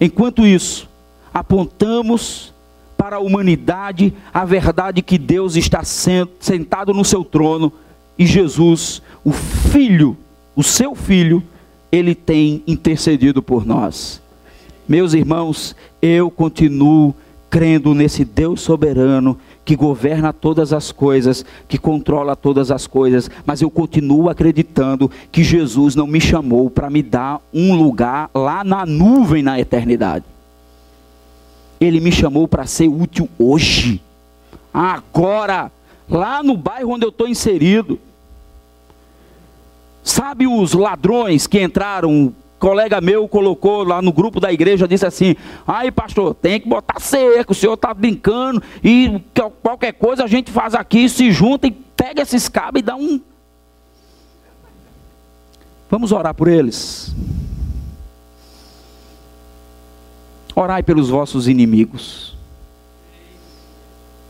Enquanto 0.00 0.46
isso, 0.46 0.88
apontamos 1.32 2.54
para 2.96 3.16
a 3.16 3.20
humanidade 3.20 4.12
a 4.34 4.44
verdade 4.44 5.02
que 5.02 5.16
Deus 5.16 5.56
está 5.56 5.82
sentado 5.84 6.92
no 6.92 7.04
seu 7.04 7.24
trono 7.24 7.72
e 8.18 8.26
Jesus, 8.26 9.00
o 9.24 9.30
Filho, 9.30 10.16
o 10.56 10.62
seu 10.64 10.96
Filho, 10.96 11.42
ele 11.90 12.14
tem 12.14 12.62
intercedido 12.66 13.40
por 13.40 13.64
nós. 13.64 14.20
Meus 14.88 15.14
irmãos, 15.14 15.76
eu 16.02 16.30
continuo 16.30 17.14
crendo 17.50 17.94
nesse 17.94 18.24
Deus 18.24 18.60
soberano 18.60 19.38
que 19.64 19.74
governa 19.74 20.32
todas 20.32 20.72
as 20.72 20.92
coisas, 20.92 21.44
que 21.66 21.78
controla 21.78 22.36
todas 22.36 22.70
as 22.70 22.86
coisas, 22.86 23.30
mas 23.44 23.62
eu 23.62 23.70
continuo 23.70 24.28
acreditando 24.28 25.10
que 25.30 25.42
Jesus 25.42 25.94
não 25.94 26.06
me 26.06 26.20
chamou 26.20 26.70
para 26.70 26.90
me 26.90 27.02
dar 27.02 27.40
um 27.52 27.74
lugar 27.74 28.30
lá 28.34 28.62
na 28.64 28.84
nuvem 28.84 29.42
na 29.42 29.58
eternidade. 29.58 30.24
Ele 31.80 32.00
me 32.00 32.10
chamou 32.10 32.48
para 32.48 32.66
ser 32.66 32.88
útil 32.88 33.28
hoje, 33.38 34.02
agora, 34.72 35.70
lá 36.08 36.42
no 36.42 36.56
bairro 36.56 36.92
onde 36.92 37.04
eu 37.04 37.10
estou 37.10 37.28
inserido. 37.28 37.98
Sabe 40.02 40.46
os 40.46 40.72
ladrões 40.72 41.46
que 41.46 41.62
entraram 41.62 42.34
colega 42.58 43.00
meu 43.00 43.28
colocou 43.28 43.82
lá 43.82 44.02
no 44.02 44.12
grupo 44.12 44.40
da 44.40 44.52
igreja, 44.52 44.86
disse 44.86 45.06
assim: 45.06 45.36
aí 45.66 45.90
pastor, 45.90 46.34
tem 46.34 46.60
que 46.60 46.68
botar 46.68 47.00
cerco, 47.00 47.52
o 47.52 47.54
senhor 47.54 47.74
está 47.74 47.94
brincando, 47.94 48.62
e 48.82 49.20
qualquer 49.62 49.92
coisa 49.92 50.24
a 50.24 50.26
gente 50.26 50.50
faz 50.50 50.74
aqui, 50.74 51.08
se 51.08 51.30
junta 51.30 51.66
e 51.66 51.70
pega 51.70 52.22
esses 52.22 52.48
cabos 52.48 52.80
e 52.80 52.82
dá 52.82 52.96
um. 52.96 53.20
Vamos 55.90 56.12
orar 56.12 56.34
por 56.34 56.48
eles. 56.48 57.14
Orai 60.54 60.82
pelos 60.82 61.08
vossos 61.08 61.48
inimigos. 61.48 62.36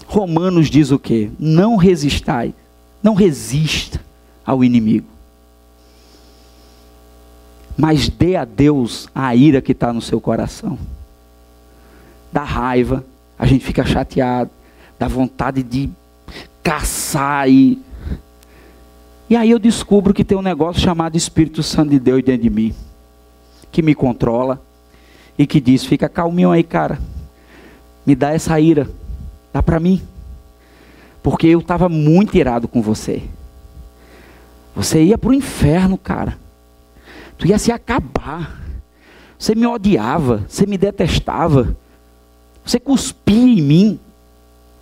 Romanos 0.06 0.70
diz 0.70 0.90
o 0.90 0.98
que? 0.98 1.30
Não 1.38 1.76
resistai, 1.76 2.54
não 3.02 3.14
resista 3.14 4.00
ao 4.44 4.62
inimigo 4.62 5.17
mas 7.78 8.08
dê 8.08 8.34
a 8.34 8.44
Deus 8.44 9.08
a 9.14 9.36
ira 9.36 9.62
que 9.62 9.70
está 9.70 9.92
no 9.92 10.02
seu 10.02 10.20
coração. 10.20 10.76
Dá 12.32 12.42
raiva, 12.42 13.04
a 13.38 13.46
gente 13.46 13.64
fica 13.64 13.86
chateado, 13.86 14.50
dá 14.98 15.06
vontade 15.06 15.62
de 15.62 15.88
caçar 16.60 17.48
e. 17.48 17.80
E 19.30 19.36
aí 19.36 19.50
eu 19.50 19.60
descubro 19.60 20.12
que 20.12 20.24
tem 20.24 20.36
um 20.36 20.42
negócio 20.42 20.82
chamado 20.82 21.16
Espírito 21.16 21.62
Santo 21.62 21.90
de 21.90 22.00
Deus 22.00 22.24
dentro 22.24 22.42
de 22.42 22.50
mim, 22.50 22.74
que 23.70 23.80
me 23.80 23.94
controla 23.94 24.60
e 25.38 25.46
que 25.46 25.60
diz: 25.60 25.84
fica 25.84 26.08
calminho 26.08 26.50
aí, 26.50 26.64
cara, 26.64 26.98
me 28.04 28.16
dá 28.16 28.32
essa 28.32 28.58
ira, 28.58 28.90
dá 29.52 29.62
para 29.62 29.78
mim, 29.78 30.02
porque 31.22 31.46
eu 31.46 31.60
estava 31.60 31.88
muito 31.88 32.36
irado 32.36 32.66
com 32.66 32.82
você. 32.82 33.22
Você 34.74 35.04
ia 35.04 35.16
para 35.16 35.30
o 35.30 35.34
inferno, 35.34 35.96
cara. 35.96 36.47
Tu 37.38 37.46
ia 37.46 37.58
se 37.58 37.70
acabar. 37.72 38.60
Você 39.38 39.54
me 39.54 39.66
odiava, 39.66 40.44
você 40.48 40.66
me 40.66 40.76
detestava. 40.76 41.76
Você 42.64 42.80
cuspia 42.80 43.34
em 43.34 43.62
mim. 43.62 44.00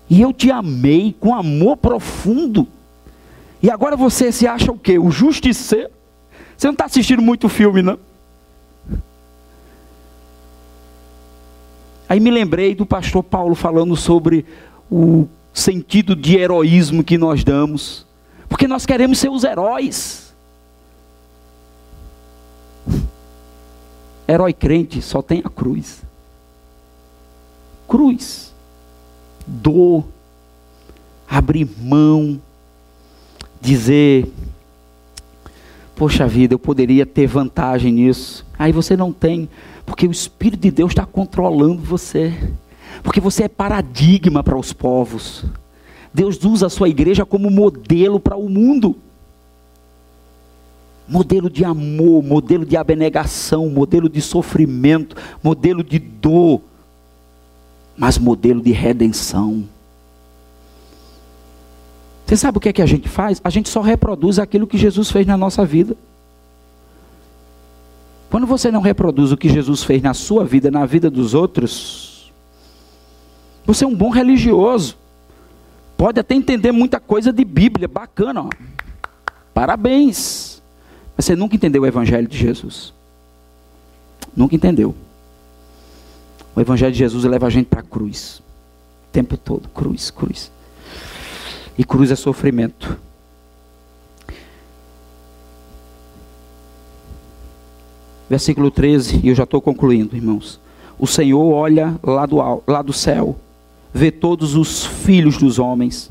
E 0.09 0.21
eu 0.21 0.33
te 0.33 0.51
amei 0.51 1.15
com 1.21 1.35
amor 1.35 1.77
profundo. 1.77 2.67
E 3.63 3.71
agora 3.71 3.97
você 3.97 4.33
se 4.33 4.47
acha 4.47 4.73
o 4.73 4.79
quê? 4.79 4.99
O 4.99 5.11
justiceiro? 5.11 5.91
Você 6.57 6.67
não 6.67 6.73
está 6.73 6.87
assistindo 6.87 7.21
muito 7.21 7.49
filme, 7.49 7.83
não? 7.83 7.99
Aí 12.09 12.21
me 12.21 12.31
lembrei 12.31 12.75
do 12.75 12.87
pastor 12.87 13.23
Paulo 13.23 13.55
falando 13.55 13.97
sobre 13.97 14.47
o 14.91 15.27
sentido 15.53 16.15
de 16.15 16.37
heroísmo 16.37 17.03
que 17.03 17.19
nós 17.19 17.43
damos. 17.43 18.07
Porque 18.49 18.69
nós 18.69 18.87
queremos 18.87 19.19
ser 19.19 19.29
os 19.29 19.43
heróis. 19.45 20.26
Herói 24.29 24.53
crente 24.53 25.01
só 25.01 25.23
tem 25.23 25.43
a 25.45 25.51
cruz. 25.51 26.03
Cruz. 27.87 28.53
Dor. 29.47 30.05
Abrir 31.29 31.69
mão. 31.81 32.41
Dizer. 33.61 34.31
Poxa 35.95 36.27
vida, 36.27 36.55
eu 36.55 36.59
poderia 36.59 37.07
ter 37.07 37.27
vantagem 37.27 37.93
nisso. 37.93 38.45
Aí 38.59 38.71
você 38.71 38.97
não 38.97 39.13
tem, 39.13 39.49
porque 39.87 40.07
o 40.07 40.11
Espírito 40.11 40.61
de 40.61 40.71
Deus 40.71 40.91
está 40.91 41.07
controlando 41.07 41.83
você. 41.83 42.35
Porque 43.03 43.21
você 43.21 43.45
é 43.45 43.49
paradigma 43.49 44.43
para 44.43 44.59
os 44.59 44.73
povos. 44.73 45.45
Deus 46.13 46.43
usa 46.45 46.67
a 46.67 46.71
sua 46.71 46.89
igreja 46.89 47.25
como 47.25 47.51
modelo 47.51 48.19
para 48.21 48.37
o 48.37 48.49
mundo 48.49 48.97
modelo 51.09 51.49
de 51.49 51.65
amor, 51.65 52.23
modelo 52.23 52.65
de 52.65 52.77
abnegação, 52.77 53.69
modelo 53.69 54.09
de 54.09 54.21
sofrimento, 54.21 55.17
modelo 55.43 55.83
de 55.83 55.99
dor, 55.99 56.61
mas 57.97 58.19
modelo 58.19 58.61
de 58.61 58.73
redenção. 58.73 59.65
Você 62.27 62.37
sabe 62.37 62.59
o 62.59 62.61
que 62.61 62.69
é 62.69 62.73
que 62.73 62.83
a 62.83 62.87
gente 62.87 63.09
faz? 63.09 63.41
A 63.45 63.51
gente 63.51 63.69
só 63.69 63.81
reproduz 63.81 64.39
aquilo 64.39 64.67
que 64.67 64.77
Jesus 64.77 65.11
fez 65.11 65.27
na 65.27 65.37
nossa 65.37 65.65
vida. 65.65 65.97
Quando 68.29 68.47
você 68.47 68.71
não 68.71 68.81
reproduz 68.81 69.31
o 69.31 69.37
que 69.37 69.49
Jesus 69.49 69.85
fez 69.85 70.03
na 70.03 70.13
sua 70.13 70.45
vida, 70.45 70.71
na 70.71 70.85
vida 70.85 71.09
dos 71.09 71.35
outros, 71.35 72.33
você 73.65 73.85
é 73.85 73.87
um 73.89 73.95
bom 73.95 74.11
religioso. 74.11 74.97
Pode 75.97 76.19
até 76.19 76.35
entender 76.35 76.73
muita 76.73 76.99
coisa 76.99 77.33
de 77.33 77.45
Bíblia, 77.45 77.87
bacana, 77.87 78.43
ó. 78.43 78.49
Parabéns. 79.55 80.56
Mas 81.17 81.25
você 81.25 81.35
nunca 81.35 81.57
entendeu 81.57 81.83
o 81.83 81.87
Evangelho 81.87 82.29
de 82.29 82.37
Jesus. 82.37 82.93
Nunca 84.37 84.55
entendeu. 84.55 84.95
O 86.55 86.61
Evangelho 86.61 86.93
de 86.93 86.99
Jesus 86.99 87.25
leva 87.25 87.47
a 87.47 87.51
gente 87.51 87.67
para 87.67 87.81
a 87.81 87.83
cruz. 87.83 88.43
O 89.09 89.13
tempo 89.13 89.37
todo. 89.37 89.69
Cruz, 89.71 90.11
cruz. 90.11 90.51
E 91.79 91.85
cruz 91.85 92.11
é 92.11 92.17
sofrimento. 92.17 92.99
Versículo 98.29 98.71
13, 98.71 99.21
e 99.23 99.29
eu 99.29 99.35
já 99.35 99.45
estou 99.45 99.61
concluindo, 99.61 100.17
irmãos. 100.17 100.59
O 100.99 101.07
Senhor 101.07 101.53
olha 101.53 101.99
lá 102.03 102.27
do, 102.27 102.63
lá 102.67 102.83
do 102.83 102.93
céu, 102.93 103.39
vê 103.95 104.11
todos 104.11 104.57
os 104.57 104.85
filhos 104.85 105.39
dos 105.39 105.59
homens 105.59 106.11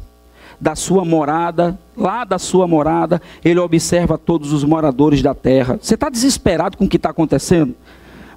da 0.60 0.76
sua 0.76 1.04
morada, 1.06 1.78
lá 1.96 2.24
da 2.24 2.40
sua 2.40 2.68
morada, 2.68 3.22
ele 3.44 3.60
observa 3.60 4.18
todos 4.18 4.54
os 4.54 4.64
moradores 4.64 5.22
da 5.22 5.34
terra. 5.34 5.78
Você 5.82 5.96
está 5.96 6.10
desesperado 6.10 6.78
com 6.78 6.86
o 6.86 6.90
que 6.90 6.98
está 6.98 7.10
acontecendo? 7.10 7.76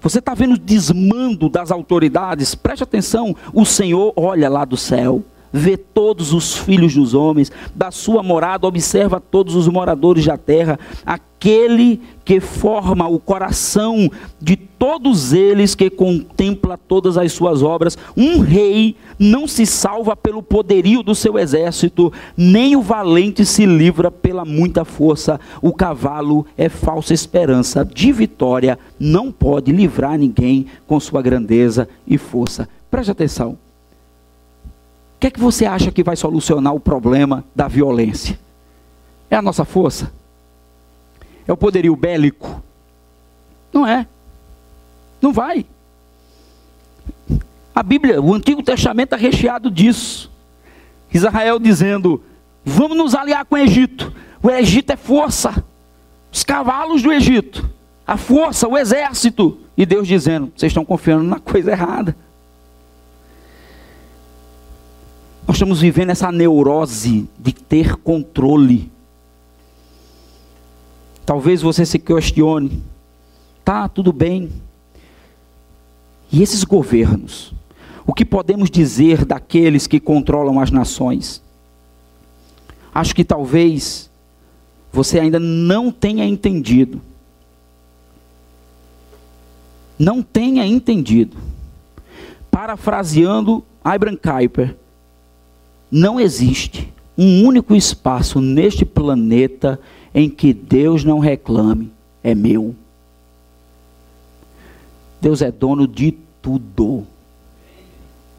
Você 0.00 0.20
está 0.20 0.34
vendo 0.34 0.54
o 0.54 0.58
desmando 0.58 1.48
das 1.48 1.70
autoridades? 1.70 2.54
Preste 2.54 2.82
atenção, 2.82 3.34
o 3.52 3.64
Senhor 3.64 4.12
olha 4.16 4.48
lá 4.48 4.64
do 4.64 4.76
céu 4.76 5.22
vê 5.52 5.76
todos 5.76 6.32
os 6.32 6.56
filhos 6.56 6.94
dos 6.94 7.14
homens, 7.14 7.50
da 7.74 7.90
sua 7.90 8.22
morada 8.22 8.66
observa 8.66 9.20
todos 9.20 9.54
os 9.54 9.68
moradores 9.68 10.24
da 10.24 10.36
terra, 10.36 10.78
aquele 11.04 12.00
que 12.24 12.40
forma 12.40 13.08
o 13.08 13.18
coração 13.18 14.10
de 14.40 14.56
todos 14.56 15.32
eles, 15.32 15.74
que 15.74 15.88
contempla 15.88 16.76
todas 16.76 17.16
as 17.16 17.32
suas 17.32 17.62
obras. 17.62 17.96
Um 18.16 18.40
rei 18.40 18.96
não 19.18 19.46
se 19.46 19.64
salva 19.64 20.14
pelo 20.14 20.42
poderio 20.42 21.02
do 21.02 21.14
seu 21.14 21.38
exército, 21.38 22.12
nem 22.36 22.76
o 22.76 22.82
valente 22.82 23.44
se 23.44 23.64
livra 23.64 24.10
pela 24.10 24.44
muita 24.44 24.84
força. 24.84 25.40
O 25.62 25.72
cavalo 25.72 26.44
é 26.56 26.68
falsa 26.68 27.14
esperança 27.14 27.84
de 27.84 28.12
vitória, 28.12 28.78
não 28.98 29.32
pode 29.32 29.72
livrar 29.72 30.18
ninguém 30.18 30.66
com 30.86 30.98
sua 31.00 31.22
grandeza 31.22 31.88
e 32.06 32.18
força. 32.18 32.68
Preste 32.90 33.10
atenção. 33.10 33.67
O 35.18 35.20
que 35.20 35.26
é 35.26 35.30
que 35.32 35.40
você 35.40 35.66
acha 35.66 35.90
que 35.90 36.04
vai 36.04 36.14
solucionar 36.14 36.72
o 36.72 36.78
problema 36.78 37.44
da 37.52 37.66
violência? 37.66 38.38
É 39.28 39.34
a 39.34 39.42
nossa 39.42 39.64
força? 39.64 40.12
É 41.44 41.52
o 41.52 41.56
poderio 41.56 41.96
bélico? 41.96 42.62
Não 43.72 43.84
é. 43.84 44.06
Não 45.20 45.32
vai. 45.32 45.66
A 47.74 47.82
Bíblia, 47.82 48.22
o 48.22 48.32
Antigo 48.32 48.62
Testamento 48.62 49.16
é 49.16 49.18
recheado 49.18 49.72
disso. 49.72 50.30
Israel 51.12 51.58
dizendo: 51.58 52.22
vamos 52.64 52.96
nos 52.96 53.12
aliar 53.12 53.44
com 53.44 53.56
o 53.56 53.58
Egito. 53.58 54.12
O 54.40 54.48
Egito 54.48 54.92
é 54.92 54.96
força. 54.96 55.64
Os 56.30 56.44
cavalos 56.44 57.02
do 57.02 57.12
Egito, 57.12 57.68
a 58.06 58.16
força, 58.16 58.68
o 58.68 58.78
exército. 58.78 59.58
E 59.76 59.84
Deus 59.84 60.06
dizendo: 60.06 60.52
vocês 60.54 60.70
estão 60.70 60.84
confiando 60.84 61.24
na 61.24 61.40
coisa 61.40 61.72
errada. 61.72 62.14
Nós 65.48 65.56
estamos 65.56 65.80
vivendo 65.80 66.10
essa 66.10 66.30
neurose 66.30 67.26
de 67.38 67.54
ter 67.54 67.96
controle. 67.96 68.92
Talvez 71.24 71.62
você 71.62 71.86
se 71.86 71.98
questione: 71.98 72.82
tá, 73.64 73.88
tudo 73.88 74.12
bem. 74.12 74.50
E 76.30 76.42
esses 76.42 76.64
governos? 76.64 77.54
O 78.06 78.12
que 78.12 78.26
podemos 78.26 78.70
dizer 78.70 79.24
daqueles 79.24 79.86
que 79.86 79.98
controlam 79.98 80.60
as 80.60 80.70
nações? 80.70 81.42
Acho 82.94 83.14
que 83.14 83.24
talvez 83.24 84.10
você 84.92 85.18
ainda 85.18 85.40
não 85.40 85.90
tenha 85.90 86.26
entendido. 86.26 87.00
Não 89.98 90.22
tenha 90.22 90.66
entendido. 90.66 91.38
Parafraseando 92.50 93.64
Abraham 93.82 94.16
Kuyper, 94.16 94.76
não 95.90 96.20
existe 96.20 96.92
um 97.16 97.44
único 97.44 97.74
espaço 97.74 98.40
neste 98.40 98.84
planeta 98.84 99.80
em 100.14 100.28
que 100.28 100.52
Deus 100.52 101.04
não 101.04 101.18
reclame, 101.18 101.90
é 102.22 102.34
meu. 102.34 102.74
Deus 105.20 105.42
é 105.42 105.50
dono 105.50 105.86
de 105.86 106.14
tudo. 106.40 107.04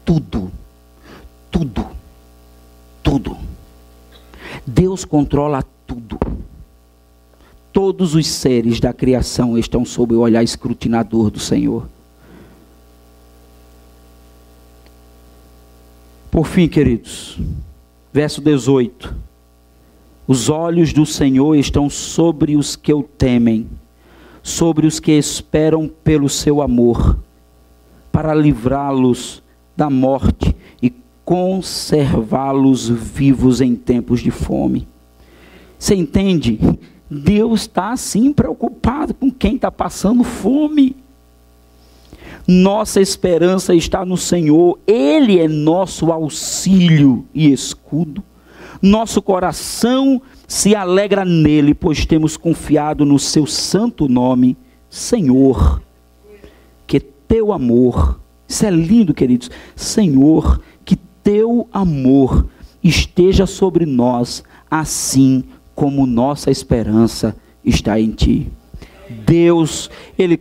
Tudo. 0.04 0.50
Tudo. 1.50 1.86
Tudo. 3.02 3.36
Deus 4.66 5.04
controla 5.04 5.62
tudo. 5.86 6.18
Todos 7.72 8.14
os 8.14 8.26
seres 8.26 8.80
da 8.80 8.92
criação 8.92 9.58
estão 9.58 9.84
sob 9.84 10.14
o 10.14 10.20
olhar 10.20 10.42
escrutinador 10.42 11.30
do 11.30 11.38
Senhor. 11.38 11.86
Por 16.30 16.46
fim, 16.46 16.68
queridos, 16.68 17.38
verso 18.12 18.40
18: 18.40 19.14
Os 20.28 20.48
olhos 20.48 20.92
do 20.92 21.04
Senhor 21.04 21.56
estão 21.56 21.90
sobre 21.90 22.56
os 22.56 22.76
que 22.76 22.94
o 22.94 23.02
temem, 23.02 23.68
sobre 24.42 24.86
os 24.86 25.00
que 25.00 25.10
esperam 25.10 25.90
pelo 26.04 26.28
seu 26.28 26.62
amor, 26.62 27.18
para 28.12 28.32
livrá-los 28.32 29.42
da 29.76 29.90
morte 29.90 30.54
e 30.80 30.92
conservá-los 31.24 32.88
vivos 32.88 33.60
em 33.60 33.74
tempos 33.74 34.20
de 34.20 34.30
fome. 34.30 34.86
Você 35.76 35.96
entende? 35.96 36.60
Deus 37.10 37.62
está 37.62 37.90
assim 37.90 38.32
preocupado 38.32 39.14
com 39.14 39.32
quem 39.32 39.56
está 39.56 39.70
passando 39.72 40.22
fome. 40.22 40.94
Nossa 42.46 43.00
esperança 43.00 43.74
está 43.74 44.04
no 44.04 44.16
Senhor, 44.16 44.78
Ele 44.86 45.38
é 45.38 45.48
nosso 45.48 46.12
auxílio 46.12 47.26
e 47.34 47.52
escudo. 47.52 48.22
Nosso 48.82 49.20
coração 49.20 50.22
se 50.48 50.74
alegra 50.74 51.24
nele, 51.24 51.74
pois 51.74 52.06
temos 52.06 52.36
confiado 52.36 53.04
no 53.04 53.18
Seu 53.18 53.46
santo 53.46 54.08
nome, 54.08 54.56
Senhor. 54.88 55.82
Que 56.86 56.98
Teu 56.98 57.52
amor, 57.52 58.18
isso 58.48 58.66
é 58.66 58.70
lindo, 58.70 59.14
queridos. 59.14 59.50
Senhor, 59.76 60.60
que 60.84 60.96
Teu 60.96 61.68
amor 61.72 62.46
esteja 62.82 63.46
sobre 63.46 63.86
nós, 63.86 64.42
assim 64.70 65.44
como 65.74 66.06
nossa 66.06 66.50
esperança 66.50 67.36
está 67.64 68.00
em 68.00 68.10
Ti. 68.10 68.50
Deus, 69.26 69.90
Ele 70.18 70.36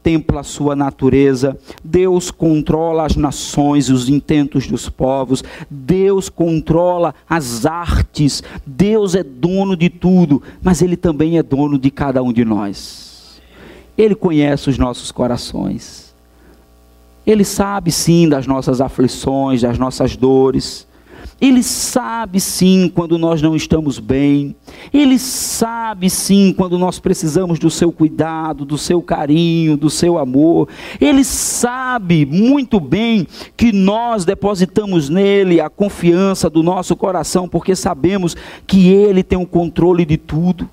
contempla 0.00 0.40
a 0.40 0.44
sua 0.44 0.74
natureza, 0.74 1.58
Deus 1.84 2.30
controla 2.30 3.04
as 3.04 3.16
nações 3.16 3.86
e 3.86 3.92
os 3.92 4.08
intentos 4.08 4.66
dos 4.66 4.88
povos, 4.88 5.44
Deus 5.68 6.30
controla 6.30 7.14
as 7.28 7.66
artes, 7.66 8.42
Deus 8.64 9.14
é 9.14 9.22
dono 9.22 9.76
de 9.76 9.90
tudo, 9.90 10.42
mas 10.62 10.80
Ele 10.80 10.96
também 10.96 11.36
é 11.36 11.42
dono 11.42 11.78
de 11.78 11.90
cada 11.90 12.22
um 12.22 12.32
de 12.32 12.46
nós. 12.46 13.40
Ele 13.96 14.14
conhece 14.14 14.70
os 14.70 14.78
nossos 14.78 15.12
corações. 15.12 16.14
Ele 17.26 17.44
sabe 17.44 17.92
sim 17.92 18.26
das 18.26 18.46
nossas 18.46 18.80
aflições, 18.80 19.60
das 19.60 19.78
nossas 19.78 20.16
dores. 20.16 20.86
Ele 21.40 21.62
sabe 21.62 22.38
sim 22.38 22.90
quando 22.94 23.16
nós 23.16 23.40
não 23.40 23.56
estamos 23.56 23.98
bem. 23.98 24.54
Ele 24.92 25.18
sabe 25.18 26.10
sim 26.10 26.52
quando 26.54 26.78
nós 26.78 26.98
precisamos 26.98 27.58
do 27.58 27.70
seu 27.70 27.90
cuidado, 27.90 28.66
do 28.66 28.76
seu 28.76 29.00
carinho, 29.00 29.74
do 29.76 29.88
seu 29.88 30.18
amor. 30.18 30.68
Ele 31.00 31.24
sabe 31.24 32.26
muito 32.26 32.78
bem 32.78 33.26
que 33.56 33.72
nós 33.72 34.26
depositamos 34.26 35.08
nele 35.08 35.62
a 35.62 35.70
confiança 35.70 36.50
do 36.50 36.62
nosso 36.62 36.94
coração, 36.94 37.48
porque 37.48 37.74
sabemos 37.74 38.36
que 38.66 38.88
ele 38.88 39.22
tem 39.22 39.38
o 39.38 39.46
controle 39.46 40.04
de 40.04 40.18
tudo. 40.18 40.68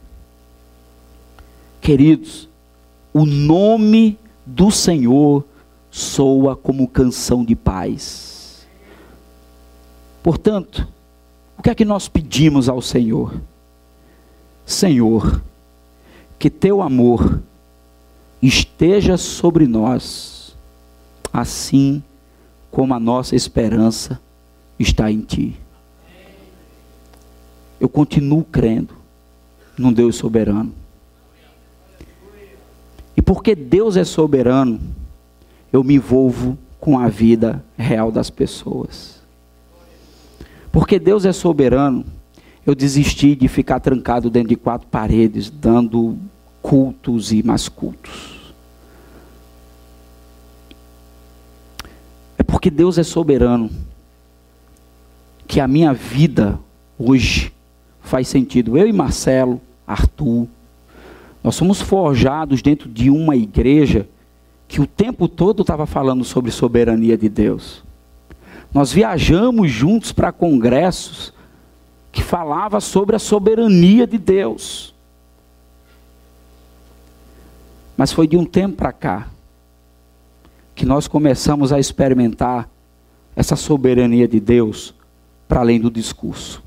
Queridos, 1.79 2.49
o 3.13 3.25
nome 3.25 4.17
do 4.45 4.69
Senhor 4.69 5.45
soa 5.89 6.57
como 6.57 6.89
canção 6.89 7.45
de 7.45 7.55
paz. 7.55 8.26
Portanto, 10.27 10.85
o 11.57 11.61
que 11.63 11.69
é 11.69 11.73
que 11.73 11.85
nós 11.85 12.09
pedimos 12.09 12.67
ao 12.67 12.81
Senhor? 12.81 13.39
Senhor, 14.65 15.41
que 16.37 16.49
teu 16.49 16.81
amor 16.81 17.41
esteja 18.41 19.15
sobre 19.15 19.65
nós, 19.65 20.53
assim 21.31 22.03
como 22.69 22.93
a 22.93 22.99
nossa 22.99 23.37
esperança 23.37 24.19
está 24.77 25.09
em 25.09 25.21
Ti. 25.21 25.55
Eu 27.79 27.87
continuo 27.87 28.43
crendo 28.43 28.93
num 29.77 29.93
Deus 29.93 30.17
soberano. 30.17 30.73
E 33.15 33.21
porque 33.21 33.55
Deus 33.55 33.95
é 33.95 34.03
soberano, 34.03 34.77
eu 35.71 35.85
me 35.85 35.95
envolvo 35.95 36.57
com 36.81 36.99
a 36.99 37.07
vida 37.07 37.63
real 37.77 38.11
das 38.11 38.29
pessoas. 38.29 39.16
Porque 40.77 40.99
Deus 40.99 41.25
é 41.25 41.33
soberano, 41.33 42.05
eu 42.63 42.75
desisti 42.75 43.35
de 43.35 43.47
ficar 43.47 43.79
trancado 43.79 44.29
dentro 44.29 44.49
de 44.49 44.55
quatro 44.55 44.87
paredes, 44.87 45.49
dando 45.49 46.15
cultos 46.61 47.31
e 47.31 47.41
mais 47.41 47.67
cultos. 47.67 48.53
É 52.37 52.43
porque 52.43 52.69
Deus 52.69 52.99
é 52.99 53.03
soberano 53.03 53.71
que 55.47 55.59
a 55.59 55.67
minha 55.67 55.95
vida 55.95 56.59
hoje 56.95 57.51
faz 57.99 58.27
sentido. 58.27 58.77
Eu 58.77 58.87
e 58.87 58.93
Marcelo, 58.93 59.59
Arthur, 59.87 60.47
nós 61.43 61.55
somos 61.55 61.81
forjados 61.81 62.61
dentro 62.61 62.87
de 62.87 63.09
uma 63.09 63.35
igreja 63.35 64.07
que 64.67 64.79
o 64.79 64.85
tempo 64.85 65.27
todo 65.27 65.63
estava 65.63 65.87
falando 65.87 66.23
sobre 66.23 66.51
soberania 66.51 67.17
de 67.17 67.29
Deus. 67.29 67.86
Nós 68.77 68.93
viajamos 68.93 69.71
juntos 69.71 70.11
para 70.11 70.31
congressos 70.31 71.33
que 72.11 72.21
falava 72.21 72.79
sobre 72.79 73.15
a 73.15 73.19
soberania 73.19 74.05
de 74.05 74.19
Deus. 74.19 74.93
Mas 77.97 78.11
foi 78.11 78.27
de 78.27 78.37
um 78.37 78.45
tempo 78.45 78.75
para 78.75 78.91
cá 78.91 79.29
que 80.75 80.85
nós 80.85 81.07
começamos 81.07 81.73
a 81.73 81.79
experimentar 81.79 82.69
essa 83.35 83.55
soberania 83.55 84.27
de 84.27 84.39
Deus 84.39 84.93
para 85.47 85.61
além 85.61 85.79
do 85.79 85.89
discurso. 85.89 86.61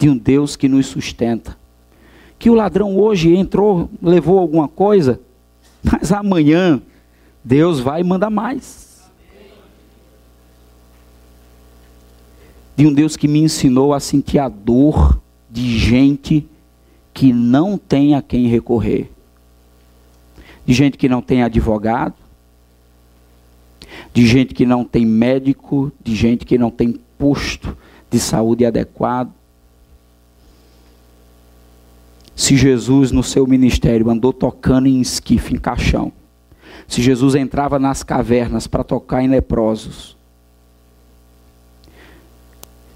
De 0.00 0.10
um 0.10 0.18
Deus 0.18 0.56
que 0.56 0.68
nos 0.68 0.86
sustenta. 0.86 1.56
Que 2.40 2.50
o 2.50 2.54
ladrão 2.54 2.96
hoje 2.96 3.36
entrou, 3.36 3.88
levou 4.02 4.40
alguma 4.40 4.66
coisa, 4.66 5.20
mas 5.80 6.10
amanhã 6.10 6.82
Deus 7.44 7.78
vai 7.78 8.00
e 8.00 8.04
manda 8.04 8.28
mais. 8.28 8.87
De 12.78 12.86
um 12.86 12.92
Deus 12.92 13.16
que 13.16 13.26
me 13.26 13.40
ensinou 13.40 13.92
a 13.92 13.98
sentir 13.98 14.38
a 14.38 14.48
dor 14.48 15.20
de 15.50 15.76
gente 15.76 16.46
que 17.12 17.32
não 17.32 17.76
tem 17.76 18.14
a 18.14 18.22
quem 18.22 18.46
recorrer, 18.46 19.10
de 20.64 20.72
gente 20.72 20.96
que 20.96 21.08
não 21.08 21.20
tem 21.20 21.42
advogado, 21.42 22.14
de 24.14 24.24
gente 24.24 24.54
que 24.54 24.64
não 24.64 24.84
tem 24.84 25.04
médico, 25.04 25.90
de 26.04 26.14
gente 26.14 26.46
que 26.46 26.56
não 26.56 26.70
tem 26.70 27.00
posto 27.18 27.76
de 28.08 28.20
saúde 28.20 28.64
adequado. 28.64 29.32
Se 32.36 32.56
Jesus 32.56 33.10
no 33.10 33.24
seu 33.24 33.44
ministério 33.44 34.08
andou 34.08 34.32
tocando 34.32 34.86
em 34.86 35.00
esquife, 35.00 35.52
em 35.52 35.58
caixão, 35.58 36.12
se 36.86 37.02
Jesus 37.02 37.34
entrava 37.34 37.76
nas 37.76 38.04
cavernas 38.04 38.68
para 38.68 38.84
tocar 38.84 39.20
em 39.20 39.26
leprosos, 39.26 40.16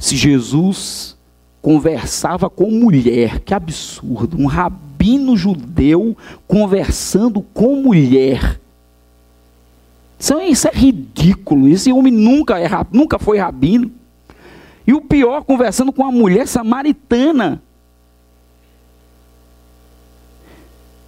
se 0.03 0.16
Jesus 0.16 1.16
conversava 1.62 2.50
com 2.50 2.68
mulher, 2.72 3.38
que 3.38 3.55
absurdo, 3.55 4.36
um 4.36 4.46
rabino 4.46 5.36
judeu 5.36 6.16
conversando 6.48 7.40
com 7.40 7.76
mulher. 7.76 8.61
Isso, 10.18 10.34
é, 10.34 10.48
isso 10.48 10.66
é 10.66 10.72
ridículo, 10.72 11.68
esse 11.68 11.92
homem 11.92 12.12
nunca, 12.12 12.59
é, 12.59 12.68
nunca 12.90 13.16
foi 13.16 13.38
rabino. 13.38 13.92
E 14.84 14.92
o 14.92 15.00
pior, 15.00 15.44
conversando 15.44 15.92
com 15.92 16.03
uma 16.03 16.11
mulher 16.11 16.48
samaritana. 16.48 17.62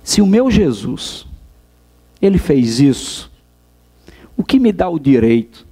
Se 0.05 0.23
o 0.23 0.27
meu 0.27 0.53
Jesus, 0.53 1.27
ele 2.23 2.39
fez 2.39 2.79
isso, 2.79 3.29
o 4.37 4.45
que 4.45 4.61
me 4.61 4.71
dá 4.71 4.89
o 4.89 5.01
direito 5.01 5.67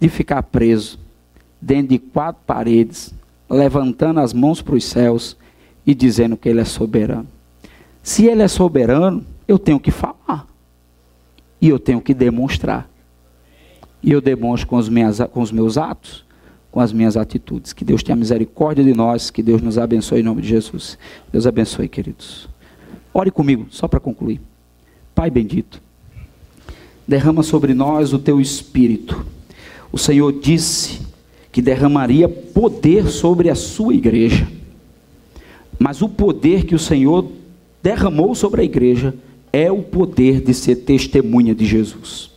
de 0.00 0.08
ficar 0.08 0.42
preso 0.42 0.99
dentro 1.60 1.88
de 1.88 1.98
quatro 1.98 2.42
paredes, 2.46 3.12
levantando 3.48 4.20
as 4.20 4.32
mãos 4.32 4.62
para 4.62 4.74
os 4.74 4.84
céus 4.84 5.36
e 5.86 5.94
dizendo 5.94 6.36
que 6.36 6.48
Ele 6.48 6.60
é 6.60 6.64
soberano. 6.64 7.26
Se 8.02 8.26
Ele 8.26 8.42
é 8.42 8.48
soberano, 8.48 9.24
eu 9.46 9.58
tenho 9.58 9.80
que 9.80 9.90
falar. 9.90 10.46
E 11.60 11.68
eu 11.68 11.78
tenho 11.78 12.00
que 12.00 12.14
demonstrar. 12.14 12.88
E 14.02 14.10
eu 14.12 14.20
demonstro 14.20 14.68
com 14.68 14.76
os, 14.76 14.88
minhas, 14.88 15.20
com 15.32 15.42
os 15.42 15.52
meus 15.52 15.76
atos, 15.76 16.24
com 16.70 16.80
as 16.80 16.92
minhas 16.92 17.16
atitudes. 17.16 17.72
Que 17.72 17.84
Deus 17.84 18.02
tenha 18.02 18.16
misericórdia 18.16 18.82
de 18.82 18.94
nós, 18.94 19.30
que 19.30 19.42
Deus 19.42 19.60
nos 19.60 19.76
abençoe 19.76 20.20
em 20.20 20.22
nome 20.22 20.40
de 20.40 20.48
Jesus. 20.48 20.96
Deus 21.30 21.46
abençoe, 21.46 21.88
queridos. 21.88 22.48
Ore 23.12 23.30
comigo, 23.30 23.66
só 23.70 23.86
para 23.86 24.00
concluir. 24.00 24.40
Pai 25.14 25.28
bendito, 25.30 25.82
derrama 27.06 27.42
sobre 27.42 27.74
nós 27.74 28.12
o 28.12 28.18
teu 28.18 28.40
espírito. 28.40 29.26
O 29.92 29.98
Senhor 29.98 30.32
disse 30.32 31.00
que 31.52 31.60
derramaria 31.60 32.28
poder 32.28 33.08
sobre 33.08 33.50
a 33.50 33.54
sua 33.54 33.94
igreja. 33.94 34.46
Mas 35.78 36.02
o 36.02 36.08
poder 36.08 36.64
que 36.64 36.74
o 36.74 36.78
Senhor 36.78 37.26
derramou 37.82 38.34
sobre 38.34 38.60
a 38.60 38.64
igreja 38.64 39.14
é 39.52 39.70
o 39.70 39.82
poder 39.82 40.40
de 40.40 40.54
ser 40.54 40.76
testemunha 40.76 41.54
de 41.54 41.66
Jesus. 41.66 42.30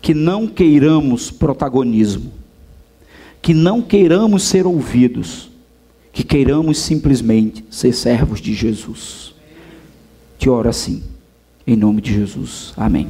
Que 0.00 0.14
não 0.14 0.46
queiramos 0.46 1.30
protagonismo, 1.30 2.32
que 3.42 3.52
não 3.52 3.82
queiramos 3.82 4.44
ser 4.44 4.66
ouvidos, 4.66 5.50
que 6.12 6.22
queiramos 6.22 6.78
simplesmente 6.78 7.64
ser 7.70 7.92
servos 7.92 8.40
de 8.40 8.54
Jesus. 8.54 9.34
Te 10.38 10.48
oro 10.48 10.68
assim, 10.68 11.02
em 11.66 11.76
nome 11.76 12.00
de 12.00 12.14
Jesus. 12.14 12.72
Amém. 12.76 13.08